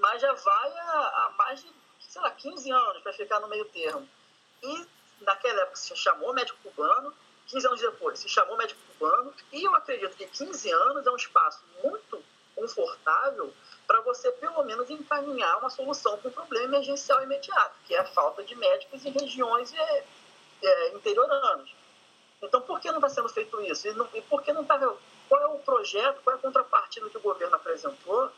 mas 0.00 0.20
já 0.20 0.32
vai 0.32 0.78
há, 0.78 1.34
mais 1.38 1.62
de, 1.62 1.70
sei 2.00 2.20
lá, 2.20 2.30
15 2.30 2.70
anos 2.70 3.02
para 3.02 3.12
ficar 3.12 3.40
no 3.40 3.48
meio 3.48 3.64
termo. 3.66 4.06
E 4.62 4.86
naquela 5.20 5.62
época 5.62 5.76
se 5.76 5.96
chamou 5.96 6.34
médico 6.34 6.58
cubano, 6.62 7.14
15 7.46 7.66
anos 7.66 7.80
depois 7.80 8.18
se 8.18 8.28
chamou 8.28 8.56
médico 8.56 8.80
cubano, 8.98 9.32
e 9.52 9.64
eu 9.64 9.74
acredito 9.74 10.16
que 10.16 10.26
15 10.26 10.70
anos 10.70 11.06
é 11.06 11.10
um 11.10 11.16
espaço 11.16 11.62
muito 11.82 12.22
confortável 12.54 13.52
para 13.86 14.00
você, 14.00 14.30
pelo 14.32 14.62
menos, 14.64 14.90
encaminhar 14.90 15.58
uma 15.58 15.70
solução 15.70 16.18
para 16.18 16.28
um 16.28 16.32
problema 16.32 16.64
emergencial 16.66 17.22
imediato, 17.22 17.76
que 17.86 17.94
é 17.94 18.00
a 18.00 18.04
falta 18.04 18.42
de 18.42 18.54
médicos 18.54 19.04
em 19.04 19.10
regiões 19.10 19.72
é, 19.72 20.04
é, 20.62 20.88
interioranas. 20.94 21.68
Então, 22.42 22.60
por 22.60 22.80
que 22.80 22.88
não 22.88 22.98
está 22.98 23.08
sendo 23.08 23.28
feito 23.28 23.60
isso? 23.62 23.88
E, 23.88 23.92
não, 23.94 24.08
e 24.14 24.20
por 24.22 24.42
que 24.42 24.52
não 24.52 24.62
está... 24.62 24.78
Qual 25.28 25.40
é 25.40 25.46
o 25.46 25.58
projeto, 25.58 26.20
qual 26.22 26.36
é 26.36 26.38
a 26.38 26.42
contrapartida 26.42 27.08
que 27.10 27.16
o 27.16 27.20
governo 27.20 27.56
apresentou 27.56 28.30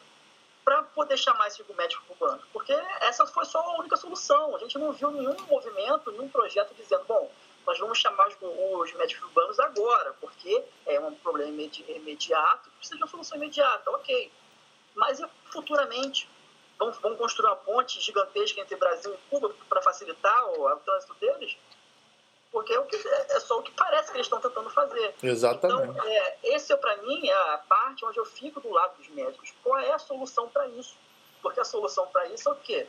para 0.65 0.83
poder 0.83 1.17
chamar 1.17 1.49
esse 1.49 1.63
médico 1.75 2.03
cubano? 2.07 2.43
Porque 2.53 2.73
essa 3.01 3.27
foi 3.27 3.45
só 3.45 3.59
a 3.59 3.79
única 3.79 3.97
solução. 3.97 4.57
A 4.57 4.59
gente 4.59 4.79
não 4.79 4.93
viu 4.93 5.11
nenhum 5.11 5.37
movimento, 5.47 6.11
nenhum 6.13 6.29
projeto 6.29 6.75
dizendo, 6.75 7.05
bom, 7.05 7.31
nós 7.67 7.79
vamos 7.79 7.99
chamar 7.99 8.29
os, 8.29 8.37
os 8.41 8.93
médicos 8.95 9.25
cubanos 9.29 9.61
agora, 9.61 10.15
porque 10.21 10.65
é 10.87 10.99
um 11.01 11.15
problema 11.17 11.51
imediato, 11.51 12.71
precisa 12.79 12.97
de 12.97 13.03
uma 13.03 13.11
solução 13.11 13.37
imediata, 13.37 13.91
ok. 13.91 14.33
Mas 14.95 15.21
futuramente 15.51 16.29
vão, 16.79 16.93
vão 16.93 17.17
construir 17.17 17.49
uma 17.49 17.57
ponte 17.57 18.01
gigantesca 18.01 18.61
entre 18.61 18.77
Brasil 18.77 19.13
e 19.13 19.31
Cuba 19.31 19.55
para 19.69 19.83
facilitar 19.83 20.47
o, 20.51 20.67
o 20.67 20.77
trânsito 20.77 21.15
deles? 21.15 21.57
Porque 22.51 22.73
é, 22.73 22.79
o 22.79 22.85
que, 22.85 22.97
é, 22.97 23.37
é 23.37 23.41
só 23.41 23.59
o 23.59 23.63
que 23.63 23.71
parece 23.73 24.11
que 24.11 24.17
eles 24.17 24.27
estão 24.27 24.41
tentando 24.41 24.71
fazer. 24.71 25.15
Exatamente. 25.23 25.91
Então, 25.91 26.09
é, 26.09 26.39
esse, 26.45 26.75
para 26.77 26.97
mim, 26.99 27.29
é 27.29 27.55
a 27.55 27.59
parte 27.59 28.05
onde 28.05 28.19
eu 28.19 28.25
fico 28.25 28.61
do 28.61 28.71
lado 28.71 28.97
dos 28.97 29.09
médicos. 29.09 29.53
Qual 29.63 29.79
é 29.79 29.93
a 29.93 29.99
solução 29.99 30.49
para 30.49 30.67
isso? 30.69 30.97
Porque 31.43 31.61
a 31.61 31.65
solução 31.65 32.07
para 32.07 32.27
isso 32.29 32.49
é 32.49 32.53
o 32.53 32.57
quê? 32.57 32.87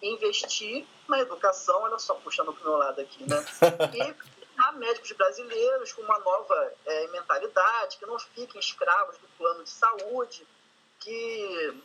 Investir 0.00 0.86
na 1.08 1.20
educação, 1.20 1.82
olha 1.82 1.98
só, 1.98 2.14
puxando 2.14 2.52
para 2.52 2.62
o 2.62 2.70
meu 2.70 2.78
lado 2.78 3.00
aqui, 3.00 3.22
né? 3.28 3.44
E 3.94 4.58
há 4.58 4.72
médicos 4.72 5.12
brasileiros 5.12 5.92
com 5.92 6.02
uma 6.02 6.18
nova 6.18 6.72
é, 6.86 7.06
mentalidade, 7.08 7.98
que 7.98 8.06
não 8.06 8.18
fiquem 8.18 8.60
escravos 8.60 9.16
do 9.18 9.28
plano 9.38 9.62
de 9.62 9.70
saúde, 9.70 10.46
que 11.00 11.82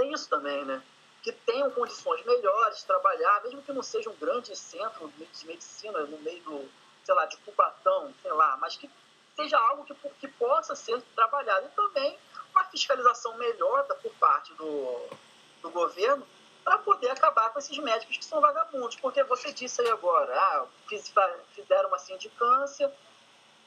tem 0.00 0.12
isso 0.12 0.28
também, 0.30 0.64
né? 0.64 0.82
Que 1.22 1.30
tenham 1.30 1.70
condições 1.70 2.24
melhores 2.24 2.78
de 2.78 2.86
trabalhar, 2.86 3.42
mesmo 3.42 3.62
que 3.62 3.72
não 3.72 3.82
seja 3.82 4.08
um 4.08 4.16
grande 4.16 4.56
centro 4.56 5.08
de 5.08 5.46
medicina 5.46 6.00
no 6.06 6.18
meio 6.18 6.42
do, 6.42 6.68
sei 7.04 7.14
lá, 7.14 7.26
de 7.26 7.36
Cubatão, 7.38 8.14
sei 8.22 8.32
lá, 8.32 8.56
mas 8.56 8.76
que 8.76 8.90
seja 9.36 9.58
algo 9.58 9.84
que, 9.84 9.94
que 9.94 10.28
possa 10.28 10.74
ser 10.74 11.00
trabalhado. 11.14 11.66
E 11.66 11.70
também 11.70 12.18
uma 12.50 12.64
fiscalização 12.64 13.36
melhor 13.36 13.84
por 14.02 14.12
parte 14.14 14.54
do, 14.54 15.06
do 15.60 15.70
governo 15.70 16.26
para 16.64 16.78
poder 16.78 17.10
acabar 17.10 17.50
com 17.50 17.58
esses 17.58 17.76
médicos 17.76 18.16
que 18.16 18.24
são 18.24 18.40
vagabundos. 18.40 18.96
Porque 18.96 19.22
você 19.24 19.52
disse 19.52 19.82
aí 19.82 19.90
agora, 19.90 20.34
ah, 20.34 20.66
fiz, 20.88 21.12
fizeram 21.54 21.88
uma 21.88 21.98
sindicância, 21.98 22.90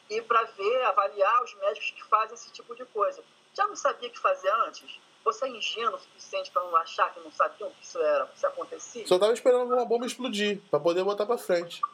e 0.09 0.21
para 0.21 0.43
ver, 0.43 0.83
avaliar 0.85 1.43
os 1.43 1.53
médicos 1.55 1.91
que 1.91 2.03
fazem 2.05 2.33
esse 2.33 2.51
tipo 2.51 2.75
de 2.75 2.85
coisa. 2.85 3.23
Já 3.53 3.67
não 3.67 3.75
sabia 3.75 4.09
que 4.09 4.19
fazia 4.19 4.53
antes? 4.65 4.99
Você 5.23 5.45
é 5.45 5.49
ingênuo 5.49 5.95
o 5.95 5.99
suficiente 5.99 6.51
para 6.51 6.63
não 6.63 6.75
achar 6.75 7.13
que 7.13 7.19
não 7.19 7.31
sabiam 7.31 7.69
que 7.71 7.83
isso 7.83 7.97
era, 7.99 8.25
que 8.27 8.37
isso 8.37 8.47
acontecia? 8.47 9.07
Só 9.07 9.17
tava 9.17 9.33
esperando 9.33 9.73
uma 9.73 9.85
bomba 9.85 10.05
explodir 10.05 10.61
para 10.69 10.79
poder 10.79 11.03
botar 11.03 11.25
para 11.25 11.37
frente. 11.37 11.81
Ah, 11.83 11.93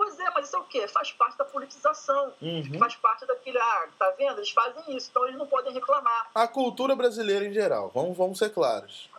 Pois 0.00 0.18
é, 0.18 0.30
mas 0.30 0.46
isso 0.46 0.56
é 0.56 0.58
o 0.58 0.64
quê? 0.64 0.88
Faz 0.88 1.12
parte 1.12 1.36
da 1.36 1.44
politização. 1.44 2.32
Uhum. 2.40 2.78
Faz 2.78 2.96
parte 2.96 3.26
daquele, 3.26 3.58
ah, 3.58 3.88
tá 3.98 4.10
vendo? 4.16 4.38
Eles 4.38 4.50
fazem 4.50 4.96
isso, 4.96 5.10
então 5.10 5.26
eles 5.26 5.36
não 5.36 5.46
podem 5.46 5.72
reclamar. 5.72 6.30
A 6.34 6.48
cultura 6.48 6.96
brasileira 6.96 7.44
em 7.44 7.52
geral, 7.52 7.90
vamos, 7.94 8.16
vamos 8.16 8.38
ser 8.38 8.50
claros. 8.50 9.10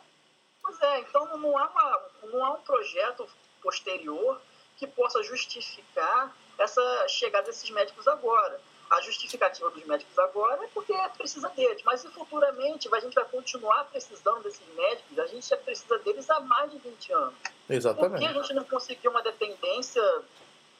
Pois 0.61 0.81
é, 0.81 0.99
então 1.01 1.37
não 1.37 1.57
há, 1.57 1.67
uma, 1.67 2.01
não 2.31 2.45
há 2.45 2.51
um 2.53 2.61
projeto 2.61 3.27
posterior 3.61 4.41
que 4.77 4.87
possa 4.87 5.21
justificar 5.21 6.35
essa 6.57 7.07
chegada 7.07 7.45
desses 7.45 7.69
médicos 7.69 8.07
agora. 8.07 8.59
A 8.91 8.99
justificativa 8.99 9.69
dos 9.71 9.85
médicos 9.85 10.19
agora 10.19 10.65
é 10.65 10.67
porque 10.73 10.93
precisa 11.17 11.47
deles, 11.51 11.81
mas 11.85 12.03
e 12.03 12.09
futuramente 12.09 12.93
a 12.93 12.99
gente 12.99 13.15
vai 13.15 13.23
continuar 13.23 13.85
precisando 13.85 14.43
desses 14.43 14.67
médicos, 14.75 15.17
a 15.17 15.27
gente 15.27 15.47
já 15.47 15.55
precisa 15.55 15.97
deles 15.99 16.29
há 16.29 16.41
mais 16.41 16.69
de 16.69 16.77
20 16.77 17.13
anos. 17.13 17.33
Por 17.35 17.49
que 17.49 17.73
a 17.73 17.75
Exatamente. 17.75 18.33
gente 18.33 18.53
não 18.53 18.65
conseguiu 18.65 19.11
uma 19.11 19.23
dependência, 19.23 20.03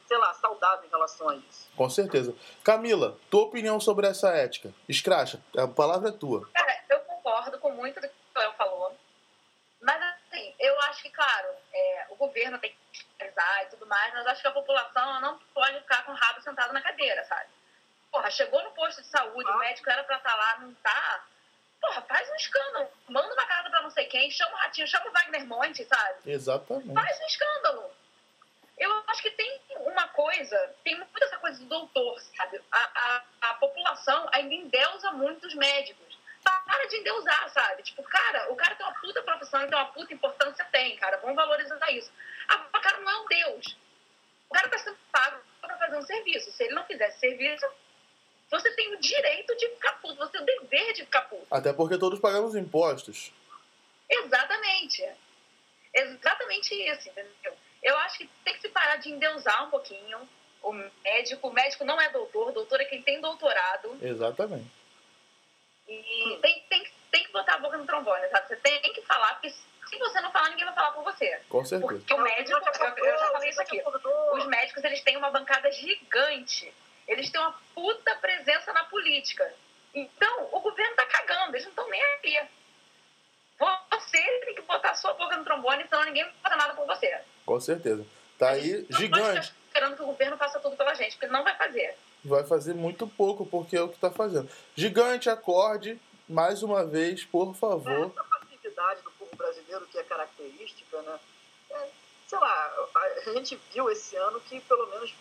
sei 0.09 0.17
lá, 0.17 0.33
saudável 0.33 0.85
em 0.85 0.89
relação 0.89 1.29
a 1.29 1.35
isso? 1.37 1.69
Com 1.73 1.89
certeza. 1.89 2.35
Camila, 2.65 3.17
tua 3.29 3.43
opinião 3.43 3.79
sobre 3.79 4.05
essa 4.07 4.27
ética? 4.35 4.73
Escracha, 4.89 5.41
a 5.57 5.65
palavra 5.65 6.09
é 6.09 6.11
tua. 6.11 6.49
Cara, 6.53 6.83
eu 6.89 6.99
concordo 6.99 7.59
com 7.59 7.71
muito 7.71 8.01
do 8.01 8.09
que 8.09 8.13
o 8.35 8.39
Léo 8.39 8.51
falou. 8.57 8.93
Mas, 9.81 10.01
assim, 10.03 10.53
eu 10.59 10.77
acho 10.81 11.01
que, 11.01 11.09
claro, 11.09 11.47
é, 11.73 12.07
o 12.09 12.15
governo 12.17 12.59
tem 12.59 12.71
que 12.71 12.77
fiscalizar 12.99 13.63
e 13.63 13.69
tudo 13.69 13.85
mais, 13.87 14.13
mas 14.13 14.27
acho 14.27 14.41
que 14.41 14.47
a 14.49 14.51
população 14.51 15.21
não 15.21 15.39
pode 15.53 15.79
ficar 15.79 16.03
com 16.05 16.11
o 16.11 16.15
rabo 16.15 16.41
sentado 16.41 16.73
na 16.73 16.81
cadeira, 16.81 17.23
sabe? 17.23 17.47
Porra, 18.11 18.29
chegou 18.29 18.61
no 18.63 18.71
posto 18.71 19.01
de 19.01 19.07
saúde, 19.07 19.49
o 19.49 19.57
médico 19.59 19.89
era 19.89 20.03
pra 20.03 20.17
estar 20.17 20.35
lá, 20.35 20.59
não 20.59 20.73
tá. 20.75 21.25
Porra, 21.79 22.01
faz 22.01 22.29
um 22.29 22.35
escândalo. 22.35 22.89
Manda 23.07 23.33
uma 23.33 23.45
carta 23.45 23.69
pra 23.69 23.81
não 23.81 23.89
sei 23.89 24.05
quem, 24.05 24.29
chama 24.29 24.51
o 24.51 24.57
Ratinho, 24.57 24.87
chama 24.87 25.07
o 25.07 25.11
Wagner 25.11 25.47
Monte, 25.47 25.85
sabe? 25.85 26.19
Exatamente. 26.31 26.93
faz 26.93 27.19
um 27.19 27.25
escândalo. 27.25 27.91
Eu 28.77 29.03
acho 29.07 29.21
que 29.21 29.31
tem 29.31 29.61
uma 29.75 30.07
coisa, 30.09 30.75
tem 30.83 30.95
muito 30.97 31.23
essa 31.23 31.37
coisa 31.37 31.59
do 31.59 31.65
doutor, 31.65 32.19
sabe? 32.19 32.61
A, 32.71 32.79
a, 32.79 33.23
a 33.49 33.53
população 33.55 34.27
ainda 34.33 34.53
endeusa 34.53 35.11
muito 35.11 35.47
os 35.47 35.55
médicos. 35.55 36.19
Para 36.43 36.87
de 36.87 36.97
endeusar, 36.97 37.49
sabe? 37.49 37.83
Tipo, 37.83 38.01
cara, 38.03 38.51
o 38.51 38.55
cara 38.55 38.73
tem 38.75 38.85
uma 38.85 38.99
puta 38.99 39.21
profissão, 39.21 39.59
tem 39.67 39.77
uma 39.77 39.91
puta 39.91 40.13
importância, 40.13 40.65
tem, 40.71 40.95
cara. 40.97 41.17
Vamos 41.17 41.35
valorizar 41.35 41.91
isso. 41.91 42.11
Agora, 42.47 42.69
o 42.73 42.81
cara 42.81 42.97
não 42.97 43.11
é 43.11 43.17
um 43.17 43.27
deus. 43.27 43.77
O 44.49 44.53
cara 44.53 44.67
tá 44.67 44.77
sendo 44.79 44.97
pago 45.11 45.39
pra 45.61 45.77
fazer 45.77 45.97
um 45.97 46.01
serviço. 46.01 46.51
Se 46.51 46.63
ele 46.63 46.73
não 46.73 46.83
fizesse 46.85 47.19
serviço, 47.19 47.65
você 48.51 48.69
tem 48.71 48.93
o 48.93 48.99
direito 48.99 49.55
de 49.55 49.69
ficar 49.69 49.93
puto, 49.93 50.15
você 50.17 50.31
tem 50.33 50.41
o 50.41 50.61
dever 50.65 50.93
de 50.93 51.05
ficar 51.05 51.21
puto. 51.21 51.47
Até 51.49 51.71
porque 51.71 51.97
todos 51.97 52.19
pagamos 52.19 52.53
impostos. 52.53 53.31
Exatamente. 54.09 55.09
Exatamente 55.93 56.75
isso, 56.75 57.09
entendeu? 57.09 57.53
Eu 57.81 57.97
acho 57.99 58.17
que 58.19 58.29
tem 58.43 58.53
que 58.53 58.61
se 58.61 58.69
parar 58.69 58.97
de 58.97 59.09
endeusar 59.09 59.65
um 59.65 59.69
pouquinho 59.69 60.19
o 60.61 60.73
médico. 61.03 61.47
O 61.47 61.53
médico 61.53 61.85
não 61.85 61.99
é 61.99 62.09
doutor, 62.09 62.51
doutor 62.51 62.81
é 62.81 62.85
quem 62.85 63.01
tem 63.01 63.21
doutorado. 63.21 63.97
Exatamente. 64.01 64.69
E 65.87 66.37
tem, 66.41 66.63
tem, 66.69 66.91
tem 67.09 67.23
que 67.23 67.31
botar 67.31 67.55
a 67.55 67.59
boca 67.59 67.77
no 67.77 67.85
trombone, 67.85 68.27
sabe? 68.29 68.49
Você 68.49 68.55
tem 68.57 68.81
que 68.93 69.01
falar, 69.01 69.33
porque 69.35 69.49
se 69.49 69.97
você 69.97 70.21
não 70.21 70.31
falar, 70.31 70.49
ninguém 70.49 70.65
vai 70.65 70.75
falar 70.75 70.91
por 70.91 71.03
você. 71.03 71.39
Com 71.49 71.65
certeza. 71.65 71.93
Porque 71.93 72.13
o 72.13 72.21
médico, 72.21 72.57
eu, 72.57 73.05
eu 73.05 73.19
já 73.19 73.31
falei 73.31 73.49
isso 73.49 73.61
aqui, 73.61 73.81
os 74.33 74.45
médicos 74.45 74.83
eles 74.83 75.01
têm 75.01 75.17
uma 75.17 75.31
bancada 75.31 75.71
gigante. 75.71 76.73
Eles 77.11 77.29
têm 77.29 77.41
uma 77.41 77.53
puta 77.75 78.15
presença 78.15 78.71
na 78.71 78.85
política. 78.85 79.53
Então, 79.93 80.47
o 80.53 80.61
governo 80.61 80.95
tá 80.95 81.05
cagando, 81.05 81.51
eles 81.51 81.63
não 81.65 81.71
estão 81.71 81.89
nem 81.89 82.01
aí. 82.01 82.47
Você 83.91 84.17
tem 84.45 84.55
que 84.55 84.61
botar 84.61 84.91
a 84.91 84.95
sua 84.95 85.13
boca 85.13 85.35
no 85.35 85.43
trombone, 85.43 85.85
senão 85.87 86.05
ninguém 86.05 86.23
vai 86.23 86.33
fazer 86.41 86.55
nada 86.55 86.73
por 86.73 86.85
você. 86.87 87.21
Com 87.45 87.59
certeza. 87.59 88.05
Tá 88.39 88.51
aí 88.51 88.87
Não 88.89 88.97
gigante. 88.99 89.53
esperando 89.67 89.95
que 89.97 90.01
o 90.01 90.05
governo 90.07 90.37
faça 90.37 90.59
tudo 90.59 90.75
pela 90.77 90.93
gente, 90.95 91.11
porque 91.11 91.25
ele 91.25 91.33
não 91.33 91.43
vai 91.43 91.55
fazer. 91.57 91.95
Vai 92.23 92.43
fazer 92.45 92.73
muito 92.73 93.05
pouco, 93.05 93.45
porque 93.45 93.75
é 93.75 93.81
o 93.81 93.89
que 93.89 93.99
tá 93.99 94.09
fazendo. 94.09 94.49
Gigante, 94.75 95.29
acorde, 95.29 95.99
mais 96.29 96.63
uma 96.63 96.85
vez, 96.85 97.25
por 97.25 97.53
favor. 97.55 98.11
Essa 98.17 98.23
passividade 98.23 99.01
do 99.01 99.11
povo 99.11 99.35
brasileiro 99.35 99.85
que 99.87 99.97
é 99.97 100.03
característica, 100.03 101.01
né? 101.01 101.19
É, 101.71 101.87
sei 102.27 102.39
lá, 102.39 102.73
a 103.27 103.33
gente 103.33 103.59
viu 103.73 103.91
esse 103.91 104.15
ano 104.15 104.39
que 104.41 104.59
pelo 104.61 104.87
menos 104.87 105.13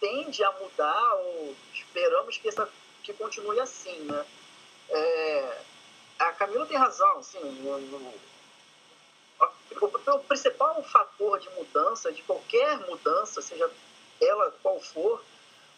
tende 0.00 0.42
a 0.44 0.52
mudar, 0.52 1.14
ou 1.14 1.54
esperamos 1.72 2.36
que, 2.38 2.48
essa, 2.48 2.68
que 3.02 3.12
continue 3.14 3.58
assim, 3.60 3.98
né? 4.00 4.24
É, 4.90 5.58
a 6.18 6.32
Camila 6.32 6.66
tem 6.66 6.76
razão, 6.76 7.18
assim, 7.18 7.40
no- 7.40 7.78
no- 7.78 8.14
o, 9.80 9.86
o 10.14 10.18
principal 10.20 10.82
fator 10.84 11.38
de 11.38 11.50
mudança, 11.50 12.12
de 12.12 12.22
qualquer 12.22 12.78
mudança, 12.88 13.42
seja 13.42 13.70
ela 14.20 14.50
qual 14.62 14.80
for, 14.80 15.22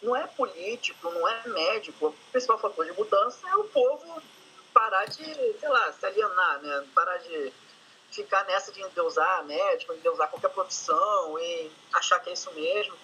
não 0.02 0.14
é 0.14 0.26
político, 0.28 1.10
não 1.10 1.26
é 1.28 1.48
médico. 1.48 2.06
O 2.08 2.12
principal 2.30 2.58
fator 2.58 2.84
de 2.84 2.92
mudança 2.92 3.48
é 3.48 3.56
o 3.56 3.64
povo 3.64 4.22
parar 4.72 5.06
de, 5.06 5.24
sei 5.58 5.68
lá, 5.68 5.92
se 5.92 6.06
alienar, 6.06 6.60
né? 6.62 6.86
Parar 6.94 7.16
de 7.18 7.52
ficar 8.12 8.44
nessa 8.44 8.70
de 8.70 8.80
endeusar 8.80 9.44
médico, 9.44 9.92
endeusar 9.92 10.28
qualquer 10.30 10.50
profissão 10.50 11.38
e 11.40 11.70
achar 11.92 12.20
que 12.20 12.30
é 12.30 12.32
isso 12.32 12.52
mesmo. 12.52 12.96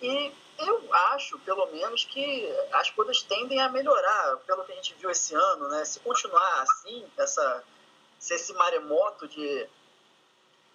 E 0.00 0.32
eu 0.58 0.94
acho, 0.94 1.38
pelo 1.40 1.66
menos, 1.66 2.04
que 2.04 2.48
as 2.72 2.90
coisas 2.90 3.22
tendem 3.22 3.60
a 3.60 3.68
melhorar, 3.68 4.36
pelo 4.38 4.64
que 4.64 4.72
a 4.72 4.74
gente 4.76 4.94
viu 4.94 5.10
esse 5.10 5.34
ano, 5.34 5.68
né? 5.68 5.84
Se 5.84 6.00
continuar 6.00 6.62
assim, 6.62 7.06
essa, 7.16 7.64
se 8.18 8.34
esse 8.34 8.52
maremoto 8.54 9.28
de, 9.28 9.68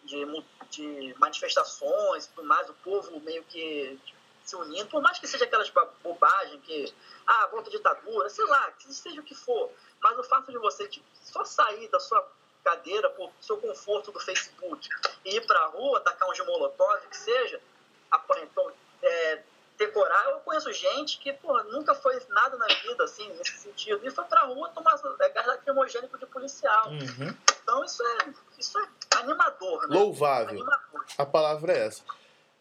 de, 0.04 0.44
de 0.70 1.16
manifestações 1.18 2.26
e 2.26 2.30
tudo 2.30 2.48
mais, 2.48 2.70
o 2.70 2.74
povo 2.76 3.20
meio 3.22 3.44
que 3.46 4.00
se 4.44 4.56
unindo, 4.56 4.90
por 4.90 5.02
mais 5.02 5.20
que 5.20 5.28
seja 5.28 5.46
aquelas 5.46 5.70
ba- 5.70 5.90
bobagem 6.04 6.60
que, 6.62 6.94
ah, 7.26 7.48
volta 7.48 7.70
à 7.70 7.72
ditadura, 7.72 8.30
sei 8.30 8.46
lá, 8.46 8.72
que 8.72 8.94
seja 8.94 9.22
o 9.22 9.24
que 9.24 9.36
for, 9.36 9.72
mas 10.02 10.18
o 10.18 10.24
fato 10.24 10.52
de 10.52 10.58
você 10.58 10.88
tipo, 10.88 11.06
só 11.24 11.44
sair 11.46 11.88
da 11.90 12.00
sua 12.00 12.28
cadeira 12.64 13.10
por 13.12 13.32
seu 13.40 13.58
conforto 13.58 14.12
do 14.12 14.20
Facebook 14.20 14.88
e 15.26 15.36
ir 15.36 15.46
pra 15.46 15.68
rua, 15.68 16.00
tacar 16.02 16.30
um 16.30 16.34
de 16.34 16.44
molotov, 16.44 17.08
que 17.08 17.18
seja, 17.18 17.62
aparentou 18.10 18.72
é, 19.02 19.44
decorar. 19.86 20.30
Eu 20.30 20.40
conheço 20.40 20.72
gente 20.72 21.18
que 21.18 21.34
pô, 21.34 21.62
nunca 21.64 21.96
foi 21.96 22.20
nada 22.30 22.58
na 22.58 22.68
vida, 22.68 23.04
assim, 23.04 23.28
nesse 23.34 23.58
sentido, 23.58 24.06
e 24.06 24.12
foi 24.12 24.24
pra 24.26 24.42
rua 24.42 24.70
tomar 24.70 25.00
é, 25.20 25.30
gás 25.30 25.48
lacrimogênico 25.48 26.18
de 26.18 26.26
policial. 26.28 26.90
Uhum. 26.90 27.36
Então 27.64 27.84
isso 27.84 28.04
é, 28.04 28.34
isso 28.60 28.80
é 28.80 28.88
animador, 29.18 29.88
né? 29.88 29.98
Louvável. 29.98 30.50
Animador. 30.50 31.06
A 31.18 31.26
palavra 31.26 31.74
é 31.74 31.88
essa. 31.88 32.04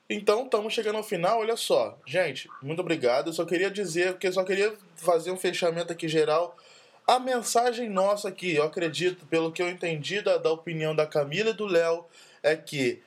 Então, 0.09 0.45
estamos 0.45 0.75
chegando 0.75 0.97
ao 0.97 1.05
final. 1.05 1.39
Olha 1.39 1.57
só, 1.57 1.97
gente, 2.05 2.51
muito 2.61 2.81
obrigado. 2.81 3.29
Eu 3.29 3.33
só 3.33 3.45
queria 3.45 3.71
dizer, 3.71 4.13
porque 4.13 4.27
eu 4.27 4.33
só 4.33 4.43
queria 4.43 4.77
fazer 4.97 5.31
um 5.31 5.37
fechamento 5.37 5.93
aqui 5.93 6.09
geral. 6.09 6.57
A 7.07 7.21
mensagem 7.21 7.89
nossa 7.89 8.29
aqui, 8.29 8.57
eu 8.57 8.65
acredito, 8.65 9.25
pelo 9.27 9.53
que 9.53 9.63
eu 9.63 9.69
entendi 9.69 10.21
da, 10.21 10.37
da 10.37 10.51
opinião 10.51 10.97
da 10.97 11.07
Camila 11.07 11.51
e 11.51 11.55
do 11.55 11.67
Léo, 11.67 12.05
é 12.43 12.57
que 12.57 13.01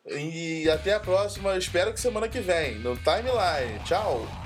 E 0.05 0.69
até 0.69 0.93
a 0.93 0.99
próxima. 0.99 1.55
Espero 1.57 1.93
que 1.93 1.99
semana 1.99 2.27
que 2.27 2.39
vem, 2.39 2.75
no 2.75 2.97
Timeline. 2.97 3.79
Tchau. 3.85 4.40